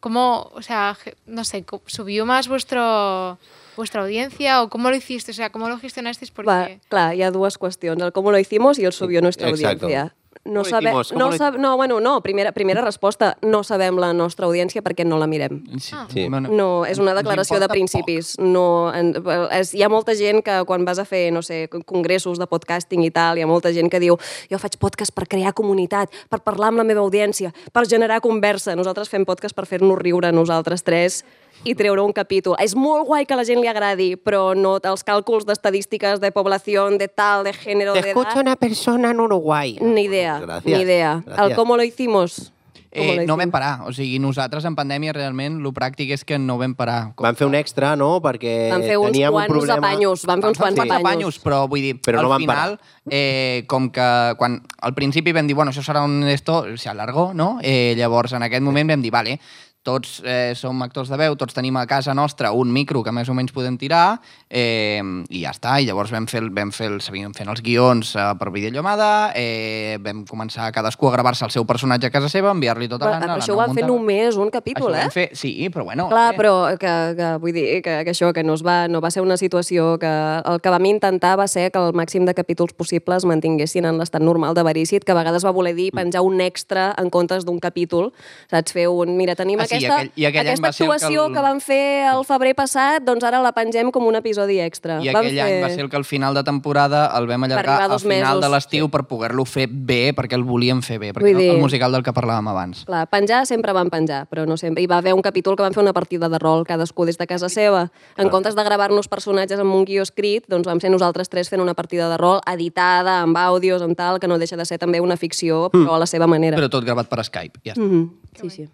¿cómo, 0.00 0.50
o 0.52 0.60
sea, 0.60 0.96
no 1.26 1.44
sé, 1.44 1.64
subió 1.86 2.26
más 2.26 2.48
vuestro, 2.48 3.38
vuestra 3.76 4.02
audiencia 4.02 4.62
o 4.62 4.68
cómo 4.68 4.90
lo 4.90 4.96
hiciste? 4.96 5.32
O 5.32 5.34
sea, 5.34 5.50
¿cómo 5.50 5.68
lo 5.68 5.78
gestionasteis? 5.78 6.30
Porque... 6.30 6.50
Va, 6.50 6.68
clar, 6.88 7.14
hi 7.14 7.22
ha 7.22 7.30
dues 7.30 7.58
qüestions, 7.58 8.02
el 8.02 8.12
cómo 8.12 8.32
lo 8.32 8.38
hicimos 8.38 8.78
i 8.78 8.84
el 8.84 8.92
subió 8.92 9.22
nuestra 9.22 9.48
exacto. 9.48 9.86
audiencia. 9.86 10.14
No, 10.44 10.64
¿Cómo 10.64 10.64
lo 10.64 11.04
sabe, 11.04 11.16
no, 11.16 11.30
lo 11.30 11.36
sab, 11.36 11.56
no, 11.56 11.76
bueno, 11.76 12.00
no, 12.00 12.20
primera, 12.20 12.50
primera 12.50 12.80
resposta, 12.80 13.36
no 13.42 13.62
sabem 13.62 13.94
la 14.02 14.10
nostra 14.10 14.48
audiència 14.48 14.82
perquè 14.82 15.04
no 15.06 15.20
la 15.20 15.28
mirem. 15.30 15.60
Sí. 15.78 15.94
Sí. 16.10 16.24
Bueno, 16.26 16.50
No, 16.50 16.82
és 16.82 16.98
una 16.98 17.14
declaració 17.14 17.60
de 17.62 17.68
principis. 17.70 18.32
No, 18.42 18.90
en, 18.90 19.12
és, 19.54 19.70
hi 19.70 19.84
ha 19.86 19.90
molta 19.92 20.16
gent 20.18 20.42
que 20.42 20.56
quan 20.66 20.82
vas 20.84 20.98
a 20.98 21.04
fer, 21.06 21.30
no 21.30 21.44
sé, 21.46 21.68
congressos 21.86 22.42
de 22.42 22.48
podcasting 22.50 23.04
i 23.06 23.12
tal, 23.14 23.38
hi 23.38 23.46
ha 23.46 23.46
molta 23.46 23.70
gent 23.70 23.86
que 23.92 24.02
diu 24.02 24.18
jo 24.50 24.58
faig 24.58 24.80
podcast 24.82 25.14
per 25.14 25.28
crear 25.30 25.54
comunitat, 25.54 26.10
per 26.28 26.42
parlar 26.42 26.72
amb 26.72 26.82
la 26.82 26.88
meva 26.90 27.06
audiència, 27.06 27.54
per 27.70 27.86
generar 27.86 28.18
conversa. 28.20 28.74
Nosaltres 28.74 29.14
fem 29.14 29.22
podcast 29.28 29.54
per 29.54 29.68
fer-nos 29.70 30.02
riure 30.02 30.34
nosaltres 30.34 30.82
tres 30.82 31.22
i 31.64 31.74
treure 31.74 32.02
un 32.02 32.12
capítol. 32.12 32.56
És 32.58 32.74
molt 32.74 33.06
guai 33.06 33.26
que 33.26 33.34
a 33.34 33.36
la 33.36 33.44
gent 33.44 33.60
li 33.62 33.68
agradi, 33.70 34.16
però 34.16 34.54
no 34.58 34.78
els 34.82 35.04
càlculs 35.06 35.44
d'estadístiques 35.46 36.20
de 36.20 36.32
població, 36.32 36.88
de 36.98 37.08
tal, 37.08 37.44
de 37.44 37.52
gènere, 37.52 37.92
Te 37.92 38.02
de 38.02 38.08
escucha 38.10 38.40
una 38.40 38.56
persona 38.56 39.10
en 39.10 39.20
Uruguay. 39.20 39.78
Ni 39.80 40.02
idea, 40.04 40.40
Gracias, 40.40 40.64
ni 40.78 40.82
idea. 40.82 41.22
gracias. 41.24 41.48
El 41.50 41.54
cómo 41.56 41.76
lo 41.76 41.84
hicimos... 41.84 42.52
¿cómo 42.94 43.12
Eh, 43.12 43.16
lo 43.16 43.24
no 43.24 43.36
vam 43.38 43.50
parar. 43.50 43.88
O 43.88 43.92
sigui, 43.96 44.18
nosaltres 44.20 44.66
en 44.68 44.74
pandèmia 44.76 45.14
realment 45.16 45.54
el 45.64 45.70
pràctic 45.72 46.10
és 46.12 46.26
que 46.28 46.36
no 46.36 46.58
vam 46.60 46.74
parar. 46.76 47.14
Com 47.16 47.24
Van 47.24 47.38
fer 47.38 47.46
un 47.48 47.54
extra, 47.56 47.94
no? 47.96 48.20
Perquè 48.20 48.68
Van 48.68 48.82
fer 48.84 48.98
uns 49.00 49.14
teníem 49.14 49.32
un 49.32 49.38
quants 49.38 49.48
problema... 49.48 49.78
apanyos, 49.78 50.26
van 50.28 50.42
fer 50.44 50.50
uns 50.50 50.60
quants 50.60 50.76
fer 50.76 50.92
apanyos. 50.98 51.38
però 51.40 51.62
vull 51.72 51.80
dir, 51.80 51.94
Però 52.04 52.18
al 52.20 52.26
no 52.28 52.28
van 52.34 52.42
final, 52.44 52.76
eh, 53.08 53.64
com 53.66 53.88
que 53.88 54.34
quan 54.36 54.60
al 54.82 54.92
principi 54.92 55.32
vam 55.32 55.48
dir, 55.48 55.56
bueno, 55.56 55.72
això 55.72 55.80
serà 55.80 56.04
un 56.04 56.28
esto, 56.28 56.66
se 56.76 56.90
alargó, 56.92 57.32
no? 57.32 57.56
Eh, 57.62 57.94
llavors, 57.96 58.34
en 58.36 58.42
aquest 58.42 58.60
moment 58.62 58.92
vam 58.92 59.00
dir, 59.00 59.10
vale, 59.10 59.38
tots 59.82 60.20
eh, 60.24 60.54
som 60.54 60.78
actors 60.82 61.10
de 61.10 61.18
veu, 61.18 61.34
tots 61.38 61.54
tenim 61.54 61.76
a 61.76 61.84
casa 61.90 62.14
nostra 62.14 62.52
un 62.54 62.70
micro 62.72 63.02
que 63.02 63.12
més 63.14 63.28
o 63.28 63.34
menys 63.34 63.52
podem 63.54 63.76
tirar, 63.78 64.20
eh, 64.48 65.02
i 65.28 65.42
ja 65.42 65.50
està. 65.50 65.74
I 65.82 65.88
llavors 65.88 66.12
vam 66.14 66.28
fer, 66.30 66.44
vam 66.54 66.70
fer 66.74 66.90
seguíem 67.02 67.34
fent 67.34 67.50
els 67.50 67.62
guions 67.64 68.14
eh, 68.14 68.26
per 68.38 68.52
videollamada, 68.54 69.32
eh, 69.38 69.98
vam 70.02 70.22
començar 70.28 70.70
cadascú 70.74 71.10
a 71.10 71.14
gravar-se 71.16 71.44
el 71.46 71.54
seu 71.54 71.66
personatge 71.66 72.08
a 72.08 72.14
casa 72.14 72.30
seva, 72.30 72.52
enviar-li 72.54 72.88
tota 72.88 73.08
Però, 73.08 73.18
l'Anna. 73.18 73.38
això 73.42 73.56
ho 73.56 73.60
van 73.60 73.74
fer 73.74 73.86
només 73.86 74.38
un 74.38 74.52
capítol, 74.54 74.94
Això 74.94 75.10
eh? 75.10 75.14
fer, 75.14 75.26
sí, 75.38 75.52
però 75.74 75.86
bueno... 75.88 76.08
Clar, 76.12 76.28
eh, 76.32 76.38
però 76.38 76.54
que, 76.78 76.94
que 77.18 77.32
vull 77.42 77.56
dir 77.56 77.66
que, 77.82 77.98
que 78.06 78.14
això 78.14 78.32
que 78.32 78.46
no, 78.46 78.54
es 78.54 78.62
va, 78.66 78.86
no 78.88 79.02
va 79.02 79.10
ser 79.10 79.26
una 79.26 79.36
situació 79.40 79.96
que 79.98 80.12
el 80.46 80.62
que 80.62 80.72
vam 80.72 80.86
intentar 80.86 81.34
va 81.40 81.48
ser 81.50 81.70
que 81.74 81.82
el 81.82 81.96
màxim 81.98 82.26
de 82.28 82.34
capítols 82.38 82.74
possibles 82.78 83.26
mantinguessin 83.26 83.90
en 83.90 83.98
l'estat 83.98 84.22
normal 84.22 84.54
de 84.54 84.62
Verícit, 84.62 85.04
que 85.04 85.12
a 85.14 85.18
vegades 85.18 85.44
va 85.44 85.50
voler 85.54 85.74
dir 85.74 85.90
penjar 85.94 86.22
un 86.22 86.40
extra 86.40 86.92
en 86.98 87.10
comptes 87.10 87.46
d'un 87.48 87.58
capítol, 87.58 88.12
saps? 88.50 88.72
Fer 88.72 88.86
un, 88.88 89.16
mira, 89.18 89.34
tenim 89.36 89.60
aquesta, 89.76 89.96
aquell- 89.96 90.12
i 90.16 90.24
aquell 90.26 90.40
aquesta 90.46 90.68
el 90.68 90.74
que 90.74 90.82
actuació 90.82 91.26
el- 91.26 91.32
que 91.32 91.40
van 91.40 91.60
fer 91.60 92.06
el 92.12 92.24
febrer 92.24 92.54
passat, 92.54 93.02
doncs 93.02 93.24
ara 93.24 93.40
la 93.42 93.52
pengem 93.52 93.90
com 93.90 94.04
un 94.06 94.16
episodi 94.16 94.60
extra. 94.60 95.00
I 95.02 95.08
Vam 95.12 95.16
aquell 95.26 95.38
any 95.40 95.62
va 95.62 95.68
ser 95.70 95.80
el 95.80 95.90
que 95.90 95.96
al 95.96 96.04
final 96.04 96.34
de 96.34 96.42
temporada 96.44 97.10
el 97.18 97.26
vam 97.26 97.44
allargar 97.44 97.82
al 97.90 97.98
final 98.00 98.36
mesos. 98.38 98.40
de 98.40 98.48
l'estiu 98.48 98.88
per 98.90 99.04
poder-lo 99.04 99.44
fer 99.44 99.68
bé, 99.70 100.14
perquè 100.14 100.34
el 100.34 100.44
volíem 100.44 100.82
fer 100.82 100.98
bé, 100.98 101.12
perquè 101.12 101.20
Vull 101.20 101.30
el, 101.42 101.48
el 101.48 101.54
dir- 101.56 101.60
musical 101.60 101.92
del 101.92 102.02
que 102.02 102.12
parlàvem 102.12 102.48
abans. 102.48 102.84
Clar, 102.84 103.06
penjar 103.08 103.46
sempre 103.46 103.72
van 103.72 103.90
penjar, 103.90 104.26
però 104.28 104.46
no 104.46 104.56
sempre. 104.56 104.82
Hi 104.82 104.86
va 104.86 104.98
haver 104.98 105.14
un 105.14 105.22
capítol 105.22 105.56
que 105.56 105.62
van 105.62 105.72
fer 105.72 105.82
una 105.82 105.92
partida 105.92 106.28
de 106.28 106.38
rol, 106.38 106.64
cadascú 106.66 107.04
des 107.04 107.18
de 107.18 107.26
casa 107.26 107.48
seva. 107.48 107.90
En 108.16 108.28
comptes 108.28 108.54
de 108.54 108.62
gravar-nos 108.64 109.08
personatges 109.08 109.58
amb 109.58 109.74
un 109.74 109.84
guió 109.84 110.02
escrit, 110.02 110.44
doncs 110.48 110.66
vam 110.66 110.80
ser 110.80 110.90
nosaltres 110.90 111.28
tres 111.28 111.48
fent 111.48 111.60
una 111.62 111.74
partida 111.74 112.08
de 112.08 112.16
rol 112.16 112.40
editada, 112.46 113.20
amb 113.22 113.36
àudios, 113.36 113.82
amb 113.82 113.96
tal, 113.96 114.18
que 114.20 114.28
no 114.28 114.38
deixa 114.38 114.56
de 114.56 114.64
ser 114.64 114.78
també 114.78 115.00
una 115.00 115.16
ficció, 115.16 115.70
però 115.72 115.94
a 115.94 115.98
la 115.98 116.06
seva 116.06 116.26
manera. 116.26 116.56
Però 116.56 116.68
tot 116.70 116.84
gravat 116.84 117.08
per 117.08 117.24
Skype, 117.24 117.60
ja 117.64 117.72
està. 117.74 117.80
Mm 117.80 117.90
-hmm. 117.90 118.10
Sí, 118.40 118.50
sí. 118.50 118.68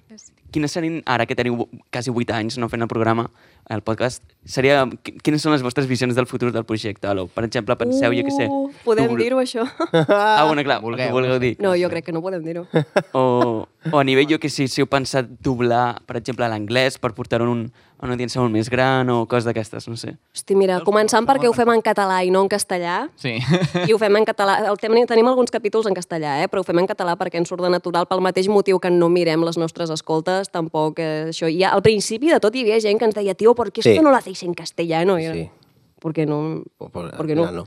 Quines 0.51 0.73
serien, 0.73 1.03
ara 1.05 1.27
que 1.29 1.35
teniu 1.37 1.67
quasi 1.93 2.09
8 2.09 2.33
anys 2.33 2.57
no 2.57 2.71
fent 2.73 2.81
el 2.81 2.89
programa, 2.89 3.27
el 3.69 3.83
podcast, 3.85 4.23
seria, 4.49 4.87
qui- 5.05 5.13
quines 5.21 5.43
són 5.45 5.53
les 5.53 5.61
vostres 5.63 5.85
visions 5.91 6.17
del 6.17 6.25
futur 6.27 6.49
del 6.55 6.65
projecte? 6.65 7.05
Aló? 7.11 7.27
Per 7.29 7.45
exemple, 7.45 7.77
penseu, 7.77 8.15
jo 8.17 8.25
què 8.25 8.33
sé... 8.33 8.47
Uh, 8.49 8.71
podem 8.87 9.11
dobl- 9.11 9.21
dir-ho, 9.21 9.43
això? 9.45 9.67
Ah, 10.09 10.47
bueno, 10.49 10.65
clar, 10.65 10.81
Vulgueu, 10.81 11.13
vulgueu 11.13 11.37
dir. 11.43 11.53
No, 11.61 11.75
jo 11.77 11.91
crec 11.93 12.07
que 12.09 12.15
no 12.17 12.23
podem 12.25 12.41
dir-ho. 12.47 12.65
O, 13.13 13.67
o 13.93 13.99
a 14.01 14.05
nivell, 14.09 14.29
jo 14.31 14.39
que 14.41 14.49
sé, 14.49 14.69
si 14.73 14.81
heu 14.81 14.89
pensat 14.89 15.29
doblar, 15.45 16.01
per 16.09 16.17
exemple, 16.23 16.47
a 16.47 16.53
l'anglès 16.55 16.97
per 16.97 17.13
portar-ho 17.13 17.45
a, 17.45 17.53
un, 17.53 17.67
a 18.01 18.07
una 18.07 18.15
audiència 18.15 18.41
molt 18.41 18.53
més 18.55 18.69
gran 18.71 19.09
o 19.11 19.27
coses 19.27 19.45
d'aquestes, 19.49 19.89
no 19.91 19.97
sé. 19.99 20.13
Hosti, 20.35 20.55
mira, 20.55 20.77
començant 20.87 21.27
perquè 21.27 21.49
ho 21.49 21.53
fem 21.53 21.69
en 21.75 21.83
català 21.83 22.21
i 22.25 22.31
no 22.31 22.43
en 22.45 22.49
castellà, 22.49 23.09
Sí. 23.17 23.39
i 23.89 23.93
ho 23.93 23.99
fem 23.99 24.17
en 24.17 24.25
català. 24.25 24.61
El 24.71 24.77
tenim, 24.79 25.05
tenim 25.07 25.27
alguns 25.27 25.51
capítols 25.51 25.87
en 25.91 25.95
castellà, 25.99 26.37
eh? 26.45 26.49
però 26.49 26.61
ho 26.61 26.65
fem 26.65 26.79
en 26.79 26.87
català 26.87 27.17
perquè 27.19 27.37
ens 27.43 27.49
surt 27.51 27.61
de 27.63 27.71
natural 27.71 28.07
pel 28.07 28.21
mateix 28.23 28.47
motiu 28.49 28.79
que 28.79 28.91
no 28.91 29.09
mirem 29.09 29.43
les 29.45 29.59
nostres 29.59 29.91
escoltes, 29.91 30.49
tampoc 30.55 30.99
eh, 31.03 31.27
això. 31.33 31.51
I 31.51 31.65
al 31.65 31.83
principi 31.83 32.31
de 32.31 32.39
tot 32.41 32.55
hi 32.55 32.63
havia 32.63 32.79
gent 32.81 32.99
que 32.99 33.05
ens 33.11 33.15
deia, 33.19 33.35
tio, 33.35 33.55
¿por 33.55 33.73
qué 33.73 33.83
Sí. 33.83 33.91
esto 33.91 34.03
no 34.03 34.11
lo 34.11 34.17
hacéis 34.17 34.43
en 34.45 34.55
castellano? 34.55 35.19
I 35.19 35.27
jo, 35.27 35.33
Sí. 35.35 35.51
¿Por 35.99 36.13
qué 36.15 36.27
no? 36.27 36.63
Por- 36.79 36.93
¿Por 36.93 37.27
qué 37.27 37.33
al 37.33 37.39
no? 37.39 37.51
no. 37.51 37.65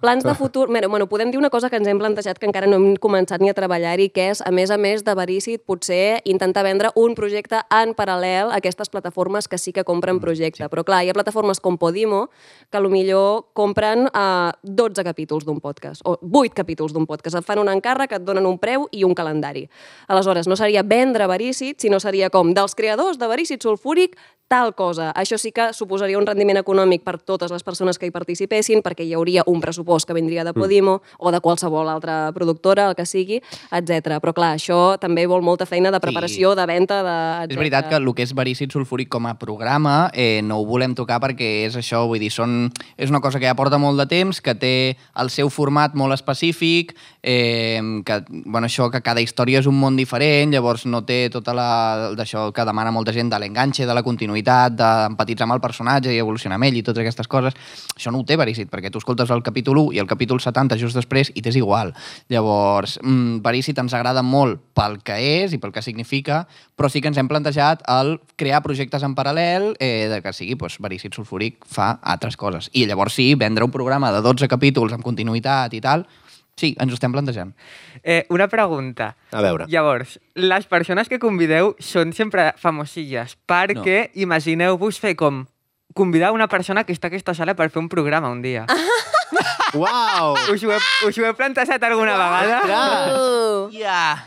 Plans 0.00 0.24
de 0.24 0.34
futur... 0.34 0.70
Mira, 0.70 0.88
bueno, 0.88 1.06
podem 1.08 1.30
dir 1.30 1.36
una 1.36 1.50
cosa 1.50 1.68
que 1.68 1.76
ens 1.76 1.86
hem 1.86 1.98
plantejat 2.00 2.38
que 2.40 2.46
encara 2.48 2.64
no 2.64 2.78
hem 2.78 2.94
començat 2.96 3.42
ni 3.44 3.50
a 3.50 3.54
treballar-hi, 3.54 4.06
que 4.08 4.30
és, 4.32 4.40
a 4.40 4.48
més 4.48 4.70
a 4.72 4.78
més 4.80 5.02
de 5.04 5.12
Verícit, 5.12 5.60
potser 5.68 6.22
intentar 6.24 6.62
vendre 6.64 6.88
un 6.96 7.12
projecte 7.18 7.60
en 7.76 7.92
paral·lel 7.98 8.48
a 8.48 8.56
aquestes 8.62 8.88
plataformes 8.88 9.44
que 9.44 9.58
sí 9.60 9.74
que 9.76 9.84
compren 9.84 10.16
projecte. 10.16 10.64
Però 10.72 10.86
clar, 10.88 11.02
hi 11.04 11.12
ha 11.12 11.18
plataformes 11.18 11.60
com 11.60 11.76
Podimo 11.76 12.30
que 12.72 12.80
millor 12.80 13.52
compren 13.52 14.08
uh, 14.08 14.48
12 14.64 15.04
capítols 15.04 15.44
d'un 15.44 15.60
podcast, 15.60 16.00
o 16.08 16.16
8 16.16 16.56
capítols 16.56 16.96
d'un 16.96 17.04
podcast. 17.04 17.36
Et 17.36 17.44
fan 17.44 17.60
un 17.60 17.68
encàrrec, 17.68 18.16
et 18.16 18.24
donen 18.24 18.48
un 18.48 18.56
preu 18.56 18.88
i 18.96 19.04
un 19.04 19.12
calendari. 19.12 19.66
Aleshores, 20.08 20.48
no 20.48 20.56
seria 20.56 20.80
vendre 20.82 21.28
Verícit, 21.28 21.76
sinó 21.76 22.00
seria 22.00 22.32
com 22.32 22.54
dels 22.56 22.74
creadors 22.74 23.20
de 23.20 23.28
Verícit 23.28 23.60
Sulfúric 23.60 24.16
tal 24.50 24.72
cosa. 24.74 25.12
Això 25.14 25.36
sí 25.38 25.52
que 25.54 25.68
suposaria 25.76 26.18
un 26.18 26.26
rendiment 26.26 26.58
econòmic 26.58 27.04
per 27.06 27.20
totes 27.22 27.52
les 27.54 27.62
persones 27.62 28.00
que 28.00 28.08
hi 28.08 28.10
participessin, 28.10 28.80
perquè 28.82 29.04
hi 29.06 29.14
hauria 29.14 29.44
un 29.46 29.60
pressupost 29.62 29.89
que 30.06 30.14
vindria 30.14 30.44
de 30.46 30.54
Podimo 30.54 30.98
mm. 30.98 31.18
o 31.18 31.32
de 31.34 31.40
qualsevol 31.40 31.88
altra 31.90 32.30
productora, 32.32 32.88
el 32.90 32.96
que 32.98 33.06
sigui, 33.06 33.40
etc. 33.70 34.20
Però 34.22 34.34
clar, 34.36 34.54
això 34.58 34.96
també 35.02 35.26
vol 35.26 35.42
molta 35.42 35.66
feina 35.66 35.90
de 35.90 36.00
preparació, 36.02 36.54
sí. 36.54 36.60
de 36.60 36.66
venda, 36.70 37.00
de... 37.02 37.16
És 37.50 37.58
veritat 37.58 37.90
que 37.90 37.98
el 37.98 38.08
que 38.14 38.24
és 38.26 38.34
verícid 38.36 38.72
sulfúric 38.72 39.10
com 39.10 39.26
a 39.26 39.36
programa 39.38 40.10
eh, 40.14 40.40
no 40.46 40.60
ho 40.60 40.66
volem 40.66 40.94
tocar 40.98 41.20
perquè 41.22 41.50
és 41.66 41.76
això, 41.78 42.04
vull 42.08 42.22
dir, 42.22 42.30
són, 42.34 42.70
és 42.96 43.10
una 43.10 43.20
cosa 43.20 43.38
que 43.42 43.48
ja 43.48 43.56
porta 43.58 43.78
molt 43.78 44.00
de 44.00 44.06
temps, 44.10 44.40
que 44.40 44.54
té 44.54 44.74
el 45.20 45.30
seu 45.30 45.50
format 45.52 45.94
molt 45.98 46.14
específic, 46.16 46.94
eh, 47.22 47.80
que, 48.06 48.20
bueno, 48.44 48.66
això, 48.66 48.90
que 48.90 49.02
cada 49.04 49.22
història 49.22 49.60
és 49.60 49.68
un 49.70 49.78
món 49.78 49.98
diferent, 49.98 50.54
llavors 50.54 50.86
no 50.86 51.02
té 51.06 51.28
tota 51.32 51.54
la... 51.56 51.68
d'això 52.16 52.48
que 52.54 52.66
demana 52.66 52.92
molta 52.94 53.14
gent 53.16 53.30
de 53.32 53.38
l'enganxe, 53.40 53.86
de 53.86 53.96
la 53.96 54.04
continuïtat, 54.06 54.76
d'empatitzar 54.78 55.46
amb 55.48 55.56
el 55.56 55.62
personatge 55.64 56.14
i 56.14 56.20
evolucionar 56.20 56.58
amb 56.58 56.68
ell 56.68 56.80
i 56.80 56.84
totes 56.86 57.04
aquestes 57.04 57.30
coses. 57.30 57.56
Això 57.96 58.12
no 58.12 58.22
ho 58.22 58.26
té 58.26 58.38
verícid, 58.40 58.70
perquè 58.72 58.92
tu 58.92 59.00
escoltes 59.02 59.30
el 59.30 59.44
capítol 59.46 59.79
1 59.80 59.96
i 59.96 60.00
el 60.02 60.08
capítol 60.10 60.40
70 60.40 60.78
just 60.80 60.98
després 60.98 61.32
i 61.34 61.42
t'és 61.42 61.56
igual. 61.56 61.94
Llavors, 62.28 62.98
mm, 63.02 63.40
verícid 63.44 63.78
ens 63.80 63.94
agrada 63.96 64.22
molt 64.22 64.60
pel 64.76 64.98
que 65.02 65.16
és 65.44 65.54
i 65.56 65.58
pel 65.58 65.72
que 65.72 65.82
significa, 65.82 66.46
però 66.76 66.90
sí 66.90 67.00
que 67.00 67.08
ens 67.08 67.18
hem 67.18 67.28
plantejat 67.28 67.82
el 67.88 68.18
crear 68.36 68.62
projectes 68.62 69.02
en 69.02 69.14
paral·lel 69.14 69.74
eh, 69.80 70.08
de 70.12 70.22
que 70.22 70.32
sigui 70.32 70.54
doncs, 70.54 70.78
verícid 70.80 71.14
sulfúric 71.14 71.64
fa 71.66 71.98
altres 72.02 72.36
coses. 72.36 72.70
I 72.72 72.86
llavors 72.86 73.14
sí, 73.14 73.34
vendre 73.34 73.64
un 73.64 73.70
programa 73.70 74.12
de 74.12 74.22
12 74.22 74.48
capítols 74.48 74.92
amb 74.92 75.04
continuïtat 75.04 75.74
i 75.74 75.80
tal, 75.80 76.06
sí, 76.60 76.74
ens 76.78 76.92
ho 76.92 76.98
estem 76.98 77.12
plantejant. 77.12 77.54
Eh, 78.02 78.26
una 78.30 78.48
pregunta. 78.48 79.14
A 79.32 79.42
veure. 79.44 79.66
Llavors, 79.68 80.18
les 80.34 80.66
persones 80.66 81.08
que 81.08 81.20
convideu 81.22 81.74
són 81.78 82.12
sempre 82.16 82.50
famosilles, 82.60 83.36
perquè 83.48 83.98
no. 84.02 84.12
imagineu-vos 84.26 85.00
fer 85.00 85.16
com 85.16 85.46
convidar 85.94 86.32
una 86.32 86.48
persona 86.48 86.84
que 86.84 86.94
està 86.94 87.08
a 87.08 87.10
aquesta 87.10 87.34
sala 87.34 87.56
per 87.58 87.70
fer 87.70 87.82
un 87.82 87.88
programa 87.88 88.30
un 88.30 88.42
dia. 88.42 88.66
Uau! 89.74 90.34
Us 90.34 90.62
ho 90.62 90.70
he, 90.70 90.76
us 91.06 91.16
ho 91.16 91.24
he 91.24 91.32
plantejat 91.38 91.82
alguna 91.86 92.16
vegada? 92.18 92.58
Uh. 93.14 93.68
Yeah. 93.70 94.26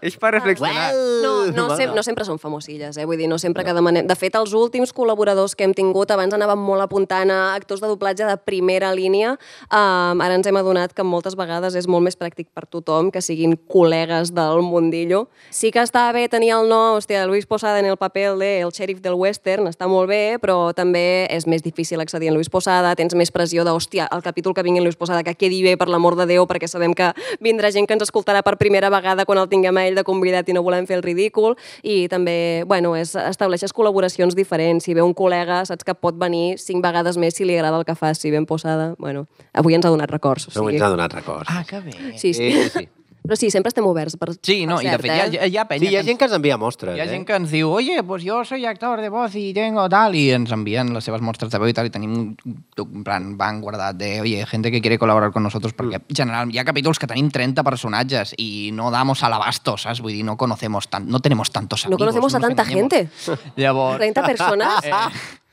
És 0.00 0.16
per 0.20 0.32
reflexionar. 0.34 0.90
No, 1.22 1.32
no, 1.52 1.66
sem 1.78 1.92
no 1.94 2.04
sempre 2.06 2.26
són 2.28 2.40
famosilles, 2.42 2.96
eh? 2.96 3.06
Vull 3.08 3.20
dir, 3.20 3.28
no 3.30 3.38
sempre 3.42 3.64
que 3.66 3.74
demanem... 3.74 4.06
De 4.08 4.16
fet, 4.18 4.36
els 4.38 4.54
últims 4.56 4.92
col·laboradors 4.94 5.56
que 5.58 5.66
hem 5.66 5.74
tingut, 5.76 6.10
abans 6.14 6.34
anàvem 6.36 6.60
molt 6.60 6.84
apuntant 6.84 7.32
a 7.32 7.40
actors 7.56 7.82
de 7.82 7.90
doblatge 7.90 8.28
de 8.28 8.36
primera 8.46 8.92
línia, 8.94 9.34
um, 9.68 10.22
ara 10.22 10.36
ens 10.38 10.48
hem 10.48 10.58
adonat 10.60 10.94
que 10.96 11.06
moltes 11.06 11.36
vegades 11.38 11.76
és 11.78 11.88
molt 11.90 12.06
més 12.06 12.18
pràctic 12.18 12.48
per 12.54 12.66
tothom 12.66 13.10
que 13.12 13.22
siguin 13.24 13.56
col·legues 13.72 14.32
del 14.36 14.62
mundillo. 14.66 15.26
Sí 15.50 15.72
que 15.74 15.82
està 15.82 16.06
bé 16.14 16.28
tenir 16.32 16.52
el 16.56 16.68
no, 16.70 16.96
hòstia, 16.96 17.24
Luis 17.26 17.46
Posada 17.48 17.80
en 17.80 17.90
el 17.90 17.98
paper 18.00 18.32
de 18.38 18.52
el 18.62 18.72
xèrif 18.74 19.02
del 19.02 19.16
western, 19.18 19.68
està 19.70 19.88
molt 19.90 20.10
bé, 20.10 20.38
però 20.42 20.72
també 20.76 21.26
és 21.32 21.46
més 21.50 21.64
difícil 21.64 22.00
accedir 22.02 22.30
a 22.30 22.36
Luis 22.36 22.50
Posada, 22.52 22.94
tens 22.98 23.16
més 23.18 23.32
pressió 23.34 23.64
de, 23.64 23.72
hòstia, 23.74 24.08
el 24.12 24.22
capítol 24.22 24.54
que 24.54 24.64
vingui 24.64 24.82
en 24.82 24.86
Luis 24.88 24.98
Posada, 24.98 25.24
que 25.26 25.34
quedi 25.38 25.62
bé, 25.64 25.76
per 25.80 25.88
l'amor 25.90 26.16
de 26.18 26.28
Déu, 26.30 26.46
perquè 26.50 26.68
sabem 26.70 26.94
que 26.94 27.12
vindrà 27.40 27.72
gent 27.74 27.88
que 27.88 27.96
ens 27.96 28.06
escoltarà 28.06 28.42
per 28.44 28.56
primera 28.60 28.90
vegada 28.92 29.26
quan 29.28 29.40
el 29.40 29.48
tinguem 29.50 29.71
a 29.76 29.86
ell 29.86 29.98
de 29.98 30.04
convidat 30.06 30.48
i 30.48 30.56
no 30.56 30.62
volem 30.62 30.86
fer 30.86 30.98
el 30.98 31.04
ridícul 31.04 31.56
i 31.82 32.06
també, 32.12 32.64
bueno, 32.68 32.94
és, 32.98 33.14
estableixes 33.16 33.74
col·laboracions 33.76 34.36
diferents. 34.38 34.84
Si 34.84 34.94
ve 34.94 35.04
un 35.04 35.14
col·lega, 35.14 35.62
saps 35.68 35.86
que 35.86 35.94
pot 35.94 36.18
venir 36.18 36.58
cinc 36.62 36.84
vegades 36.84 37.18
més 37.20 37.36
si 37.36 37.48
li 37.48 37.58
agrada 37.58 37.80
el 37.80 37.86
que 37.88 37.96
fas, 37.98 38.22
si 38.22 38.30
ben 38.30 38.46
posada. 38.46 38.94
Bueno, 38.98 39.26
avui 39.52 39.78
ens 39.78 39.86
ha 39.86 39.92
donat 39.92 40.10
records. 40.10 40.48
O 40.48 40.56
sigui... 40.56 40.76
ens 40.76 40.86
ha 40.86 40.92
donat 40.92 41.14
records. 41.14 41.48
Ah, 41.50 41.64
que 41.68 41.80
bé. 41.80 41.96
Sí, 42.16 42.32
sí. 42.32 42.52
Sí, 42.52 42.68
sí. 42.70 42.88
Però 43.22 43.36
sí, 43.38 43.52
sempre 43.54 43.70
estem 43.70 43.86
oberts 43.86 44.16
per, 44.18 44.32
Sí, 44.42 44.64
no, 44.66 44.76
per 44.80 44.84
i 44.84 44.88
de 44.88 44.92
cert, 44.96 45.02
fet 45.06 45.12
hi 45.12 45.20
ha, 45.20 45.44
eh? 45.44 45.48
hi 45.52 45.56
ha 45.56 45.64
penya 45.70 45.86
Sí, 45.86 45.92
hi 45.92 45.96
ha 45.96 46.00
que 46.02 46.08
gent 46.08 46.18
que 46.18 46.26
ens 46.26 46.34
envia 46.34 46.56
mostres, 46.58 46.96
Hi 46.96 47.00
ha 47.00 47.04
eh? 47.04 47.10
gent 47.12 47.26
que 47.28 47.36
ens 47.38 47.52
diu, 47.54 47.70
oye, 47.70 48.02
pues 48.02 48.24
yo 48.26 48.40
soy 48.44 48.66
actor 48.66 49.00
de 49.00 49.08
voz 49.08 49.36
y 49.38 49.52
tengo 49.54 49.88
tal, 49.88 50.16
i 50.18 50.24
ens 50.34 50.50
envien 50.50 50.90
les 50.94 51.04
seves 51.06 51.22
mostres 51.22 51.52
de 51.52 51.60
veu 51.62 51.70
i 51.70 51.76
tal, 51.76 51.86
i 51.86 51.92
tenim 51.94 52.16
un, 52.18 52.56
un 52.82 53.04
plan 53.06 53.36
banc 53.38 53.62
guardat 53.62 53.96
de, 53.96 54.20
oye, 54.24 54.44
gente 54.50 54.72
que 54.74 54.80
quiere 54.82 54.98
colaborar 54.98 55.30
con 55.30 55.42
nosotros, 55.46 55.72
perquè 55.72 56.00
en 56.02 56.16
general 56.16 56.50
hi 56.50 56.58
ha 56.58 56.64
capítols 56.66 56.98
que 56.98 57.06
tenim 57.06 57.30
30 57.30 57.62
personatges 57.62 58.34
i 58.38 58.70
no 58.74 58.90
damos 58.90 59.22
al 59.22 59.38
abasto, 59.38 59.76
saps? 59.78 60.02
Vull 60.02 60.16
dir, 60.18 60.24
no 60.26 60.36
conocemos 60.36 60.88
tan, 60.88 61.06
no 61.08 61.20
tenemos 61.20 61.52
tantos 61.52 61.84
No 61.84 61.94
amigos. 61.94 62.02
conocemos 62.02 62.34
a 62.34 62.38
nos 62.40 62.48
tanta 62.48 62.64
gente. 62.64 63.08
Llavors... 63.56 63.98
30 63.98 64.26
persones? 64.26 64.68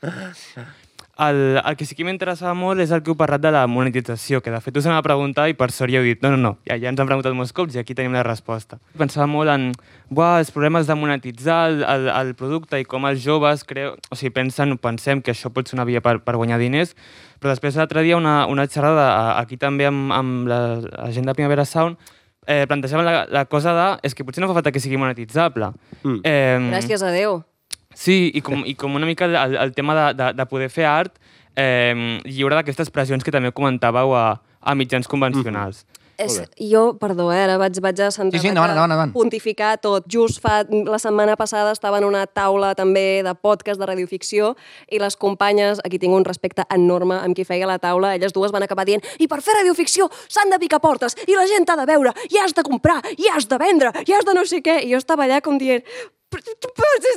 El, 1.20 1.60
el 1.60 1.76
que 1.76 1.84
sí 1.84 1.96
que 1.98 2.04
m'interessava 2.06 2.54
molt 2.56 2.80
és 2.80 2.92
el 2.94 3.02
que 3.04 3.12
heu 3.12 3.16
parlat 3.18 3.42
de 3.44 3.50
la 3.52 3.66
monetització, 3.68 4.40
que 4.40 4.52
de 4.52 4.60
fet 4.64 4.78
us 4.80 4.86
anava 4.88 5.02
a 5.02 5.06
preguntar 5.06 5.48
i 5.50 5.56
per 5.58 5.68
sort 5.74 5.92
ja 5.92 6.00
heu 6.00 6.06
dit 6.06 6.22
no, 6.24 6.30
no, 6.32 6.38
no, 6.40 6.52
ja, 6.68 6.78
ja 6.80 6.88
ens 6.88 7.02
han 7.02 7.10
preguntat 7.10 7.36
molts 7.36 7.52
cops 7.56 7.76
i 7.76 7.82
aquí 7.82 7.96
tenim 7.98 8.16
la 8.16 8.22
resposta. 8.24 8.78
Pensava 8.96 9.26
molt 9.28 9.52
en 9.52 9.70
buah, 10.08 10.38
els 10.40 10.52
problemes 10.54 10.88
de 10.88 10.96
monetitzar 10.96 11.58
el, 11.68 11.82
el, 11.84 12.08
el 12.14 12.32
producte 12.38 12.80
i 12.80 12.88
com 12.88 13.04
els 13.10 13.20
joves 13.20 13.66
creu, 13.68 13.98
o 14.08 14.16
sigui, 14.16 14.32
pensen, 14.38 14.78
pensem 14.80 15.20
que 15.20 15.34
això 15.34 15.52
pot 15.52 15.68
ser 15.68 15.76
una 15.76 15.84
via 15.88 16.00
per, 16.00 16.16
per 16.24 16.38
guanyar 16.40 16.60
diners, 16.62 16.96
però 17.40 17.52
després 17.52 17.76
l'altre 17.76 18.06
dia 18.06 18.16
una, 18.16 18.46
una 18.48 18.64
xerrada 18.70 19.36
aquí 19.36 19.60
també 19.60 19.90
amb, 19.90 20.08
amb 20.16 20.48
la, 20.48 20.62
la 20.80 21.12
gent 21.12 21.28
de 21.28 21.36
Primavera 21.36 21.68
Sound 21.68 22.00
eh, 22.46 22.66
plantejaven 22.66 23.04
la, 23.04 23.26
la 23.28 23.44
cosa 23.44 23.74
de 23.76 23.86
és 24.08 24.16
que 24.16 24.24
potser 24.24 24.42
no 24.42 24.48
fa 24.50 24.56
falta 24.58 24.72
que 24.72 24.82
sigui 24.82 24.98
monetitzable. 25.00 25.72
Mm. 26.02 26.18
Eh, 26.24 26.58
Gràcies 26.72 27.04
a 27.04 27.12
Déu. 27.14 27.40
Sí, 27.94 28.30
i 28.34 28.40
com, 28.40 28.62
i 28.66 28.74
com 28.78 28.94
una 28.94 29.06
mica 29.06 29.26
el, 29.26 29.56
el 29.56 29.72
tema 29.74 29.96
de, 29.98 30.14
de, 30.14 30.32
de 30.38 30.46
poder 30.46 30.70
fer 30.70 30.86
art 30.86 31.16
eh, 31.56 32.20
lliure 32.24 32.54
d'aquestes 32.60 32.90
pressions 32.94 33.24
que 33.26 33.34
també 33.34 33.50
comentàveu 33.52 34.14
a, 34.14 34.26
a 34.60 34.76
mitjans 34.78 35.08
convencionals. 35.10 35.84
És, 36.20 36.34
jo, 36.60 36.98
perdó, 37.00 37.30
eh, 37.32 37.38
ara 37.46 37.54
vaig, 37.56 37.78
vaig 37.80 38.00
a 38.04 38.10
centrar 38.12 38.36
Sí, 38.36 38.44
sí, 38.44 38.50
endavant, 38.50 38.74
endavant, 38.74 38.92
endavant. 38.92 39.12
pontificar 39.14 39.78
tot. 39.80 40.04
Just 40.04 40.42
fa, 40.44 40.58
la 40.68 40.98
setmana 41.00 41.32
passada 41.40 41.72
estava 41.72 41.96
en 41.96 42.04
una 42.04 42.26
taula 42.28 42.74
també 42.76 43.22
de 43.24 43.32
podcast 43.34 43.80
de 43.80 43.88
radioficció 43.88 44.50
i 44.92 45.00
les 45.00 45.16
companyes, 45.16 45.80
aquí 45.80 45.98
tinc 45.98 46.12
un 46.12 46.28
respecte 46.28 46.66
enorme 46.76 47.16
amb 47.24 47.34
qui 47.34 47.48
feia 47.48 47.66
la 47.66 47.78
taula, 47.80 48.12
elles 48.14 48.36
dues 48.36 48.52
van 48.52 48.68
acabar 48.68 48.84
dient 48.84 49.00
i 49.18 49.30
per 49.32 49.40
fer 49.40 49.56
radioficció 49.62 50.10
s'han 50.28 50.52
de 50.52 50.60
picar 50.60 50.82
portes 50.84 51.16
i 51.24 51.32
la 51.40 51.48
gent 51.48 51.64
t'ha 51.64 51.78
de 51.80 51.88
veure 51.88 52.12
i 52.28 52.36
has 52.44 52.52
de 52.52 52.68
comprar 52.68 53.00
i 53.16 53.32
has 53.32 53.48
de 53.48 53.56
vendre 53.56 53.94
i 54.04 54.12
has 54.12 54.28
de 54.28 54.36
no 54.36 54.44
sé 54.44 54.60
què. 54.60 54.82
I 54.84 54.92
jo 54.92 55.00
estava 55.00 55.24
allà 55.24 55.40
com 55.40 55.56
dient 55.56 55.80
Però 56.30 56.42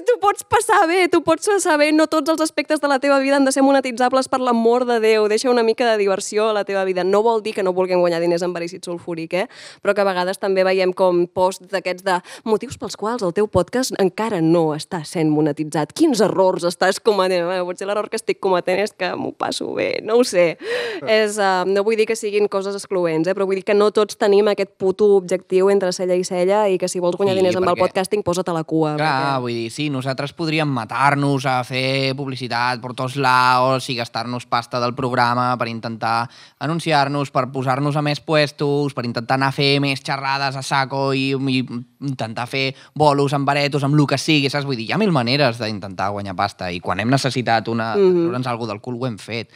tu 0.07 0.15
pots 0.19 0.41
passar 0.49 0.87
bé, 0.89 1.03
tu 1.11 1.19
pots 1.21 1.45
passar 1.45 1.75
bé. 1.77 1.91
No 1.93 2.07
tots 2.09 2.31
els 2.33 2.41
aspectes 2.41 2.79
de 2.81 2.87
la 2.89 2.97
teva 2.99 3.19
vida 3.21 3.35
han 3.37 3.45
de 3.45 3.51
ser 3.53 3.61
monetitzables 3.61 4.25
per 4.31 4.39
l'amor 4.41 4.85
de 4.89 4.95
Déu. 5.03 5.27
Deixa 5.29 5.51
una 5.51 5.61
mica 5.63 5.85
de 5.85 5.99
diversió 6.01 6.47
a 6.49 6.53
la 6.57 6.63
teva 6.65 6.81
vida. 6.83 7.03
No 7.05 7.21
vol 7.21 7.43
dir 7.45 7.53
que 7.53 7.61
no 7.63 7.73
vulguem 7.77 8.01
guanyar 8.01 8.19
diners 8.23 8.41
amb 8.43 8.57
verícid 8.57 8.81
sulfúric, 8.87 9.35
eh? 9.37 9.43
Però 9.83 9.93
que 9.93 10.01
a 10.01 10.07
vegades 10.07 10.41
també 10.41 10.63
veiem 10.65 10.93
com 10.97 11.27
posts 11.27 11.69
d'aquests 11.69 12.03
de 12.07 12.15
motius 12.49 12.79
pels 12.81 12.97
quals 12.97 13.21
el 13.27 13.35
teu 13.37 13.45
podcast 13.47 13.93
encara 14.01 14.41
no 14.41 14.71
està 14.73 15.03
sent 15.05 15.29
monetitzat. 15.29 15.93
Quins 15.93 16.23
errors 16.25 16.65
estàs 16.65 16.97
cometent? 16.99 17.45
Bueno, 17.45 17.67
potser 17.69 17.85
l'error 17.87 18.09
que 18.09 18.17
estic 18.17 18.41
cometent 18.41 18.81
és 18.87 18.95
que 18.97 19.13
m'ho 19.15 19.31
passo 19.37 19.69
bé, 19.77 19.99
no 20.01 20.17
ho 20.17 20.25
sé. 20.25 20.57
És, 21.05 21.37
uh, 21.37 21.61
no 21.69 21.85
vull 21.85 21.99
dir 22.01 22.09
que 22.09 22.17
siguin 22.17 22.49
coses 22.49 22.73
excloents, 22.81 23.29
eh? 23.29 23.37
però 23.37 23.45
vull 23.45 23.61
dir 23.61 23.67
que 23.69 23.77
no 23.77 23.91
tots 23.93 24.17
tenim 24.17 24.49
aquest 24.49 24.73
puto 24.81 25.11
objectiu 25.19 25.69
entre 25.69 25.93
cella 25.93 26.17
i 26.17 26.25
cella 26.25 26.65
i 26.73 26.81
que 26.81 26.89
si 26.89 26.99
vols 27.03 27.15
guanyar 27.19 27.37
Sí, 27.37 27.43
diners 27.43 27.61
amb 27.61 27.67
el 27.69 27.75
perquè- 27.75 27.85
podcasting, 27.87 28.23
posa't 28.25 28.49
a 28.49 28.57
la 28.57 28.63
cua. 28.65 28.95
Clar, 29.03 29.39
vull 29.43 29.53
dir, 29.55 29.69
sí, 29.73 29.89
nosaltres 29.93 30.33
podríem 30.37 30.69
matar-nos 30.73 31.45
a 31.49 31.59
fer 31.67 32.13
publicitat 32.17 32.81
per 32.83 32.93
tots 32.97 33.17
laos 33.21 33.89
i 33.91 33.97
gastar-nos 33.99 34.47
pasta 34.49 34.81
del 34.83 34.95
programa 34.97 35.51
per 35.59 35.69
intentar 35.71 36.29
anunciar-nos, 36.63 37.31
per 37.31 37.45
posar-nos 37.53 37.99
a 37.99 38.03
més 38.05 38.23
puestos, 38.23 38.95
per 38.95 39.05
intentar 39.05 39.37
anar 39.37 39.51
a 39.51 39.55
fer 39.55 39.77
més 39.83 40.01
xerrades 40.01 40.57
a 40.57 40.63
saco 40.65 41.11
i, 41.13 41.31
i 41.35 41.59
intentar 42.03 42.47
fer 42.49 42.65
bolos 42.95 43.33
amb 43.35 43.47
baretos, 43.47 43.83
amb 43.83 43.99
el 43.99 44.07
que 44.09 44.17
sigui, 44.17 44.49
saps? 44.49 44.65
Vull 44.67 44.79
dir, 44.79 44.89
hi 44.89 44.95
ha 44.95 45.01
mil 45.01 45.13
maneres 45.15 45.61
d'intentar 45.61 46.11
guanyar 46.15 46.35
pasta 46.39 46.71
i 46.71 46.81
quan 46.83 46.99
hem 47.03 47.11
necessitat 47.11 47.67
una, 47.67 47.93
mm. 47.95 47.99
-hmm. 47.99 48.21
treure'ns 48.23 48.47
alguna 48.47 48.73
del 48.73 48.81
cul 48.81 48.99
ho 48.99 49.07
hem 49.07 49.17
fet. 49.17 49.49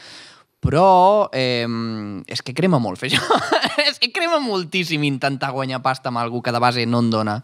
Però 0.63 1.29
eh, 1.37 1.67
és 2.25 2.41
que 2.41 2.55
crema 2.57 2.79
molt 2.81 2.99
fer 2.99 3.11
això. 3.11 3.37
és 3.89 3.99
que 4.01 4.11
crema 4.13 4.39
moltíssim 4.41 5.03
intentar 5.05 5.51
guanyar 5.53 5.83
pasta 5.85 6.09
amb 6.09 6.21
algú 6.21 6.41
que 6.41 6.53
de 6.53 6.61
base 6.61 6.85
no 6.89 7.03
en 7.05 7.11
dona. 7.13 7.35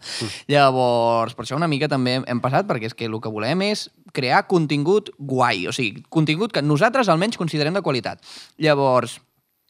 Llavors, 0.50 1.36
per 1.36 1.46
això 1.46 1.58
una 1.58 1.70
mica 1.70 1.88
també 1.90 2.18
hem 2.20 2.42
passat, 2.42 2.66
perquè 2.68 2.90
és 2.90 2.96
que 2.98 3.06
el 3.06 3.20
que 3.22 3.32
volem 3.32 3.62
és 3.70 3.86
crear 4.14 4.44
contingut 4.50 5.10
guai, 5.18 5.66
o 5.66 5.74
sigui, 5.74 6.04
contingut 6.10 6.54
que 6.54 6.62
nosaltres 6.62 7.10
almenys 7.10 7.38
considerem 7.38 7.74
de 7.74 7.82
qualitat. 7.86 8.22
Llavors, 8.62 9.18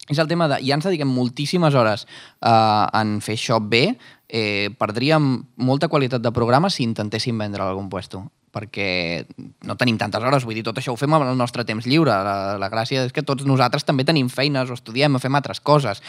és 0.08 0.18
el 0.18 0.28
tema 0.28 0.48
de... 0.50 0.60
Ja 0.66 0.76
ens 0.76 0.84
dediquem 0.84 1.08
moltíssimes 1.08 1.74
hores 1.74 2.04
uh, 2.04 2.86
en 2.92 3.18
fer 3.24 3.38
això 3.38 3.60
bé, 3.60 3.86
eh, 4.28 4.68
perdríem 4.78 5.36
molta 5.56 5.88
qualitat 5.88 6.22
de 6.24 6.32
programa 6.34 6.70
si 6.70 6.84
intentéssim 6.84 7.38
vendre 7.40 7.64
algun 7.64 7.88
puesto 7.92 8.26
perquè 8.54 9.24
no 9.66 9.74
tenim 9.74 9.98
tantes 9.98 10.22
hores, 10.22 10.44
vull 10.46 10.54
dir, 10.54 10.62
tot 10.62 10.78
això 10.78 10.94
ho 10.94 10.98
fem 10.98 11.10
amb 11.16 11.26
el 11.26 11.34
nostre 11.34 11.64
temps 11.66 11.88
lliure. 11.90 12.14
La, 12.14 12.54
la 12.60 12.70
gràcia 12.70 13.02
és 13.02 13.14
que 13.14 13.24
tots 13.26 13.42
nosaltres 13.48 13.82
també 13.82 14.06
tenim 14.06 14.28
feines, 14.30 14.70
o 14.70 14.76
estudiem, 14.78 15.16
o 15.18 15.22
fem 15.22 15.34
altres 15.34 15.58
coses. 15.58 16.02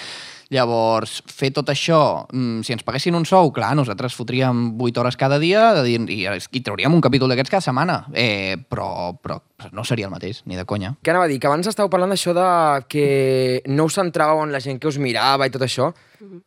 Llavors, 0.55 1.17
fer 1.27 1.49
tot 1.51 1.67
això, 1.73 2.25
mm, 2.31 2.63
si 2.63 2.71
ens 2.75 2.83
paguessin 2.87 3.15
un 3.17 3.25
sou, 3.27 3.51
clar, 3.51 3.73
nosaltres 3.75 4.15
fotríem 4.15 4.77
8 4.79 5.01
hores 5.01 5.17
cada 5.19 5.39
dia 5.41 5.73
de 5.75 5.83
dir, 5.83 5.99
i, 6.09 6.23
i 6.25 6.61
trauríem 6.63 6.93
un 6.95 7.01
capítol 7.03 7.33
d'aquests 7.33 7.51
cada 7.51 7.65
setmana, 7.65 7.97
eh, 8.13 8.55
però, 8.71 9.17
però 9.19 9.41
no 9.75 9.83
seria 9.83 10.07
el 10.07 10.13
mateix, 10.13 10.43
ni 10.45 10.55
de 10.55 10.63
conya. 10.63 10.93
Què 11.03 11.11
anava 11.11 11.27
a 11.27 11.31
dir? 11.31 11.39
Que 11.43 11.49
abans 11.49 11.67
estàveu 11.67 11.91
parlant 11.91 12.13
d'això 12.13 12.31
de 12.37 12.47
que 12.87 13.61
no 13.67 13.89
us 13.89 13.97
centràveu 13.99 14.43
en 14.45 14.53
la 14.55 14.61
gent 14.63 14.79
que 14.79 14.87
us 14.87 14.99
mirava 15.01 15.47
i 15.47 15.51
tot 15.51 15.65
això, 15.65 15.91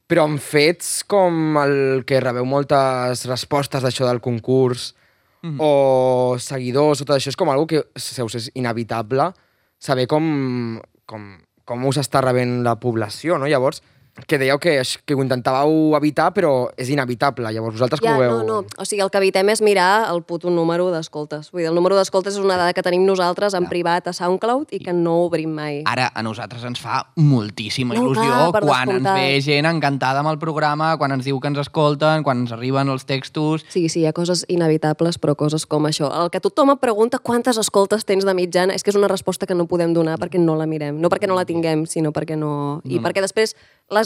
però 0.08 0.24
en 0.24 0.38
fets 0.40 1.02
com 1.04 1.58
el 1.60 2.04
que 2.08 2.22
rebeu 2.24 2.46
moltes 2.48 3.26
respostes 3.28 3.84
d'això 3.84 4.08
del 4.08 4.22
concurs 4.24 4.94
Mhm. 5.42 5.58
o 5.60 6.34
seguidors 6.42 7.00
o 7.02 7.04
tot 7.04 7.16
això, 7.16 7.28
és 7.30 7.36
com 7.36 7.50
algo 7.50 7.66
que 7.66 7.84
se 7.94 8.22
us 8.24 8.34
és 8.34 8.50
inevitable 8.54 9.32
saber 9.78 10.08
com, 10.08 10.80
com, 11.06 11.38
com 11.64 11.84
us 11.86 12.00
està 12.00 12.20
rebent 12.24 12.64
la 12.64 12.74
població, 12.80 13.38
no? 13.38 13.46
Llavors, 13.46 13.82
que 14.26 14.38
dèieu 14.38 14.58
que, 14.58 14.80
que 15.06 15.14
ho 15.14 15.22
intentàveu 15.22 15.94
evitar, 15.96 16.32
però 16.34 16.70
és 16.76 16.88
inevitable. 16.90 17.52
Llavors, 17.54 17.76
vosaltres 17.76 18.00
Ja, 18.02 18.12
com 18.12 18.18
ho 18.18 18.20
veu? 18.24 18.32
no, 18.42 18.62
no. 18.62 18.66
O 18.78 18.84
sigui, 18.84 19.02
el 19.04 19.10
que 19.10 19.18
evitem 19.20 19.48
és 19.52 19.62
mirar 19.62 20.08
el 20.10 20.22
puto 20.26 20.50
número 20.50 20.90
d'escoltes. 20.90 21.50
Vull 21.52 21.62
dir, 21.62 21.68
el 21.70 21.74
número 21.78 21.96
d'escoltes 21.96 22.34
és 22.34 22.42
una 22.42 22.56
dada 22.58 22.72
que 22.74 22.82
tenim 22.82 23.04
nosaltres 23.06 23.54
en 23.54 23.68
privat 23.70 24.08
a 24.08 24.12
SoundCloud 24.16 24.72
i 24.74 24.80
que 24.82 24.92
no 24.92 25.14
obrim 25.28 25.52
mai. 25.54 25.82
Ara, 25.86 26.10
a 26.14 26.22
nosaltres 26.26 26.64
ens 26.64 26.80
fa 26.82 27.04
moltíssima 27.16 27.94
No, 27.94 28.02
il·lusió 28.02 28.26
clar, 28.50 28.62
quan 28.64 28.88
descomptat. 28.88 29.16
ens 29.18 29.20
ve 29.20 29.40
gent 29.44 29.66
encantada 29.70 30.20
amb 30.24 30.32
el 30.32 30.38
programa, 30.42 30.96
quan 30.98 31.12
ens 31.14 31.24
diu 31.24 31.38
que 31.40 31.48
ens 31.48 31.58
escolten, 31.62 32.22
quan 32.26 32.42
ens 32.42 32.52
arriben 32.52 32.88
els 32.88 33.04
textos... 33.06 33.64
Sí, 33.68 33.88
sí, 33.88 34.00
hi 34.02 34.06
ha 34.06 34.12
coses 34.16 34.44
inevitables, 34.48 35.18
però 35.18 35.36
coses 35.38 35.66
com 35.66 35.86
això. 35.86 36.10
El 36.24 36.30
que 36.34 36.40
tothom 36.40 36.74
et 36.74 36.80
pregunta 36.82 37.18
quantes 37.18 37.58
escoltes 37.60 38.04
tens 38.08 38.24
de 38.26 38.34
mitjana 38.34 38.74
és 38.74 38.82
que 38.82 38.90
és 38.90 38.96
una 38.98 39.08
resposta 39.08 39.46
que 39.46 39.54
no 39.54 39.66
podem 39.70 39.94
donar 39.94 40.18
perquè 40.18 40.40
no 40.42 40.56
la 40.58 40.66
mirem. 40.66 40.98
No 41.00 41.08
perquè 41.12 41.28
no 41.30 41.36
la 41.38 41.44
tinguem, 41.48 41.86
sinó 41.86 42.12
perquè 42.12 42.36
no... 42.38 42.80
I 42.84 42.98
No. 42.98 43.04
perquè 43.04 43.20
després 43.22 43.54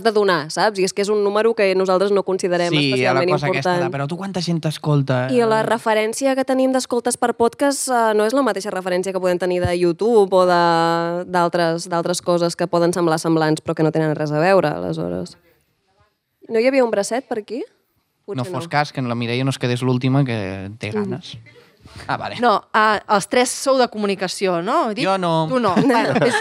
l'has 0.02 0.04
de 0.04 0.12
donar, 0.12 0.50
saps? 0.50 0.78
I 0.78 0.84
és 0.84 0.92
que 0.92 1.02
és 1.02 1.08
un 1.12 1.22
número 1.24 1.54
que 1.54 1.74
nosaltres 1.78 2.10
no 2.12 2.22
considerem 2.26 2.72
sí, 2.72 2.90
hi 2.98 3.06
ha 3.06 3.12
la 3.14 3.22
especialment 3.22 3.30
cosa 3.30 3.46
aquesta 3.46 3.58
important. 3.70 3.84
de, 3.86 3.96
però 3.96 4.06
tu 4.08 4.16
quanta 4.18 4.42
gent 4.42 4.60
t'escolta? 4.62 5.28
I 5.30 5.42
la 5.48 5.62
referència 5.62 6.34
que 6.34 6.44
tenim 6.44 6.72
d'escoltes 6.74 7.16
per 7.16 7.32
podcast 7.38 7.88
uh, 7.88 8.12
no 8.16 8.26
és 8.26 8.34
la 8.34 8.42
mateixa 8.42 8.70
referència 8.74 9.12
que 9.12 9.20
podem 9.22 9.38
tenir 9.38 9.60
de 9.62 9.72
YouTube 9.78 10.34
o 10.34 10.44
de- 10.46 11.24
d'altres 11.30 11.88
d'altres 11.88 12.22
coses 12.22 12.56
que 12.56 12.66
poden 12.66 12.92
semblar 12.92 13.18
semblants 13.22 13.62
però 13.62 13.74
que 13.74 13.82
no 13.86 13.92
tenen 13.92 14.14
res 14.18 14.32
a 14.32 14.40
veure, 14.42 14.68
aleshores. 14.68 15.36
No 16.48 16.58
hi 16.58 16.66
havia 16.66 16.84
un 16.84 16.90
bracet 16.90 17.28
per 17.28 17.38
aquí? 17.38 17.62
no 18.32 18.44
fos 18.44 18.68
cas 18.68 18.92
que 18.92 19.00
en 19.00 19.08
la 19.08 19.14
Mireia 19.14 19.44
no 19.44 19.50
es 19.50 19.58
quedés 19.58 19.82
l'última 19.82 20.24
que 20.24 20.70
té 20.78 20.90
ganes. 20.90 21.36
Ah, 22.06 22.16
vale. 22.16 22.36
No, 22.40 22.62
uh, 22.72 22.98
els 23.16 23.26
tres 23.28 23.50
sou 23.50 23.76
de 23.76 23.88
comunicació, 23.90 24.60
no? 24.62 24.94
Dit? 24.94 25.04
Jo 25.04 25.18
no. 25.18 25.46
Tu 25.50 25.58
no. 25.60 25.74
bueno, 25.74 26.14
és, 26.28 26.38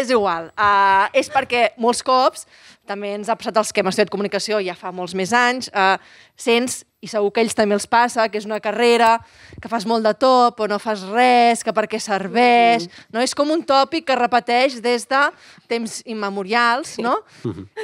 és 0.00 0.10
igual. 0.10 0.48
Uh, 0.56 1.06
és 1.12 1.28
perquè 1.30 1.68
molts 1.78 2.02
cops, 2.02 2.46
també 2.88 3.12
ens 3.18 3.28
ha 3.28 3.36
passat 3.38 3.60
els 3.60 3.72
que 3.72 3.82
hem 3.82 3.90
estudiat 3.90 4.12
comunicació 4.12 4.62
ja 4.64 4.76
fa 4.78 4.92
molts 4.94 5.14
més 5.18 5.34
anys, 5.36 5.68
uh, 5.70 5.96
sents, 6.38 6.82
i 6.98 7.06
segur 7.06 7.30
que 7.30 7.42
a 7.42 7.46
ells 7.46 7.54
també 7.54 7.76
els 7.76 7.86
passa, 7.86 8.26
que 8.26 8.40
és 8.40 8.46
una 8.48 8.58
carrera, 8.62 9.12
que 9.62 9.70
fas 9.70 9.86
molt 9.86 10.06
de 10.06 10.14
top 10.18 10.64
o 10.64 10.66
no 10.70 10.80
fas 10.82 11.04
res, 11.12 11.62
que 11.62 11.74
per 11.74 11.86
què 11.90 12.00
serveix... 12.02 12.88
No? 13.14 13.22
És 13.22 13.36
com 13.38 13.52
un 13.54 13.62
tòpic 13.66 14.08
que 14.08 14.18
repeteix 14.18 14.80
des 14.82 15.06
de 15.06 15.22
temps 15.70 16.00
immemorials, 16.10 16.96
no? 17.04 17.14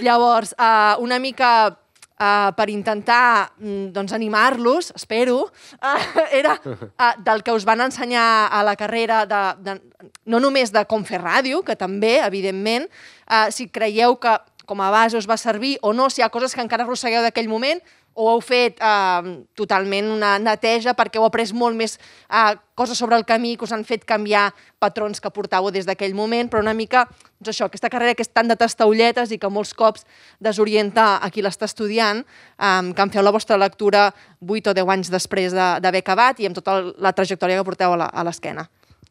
Llavors, 0.04 0.56
uh, 0.58 0.98
una 1.04 1.20
mica 1.22 1.54
uh, 1.70 2.50
per 2.56 2.68
intentar 2.70 3.52
mm, 3.58 3.92
doncs, 3.94 4.14
animar-los, 4.16 4.92
espero, 4.96 5.44
uh, 5.78 6.24
era 6.32 6.56
uh, 6.58 7.12
del 7.24 7.42
que 7.42 7.54
us 7.54 7.66
van 7.68 7.84
ensenyar 7.86 8.48
a 8.50 8.62
la 8.66 8.76
carrera, 8.76 9.24
de, 9.26 9.42
de, 9.62 9.78
no 10.26 10.40
només 10.42 10.72
de 10.74 10.84
com 10.90 11.04
fer 11.06 11.22
ràdio, 11.22 11.62
que 11.62 11.76
també, 11.78 12.18
evidentment, 12.24 12.88
uh, 13.28 13.46
si 13.54 13.68
creieu 13.68 14.18
que 14.18 14.36
com 14.66 14.80
a 14.82 14.90
base 14.90 15.16
us 15.16 15.26
va 15.28 15.36
servir 15.36 15.78
o 15.82 15.92
no, 15.92 16.08
si 16.10 16.20
hi 16.20 16.24
ha 16.24 16.30
coses 16.32 16.54
que 16.54 16.62
encara 16.64 16.84
arrossegueu 16.84 17.22
d'aquell 17.22 17.48
moment, 17.48 17.80
o 18.14 18.28
heu 18.30 18.38
fet 18.40 18.78
eh, 18.78 19.30
totalment 19.58 20.06
una 20.14 20.36
neteja 20.38 20.92
perquè 20.94 21.18
heu 21.18 21.24
après 21.26 21.50
molt 21.52 21.74
més 21.74 21.96
eh, 22.30 22.52
coses 22.78 22.96
sobre 22.98 23.16
el 23.18 23.24
camí 23.26 23.56
que 23.58 23.64
us 23.66 23.72
han 23.74 23.82
fet 23.84 24.04
canviar 24.06 24.52
patrons 24.78 25.18
que 25.20 25.32
portàveu 25.34 25.72
des 25.74 25.82
d'aquell 25.88 26.14
moment, 26.14 26.46
però 26.48 26.62
una 26.62 26.74
mica, 26.78 27.08
doncs 27.40 27.50
això, 27.56 27.66
aquesta 27.66 27.90
carrera 27.90 28.14
que 28.14 28.22
és 28.22 28.30
tan 28.30 28.46
de 28.46 28.54
tastaulletes 28.56 29.32
i 29.34 29.38
que 29.42 29.50
molts 29.50 29.74
cops 29.74 30.06
desorienta 30.40 31.16
a 31.18 31.30
qui 31.34 31.42
l'està 31.42 31.66
estudiant, 31.66 32.22
eh, 32.58 32.92
que 32.94 33.02
en 33.02 33.10
feu 33.10 33.22
la 33.26 33.34
vostra 33.34 33.58
lectura 33.58 34.12
8 34.40 34.70
o 34.70 34.74
10 34.78 34.88
anys 34.94 35.10
després 35.10 35.52
de- 35.52 35.80
d'haver 35.82 36.04
acabat 36.06 36.38
i 36.40 36.46
amb 36.46 36.54
tota 36.54 36.80
la 36.98 37.12
trajectòria 37.12 37.58
que 37.58 37.64
porteu 37.66 37.94
a 37.98 38.24
l'esquena. 38.24 38.68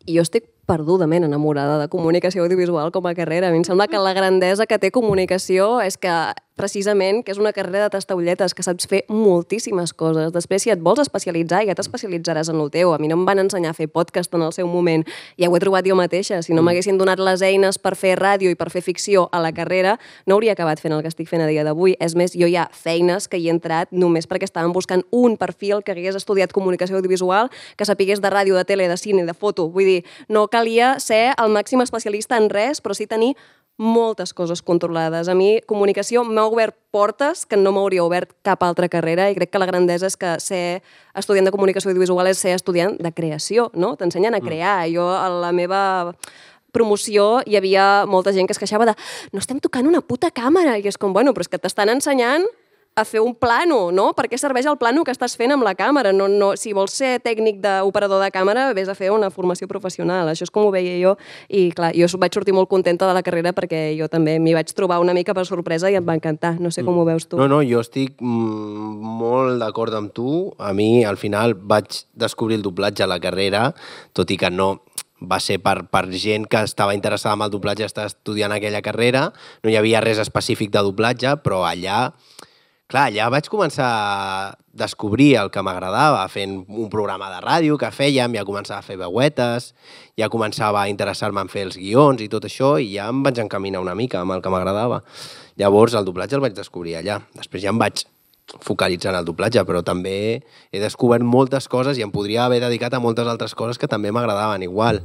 Jo 0.08 0.22
estic 0.22 0.47
perdudament 0.66 1.26
enamorada 1.28 1.80
de 1.82 1.89
comunicació 1.91 2.43
audiovisual 2.43 2.91
com 2.91 3.07
a 3.07 3.16
carrera. 3.16 3.49
A 3.49 3.51
mi 3.51 3.59
em 3.59 3.68
sembla 3.68 3.89
que 3.91 3.99
la 3.99 4.14
grandesa 4.14 4.66
que 4.66 4.80
té 4.80 4.91
comunicació 4.91 5.82
és 5.84 5.97
que 5.97 6.14
precisament 6.55 7.24
que 7.26 7.34
és 7.34 7.39
una 7.41 7.51
carrera 7.53 7.88
de 7.88 7.93
tastaulletes, 7.95 8.53
que 8.53 8.64
saps 8.66 8.86
fer 8.89 9.01
moltíssimes 9.09 9.93
coses. 9.97 10.32
Després, 10.34 10.64
si 10.64 10.72
et 10.74 10.82
vols 10.84 11.01
especialitzar, 11.01 11.64
ja 11.66 11.76
t'especialitzaràs 11.78 12.51
en 12.53 12.59
el 12.61 12.70
teu. 12.74 12.93
A 12.93 12.99
mi 13.01 13.09
no 13.09 13.18
em 13.18 13.26
van 13.26 13.41
ensenyar 13.41 13.74
a 13.74 13.78
fer 13.78 13.88
podcast 13.89 14.34
en 14.38 14.45
el 14.45 14.53
seu 14.53 14.70
moment. 14.70 15.05
Ja 15.39 15.49
ho 15.49 15.57
he 15.57 15.61
trobat 15.64 15.88
jo 15.89 15.97
mateixa. 15.97 16.41
Si 16.45 16.53
no 16.53 16.61
m'haguessin 16.66 16.99
donat 17.01 17.20
les 17.20 17.41
eines 17.41 17.80
per 17.82 17.95
fer 17.97 18.16
ràdio 18.20 18.53
i 18.53 18.57
per 18.59 18.70
fer 18.74 18.84
ficció 18.86 19.28
a 19.32 19.41
la 19.41 19.53
carrera, 19.53 19.97
no 20.28 20.38
hauria 20.38 20.53
acabat 20.53 20.82
fent 20.82 20.93
el 20.93 21.01
que 21.01 21.09
estic 21.09 21.30
fent 21.30 21.41
a 21.41 21.49
dia 21.49 21.66
d'avui. 21.66 21.97
És 21.99 22.16
més, 22.16 22.38
jo 22.38 22.47
hi 22.47 22.55
ha 22.55 22.68
feines 22.72 23.28
que 23.28 23.41
hi 23.41 23.49
he 23.49 23.53
entrat 23.53 23.91
només 23.91 24.30
perquè 24.30 24.45
estaven 24.45 24.74
buscant 24.74 25.03
un 25.11 25.38
perfil 25.41 25.82
que 25.84 25.97
hagués 25.97 26.16
estudiat 26.16 26.53
comunicació 26.53 27.01
audiovisual, 27.01 27.49
que 27.78 27.89
sapigués 27.89 28.22
de 28.22 28.30
ràdio, 28.30 28.55
de 28.55 28.66
tele, 28.66 28.88
de 28.88 28.97
cine, 28.97 29.26
de 29.26 29.34
foto. 29.34 29.70
Vull 29.74 29.89
dir, 29.89 29.99
no 30.30 30.45
calia 30.54 30.95
ser 31.01 31.34
el 31.34 31.51
màxim 31.54 31.82
especialista 31.82 32.38
en 32.38 32.51
res, 32.54 32.84
però 32.84 32.93
sí 32.93 33.10
tenir 33.10 33.34
moltes 33.78 34.34
coses 34.34 34.62
controlades. 34.62 35.28
A 35.28 35.34
mi, 35.34 35.58
comunicació 35.66 36.22
m'ha 36.24 36.45
obert 36.45 36.76
portes 36.93 37.47
que 37.49 37.58
no 37.58 37.74
m'hauria 37.74 38.04
obert 38.06 38.36
cap 38.45 38.62
altra 38.62 38.89
carrera 38.89 39.32
i 39.32 39.38
crec 39.38 39.49
que 39.49 39.62
la 39.62 39.70
grandesa 39.70 40.08
és 40.12 40.18
que 40.20 40.36
ser 40.39 40.84
estudiant 41.18 41.49
de 41.49 41.54
comunicació 41.56 41.89
audiovisual 41.89 42.30
és 42.30 42.38
ser 42.38 42.54
estudiant 42.54 42.99
de 43.01 43.12
creació, 43.12 43.72
no? 43.74 43.95
T'ensenyen 43.97 44.38
a 44.38 44.41
crear. 44.45 44.78
Jo, 44.93 45.10
a 45.18 45.30
la 45.30 45.51
meva 45.51 46.14
promoció 46.74 47.41
hi 47.45 47.58
havia 47.58 48.06
molta 48.10 48.34
gent 48.34 48.49
que 48.49 48.54
es 48.54 48.62
queixava 48.62 48.88
de 48.89 48.95
no 49.32 49.41
estem 49.41 49.60
tocant 49.62 49.88
una 49.89 50.01
puta 50.01 50.32
càmera 50.34 50.78
i 50.78 50.88
és 50.89 50.97
com, 50.97 51.14
bueno, 51.14 51.34
però 51.34 51.45
és 51.45 51.51
que 51.51 51.62
t'estan 51.62 51.91
ensenyant 51.93 52.45
a 52.96 53.06
fer 53.06 53.22
un 53.22 53.34
plano, 53.34 53.91
no? 53.91 54.12
Per 54.14 54.28
què 54.30 54.38
serveix 54.38 54.68
el 54.70 54.78
plano 54.78 55.02
que 55.06 55.14
estàs 55.14 55.34
fent 55.39 55.56
amb 55.56 55.66
la 55.66 55.74
càmera? 55.74 56.12
No, 56.14 56.28
no, 56.30 56.52
si 56.60 56.76
vols 56.78 56.94
ser 56.94 57.16
tècnic 57.26 57.58
d'operador 57.64 58.22
de 58.22 58.30
càmera, 58.34 58.68
vés 58.78 58.89
a 58.91 58.96
fer 58.98 59.10
una 59.14 59.32
formació 59.34 59.68
professional. 59.68 60.30
Això 60.30 60.46
és 60.46 60.54
com 60.54 60.68
ho 60.68 60.74
veia 60.74 60.94
jo. 61.02 61.16
I, 61.50 61.72
clar, 61.74 61.94
jo 61.98 62.10
vaig 62.22 62.38
sortir 62.38 62.54
molt 62.54 62.70
contenta 62.70 63.10
de 63.10 63.16
la 63.18 63.24
carrera 63.26 63.54
perquè 63.58 63.82
jo 63.98 64.10
també 64.12 64.38
m'hi 64.38 64.54
vaig 64.54 64.70
trobar 64.78 65.00
una 65.02 65.16
mica 65.18 65.34
per 65.34 65.48
sorpresa 65.50 65.89
i 65.89 65.98
em 65.98 66.06
va 66.06 66.18
encantar. 66.20 66.56
No 66.62 66.70
sé 66.70 66.86
com 66.86 67.00
ho 67.00 67.06
veus 67.08 67.26
tu. 67.26 67.39
No, 67.41 67.50
no, 67.50 67.64
jo 67.66 67.82
estic 67.82 68.20
mm, 68.22 69.14
molt 69.24 69.58
d'acord 69.64 69.98
amb 69.98 70.14
tu. 70.14 70.54
A 70.62 70.74
mi, 70.78 71.02
al 71.06 71.18
final, 71.18 71.58
vaig 71.58 72.04
descobrir 72.14 72.62
el 72.62 72.66
doblatge 72.66 73.08
a 73.08 73.10
la 73.10 73.18
carrera, 73.24 73.72
tot 74.14 74.30
i 74.30 74.38
que 74.38 74.54
no 74.54 74.76
va 75.24 75.39
ser 75.39 75.58
per, 75.64 75.86
per 75.89 76.06
gent 76.12 76.46
que 76.52 76.62
estava 76.68 76.94
interessada 76.94 77.38
en 77.39 77.46
el 77.48 77.52
doblatge, 77.54 77.88
estava 77.88 78.12
estudiant 78.12 78.54
aquella 78.54 78.84
carrera, 78.86 79.30
no 79.64 79.72
hi 79.72 79.78
havia 79.80 80.04
res 80.04 80.20
específic 80.22 80.70
de 80.74 80.84
doblatge, 80.84 81.38
però 81.46 81.64
allà 81.66 82.12
clar, 82.94 83.10
allà 83.10 83.30
vaig 83.34 83.50
començar 83.50 83.88
a 83.89 84.54
descobrir 84.74 85.34
el 85.41 85.50
que 85.54 85.62
m'agradava, 85.66 86.22
fent 86.30 86.60
un 86.68 86.89
programa 86.94 87.30
de 87.34 87.41
ràdio 87.44 87.78
que 87.82 87.89
fèiem, 87.94 88.36
ja 88.38 88.46
començava 88.46 88.82
a 88.82 88.86
fer 88.86 88.98
veuetes, 89.02 89.72
ja 90.20 90.30
començava 90.30 90.84
a 90.84 90.89
interessar-me 90.91 91.41
en 91.41 91.50
fer 91.50 91.66
els 91.68 91.78
guions 91.80 92.22
i 92.22 92.30
tot 92.30 92.46
això, 92.46 92.76
i 92.82 92.94
ja 92.96 93.10
em 93.10 93.24
vaig 93.26 93.41
encaminar 93.41 93.82
una 93.82 93.96
mica 93.98 94.22
amb 94.22 94.36
el 94.36 94.44
que 94.44 94.52
m'agradava. 94.54 95.02
Llavors, 95.58 95.96
el 95.98 96.06
doblatge 96.06 96.38
el 96.38 96.44
vaig 96.44 96.58
descobrir 96.58 96.98
allà. 97.00 97.20
Després 97.38 97.64
ja 97.64 97.74
em 97.74 97.82
vaig 97.82 98.06
focalitzar 98.62 99.14
en 99.14 99.22
el 99.22 99.26
doblatge, 99.26 99.64
però 99.66 99.82
també 99.86 100.44
he 100.72 100.82
descobert 100.82 101.26
moltes 101.26 101.70
coses 101.72 101.98
i 101.98 102.06
em 102.06 102.12
podria 102.12 102.46
haver 102.46 102.62
dedicat 102.62 102.94
a 102.94 103.02
moltes 103.02 103.30
altres 103.30 103.56
coses 103.56 103.80
que 103.82 103.89
també 103.89 104.12
m'agradaven 104.12 104.66
igual, 104.66 105.02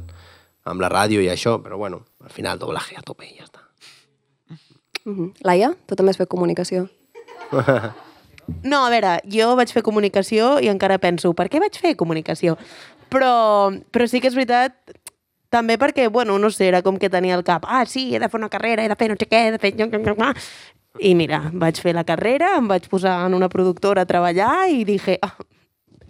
amb 0.65 0.83
la 0.83 0.91
ràdio 0.91 1.23
i 1.23 1.31
això, 1.31 1.57
però 1.63 1.77
bueno, 1.77 2.03
al 2.21 2.33
final 2.35 2.59
doblaje 2.59 2.97
a 2.99 3.05
tope 3.05 3.25
i 3.25 3.37
ja 3.37 3.45
està. 3.47 3.65
Mm 5.05 5.15
-hmm. 5.15 5.33
Laia, 5.41 5.73
tu 5.87 5.95
també 5.95 6.11
has 6.11 6.17
fet 6.17 6.29
comunicació. 6.29 6.89
No, 8.63 8.83
a 8.85 8.89
veure, 8.89 9.19
jo 9.29 9.51
vaig 9.59 9.71
fer 9.73 9.83
comunicació 9.85 10.55
i 10.63 10.69
encara 10.71 10.97
penso, 11.01 11.35
per 11.37 11.47
què 11.51 11.61
vaig 11.61 11.75
fer 11.77 11.95
comunicació? 11.99 12.55
Però, 13.13 13.69
però 13.93 14.07
sí 14.09 14.21
que 14.21 14.29
és 14.29 14.37
veritat, 14.37 14.75
també 15.53 15.77
perquè, 15.81 16.07
bueno, 16.13 16.37
no 16.41 16.49
sé, 16.53 16.67
era 16.69 16.81
com 16.85 16.97
que 16.97 17.09
tenia 17.09 17.37
el 17.37 17.45
cap, 17.45 17.65
ah, 17.67 17.85
sí, 17.89 18.09
he 18.13 18.19
de 18.21 18.29
fer 18.29 18.39
una 18.39 18.49
carrera, 18.49 18.85
he 18.85 18.89
de 18.89 18.97
fer 18.97 19.09
no 19.09 19.17
sé 19.19 19.29
què, 19.29 19.47
he 19.47 19.53
de 19.55 19.61
fer... 19.61 19.73
I 21.05 21.13
mira, 21.15 21.43
vaig 21.53 21.77
fer 21.81 21.93
la 21.93 22.03
carrera, 22.03 22.55
em 22.57 22.67
vaig 22.67 22.89
posar 22.89 23.19
en 23.27 23.37
una 23.37 23.49
productora 23.49 24.03
a 24.03 24.09
treballar 24.09 24.69
i 24.73 24.83
dije, 24.85 25.19
ah, 25.21 25.35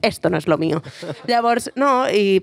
esto 0.02 0.30
no 0.32 0.40
és 0.40 0.48
lo 0.48 0.58
mío. 0.58 0.82
Llavors, 1.28 1.70
no, 1.76 2.08
i... 2.08 2.40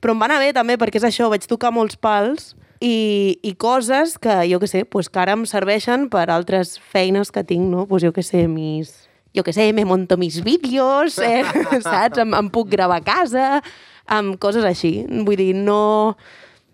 però 0.00 0.16
em 0.16 0.24
va 0.24 0.28
anar 0.30 0.40
bé 0.40 0.52
també, 0.56 0.78
perquè 0.80 1.00
és 1.00 1.08
això, 1.08 1.28
vaig 1.32 1.44
tocar 1.48 1.72
molts 1.72 2.00
pals 2.00 2.54
i, 2.80 3.38
i 3.42 3.54
coses 3.54 4.18
que, 4.18 4.34
jo 4.50 4.60
que 4.60 4.68
sé, 4.68 4.84
pues, 4.84 5.08
que 5.08 5.20
ara 5.22 5.34
em 5.36 5.44
serveixen 5.48 6.08
per 6.12 6.28
altres 6.32 6.76
feines 6.92 7.30
que 7.32 7.44
tinc, 7.46 7.66
no? 7.70 7.86
Pues, 7.90 8.04
jo 8.04 8.12
que 8.12 8.24
sé, 8.26 8.46
mis... 8.48 9.08
Jo 9.34 9.42
que 9.42 9.52
sé, 9.52 9.72
me 9.74 9.84
monto 9.84 10.16
mis 10.16 10.44
vídeos, 10.44 11.18
eh? 11.18 11.42
saps? 11.82 12.20
Em, 12.22 12.34
em 12.38 12.50
puc 12.54 12.70
gravar 12.70 13.00
a 13.02 13.06
casa, 13.06 13.46
amb 14.06 14.38
coses 14.38 14.66
així. 14.66 15.02
Vull 15.10 15.40
dir, 15.40 15.52
no... 15.58 16.16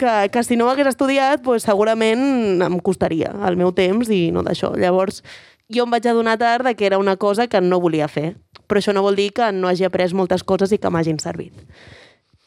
Que, 0.01 0.31
que 0.33 0.41
si 0.45 0.57
no 0.57 0.65
ho 0.65 0.73
hagués 0.73 0.89
estudiat, 0.89 1.43
pues, 1.45 1.65
segurament 1.69 2.63
em 2.65 2.79
costaria 2.81 3.35
el 3.45 3.59
meu 3.61 3.73
temps 3.77 4.09
i 4.09 4.31
no 4.33 4.41
d'això. 4.45 4.73
Llavors, 4.81 5.21
jo 5.69 5.85
em 5.85 5.93
vaig 5.93 6.09
adonar 6.09 6.39
tard 6.41 6.73
que 6.75 6.87
era 6.89 6.99
una 6.99 7.17
cosa 7.21 7.47
que 7.47 7.61
no 7.61 7.81
volia 7.81 8.09
fer. 8.09 8.35
Però 8.67 8.81
això 8.81 8.95
no 8.97 9.05
vol 9.05 9.19
dir 9.19 9.31
que 9.37 9.53
no 9.53 9.69
hagi 9.69 9.85
après 9.85 10.15
moltes 10.17 10.43
coses 10.43 10.73
i 10.73 10.79
que 10.81 10.91
m'hagin 10.91 11.21
servit. 11.21 11.53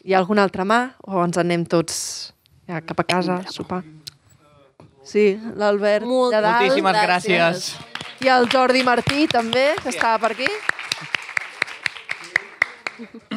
Hi 0.03 0.13
ha 0.13 0.23
alguna 0.23 0.43
altra 0.43 0.65
mà 0.65 0.95
o 1.05 1.21
ens 1.23 1.37
anem 1.37 1.63
tots 1.69 2.32
ja, 2.67 2.81
cap 2.81 2.99
a 2.99 3.05
casa, 3.07 3.41
a 3.43 3.51
sopar? 3.51 3.83
Sí, 5.03 5.33
l'Albert 5.59 6.07
Molt, 6.07 6.31
de 6.33 6.39
dalt. 6.43 6.61
Moltíssimes 6.63 6.99
gràcies. 7.03 7.65
I 8.23 8.31
el 8.31 8.47
Jordi 8.51 8.83
Martí, 8.87 9.27
també, 9.27 9.73
que 9.81 9.91
estava 9.91 10.21
per 10.23 10.31
aquí. 10.37 10.47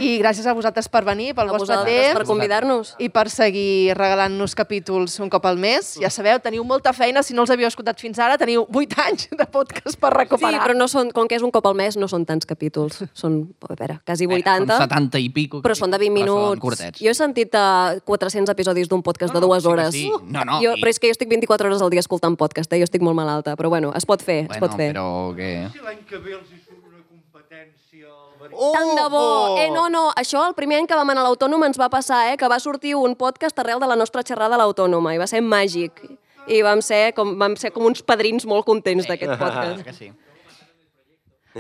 I 0.01 0.19
gràcies 0.21 0.47
a 0.47 0.53
vosaltres 0.57 0.89
per 0.93 1.05
venir, 1.07 1.31
pel 1.35 1.49
A 1.49 1.53
vostre 1.53 1.75
vosaltres 1.77 2.03
temps. 2.07 2.19
per 2.19 2.27
convidar-nos. 2.29 2.95
I 2.99 3.09
per 3.09 3.29
seguir 3.31 3.95
regalant-nos 3.97 4.55
capítols 4.55 5.19
un 5.21 5.31
cop 5.31 5.45
al 5.47 5.57
mes. 5.59 5.95
Ja 6.01 6.11
sabeu, 6.11 6.39
teniu 6.45 6.65
molta 6.65 6.93
feina. 6.93 7.23
Si 7.23 7.35
no 7.35 7.43
els 7.47 7.51
havíeu 7.55 7.69
escoltat 7.69 8.01
fins 8.01 8.19
ara, 8.19 8.37
teniu 8.39 8.67
8 8.69 9.01
anys 9.07 9.29
de 9.33 9.47
podcast 9.47 9.97
per 10.01 10.13
Sí, 10.13 10.19
recuperar. 10.19 10.63
però 10.67 10.77
no 10.77 10.89
són, 10.89 11.11
com 11.13 11.29
que 11.29 11.37
és 11.39 11.43
un 11.43 11.51
cop 11.51 11.67
al 11.67 11.75
mes, 11.79 11.97
no 11.97 12.09
són 12.09 12.27
tants 12.27 12.47
capítols. 12.47 13.03
Són, 13.17 13.39
a 13.69 13.75
veure, 13.75 13.99
quasi 14.07 14.27
80. 14.27 14.77
Són 14.77 14.89
70 14.89 15.19
i 15.25 15.29
pico. 15.31 15.63
Però 15.65 15.75
són 15.75 15.91
de 15.91 15.99
20 15.99 16.21
però 16.21 16.27
són 16.27 16.61
minuts. 16.61 17.01
Jo 17.01 17.11
he 17.11 17.15
sentit 17.17 17.55
uh, 17.57 17.97
400 18.05 18.53
episodis 18.53 18.89
d'un 18.89 19.03
podcast 19.03 19.33
de 19.35 19.41
dues 19.41 19.63
sí 19.63 19.69
hores. 19.69 19.91
sí. 19.95 20.11
No, 20.29 20.45
no, 20.45 20.61
jo, 20.63 20.75
i- 20.77 20.81
Però 20.83 20.91
és 20.93 20.99
que 21.01 21.09
jo 21.09 21.17
estic 21.17 21.29
24 21.33 21.69
hores 21.69 21.83
al 21.83 21.91
dia 21.91 22.01
escoltant 22.01 22.37
podcast, 22.37 22.71
eh? 22.73 22.79
jo 22.79 22.85
estic 22.85 23.03
molt 23.03 23.17
malalta. 23.17 23.57
Però 23.57 23.69
bueno, 23.73 23.93
es 23.97 24.05
pot 24.07 24.23
fer, 24.23 24.47
es 24.51 24.59
pot 24.59 24.77
fer. 24.77 24.93
però 24.93 25.35
que... 25.37 25.69
L'any 25.83 26.05
que 26.09 26.19
ve 26.19 26.35
els 26.37 26.51
hi 26.53 26.61
surt 26.61 26.83
una 26.85 27.03
competència 27.09 28.07
al 28.07 28.36
Oh, 28.53 28.73
Tant 28.75 28.93
de 28.99 29.09
bo! 29.13 29.57
Eh, 29.59 29.71
no, 29.75 29.89
no, 29.93 30.13
això 30.17 30.45
el 30.47 30.55
primer 30.55 30.79
any 30.83 30.87
que 30.87 30.99
vam 30.99 31.11
anar 31.11 31.25
a 31.25 31.29
l'Autònom 31.29 31.65
ens 31.67 31.79
va 31.81 31.89
passar, 31.93 32.33
eh, 32.33 32.37
que 32.37 32.49
va 32.49 32.59
sortir 32.63 32.95
un 32.99 33.17
podcast 33.19 33.59
arrel 33.59 33.81
de 33.83 33.89
la 33.91 33.97
nostra 33.97 34.23
xerrada 34.23 34.55
a 34.55 34.61
l'Autònoma 34.63 35.15
i 35.15 35.19
va 35.19 35.27
ser 35.31 35.43
màgic. 35.43 36.03
I 36.47 36.63
vam 36.63 36.81
ser 36.85 37.13
com, 37.17 37.35
vam 37.39 37.57
ser 37.59 37.73
com 37.75 37.89
uns 37.89 38.03
padrins 38.07 38.47
molt 38.47 38.67
contents 38.67 39.09
d'aquest 39.09 39.35
podcast. 39.41 39.83
Que 39.83 39.93
sí. 39.93 40.13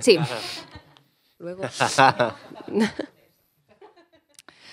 Sí. 0.01 0.18
Luego. 1.39 1.62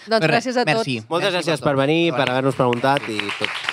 Doncs 0.03 0.27
gràcies 0.27 0.57
a 0.57 0.65
tots. 0.67 0.73
Merci. 0.83 0.97
Moltes 1.09 1.31
gràcies 1.33 1.61
per 1.63 1.75
venir, 1.79 2.11
Per 2.11 2.25
haver-nos 2.27 2.57
preguntat 2.59 3.07
i 3.07 3.19
tot. 3.39 3.72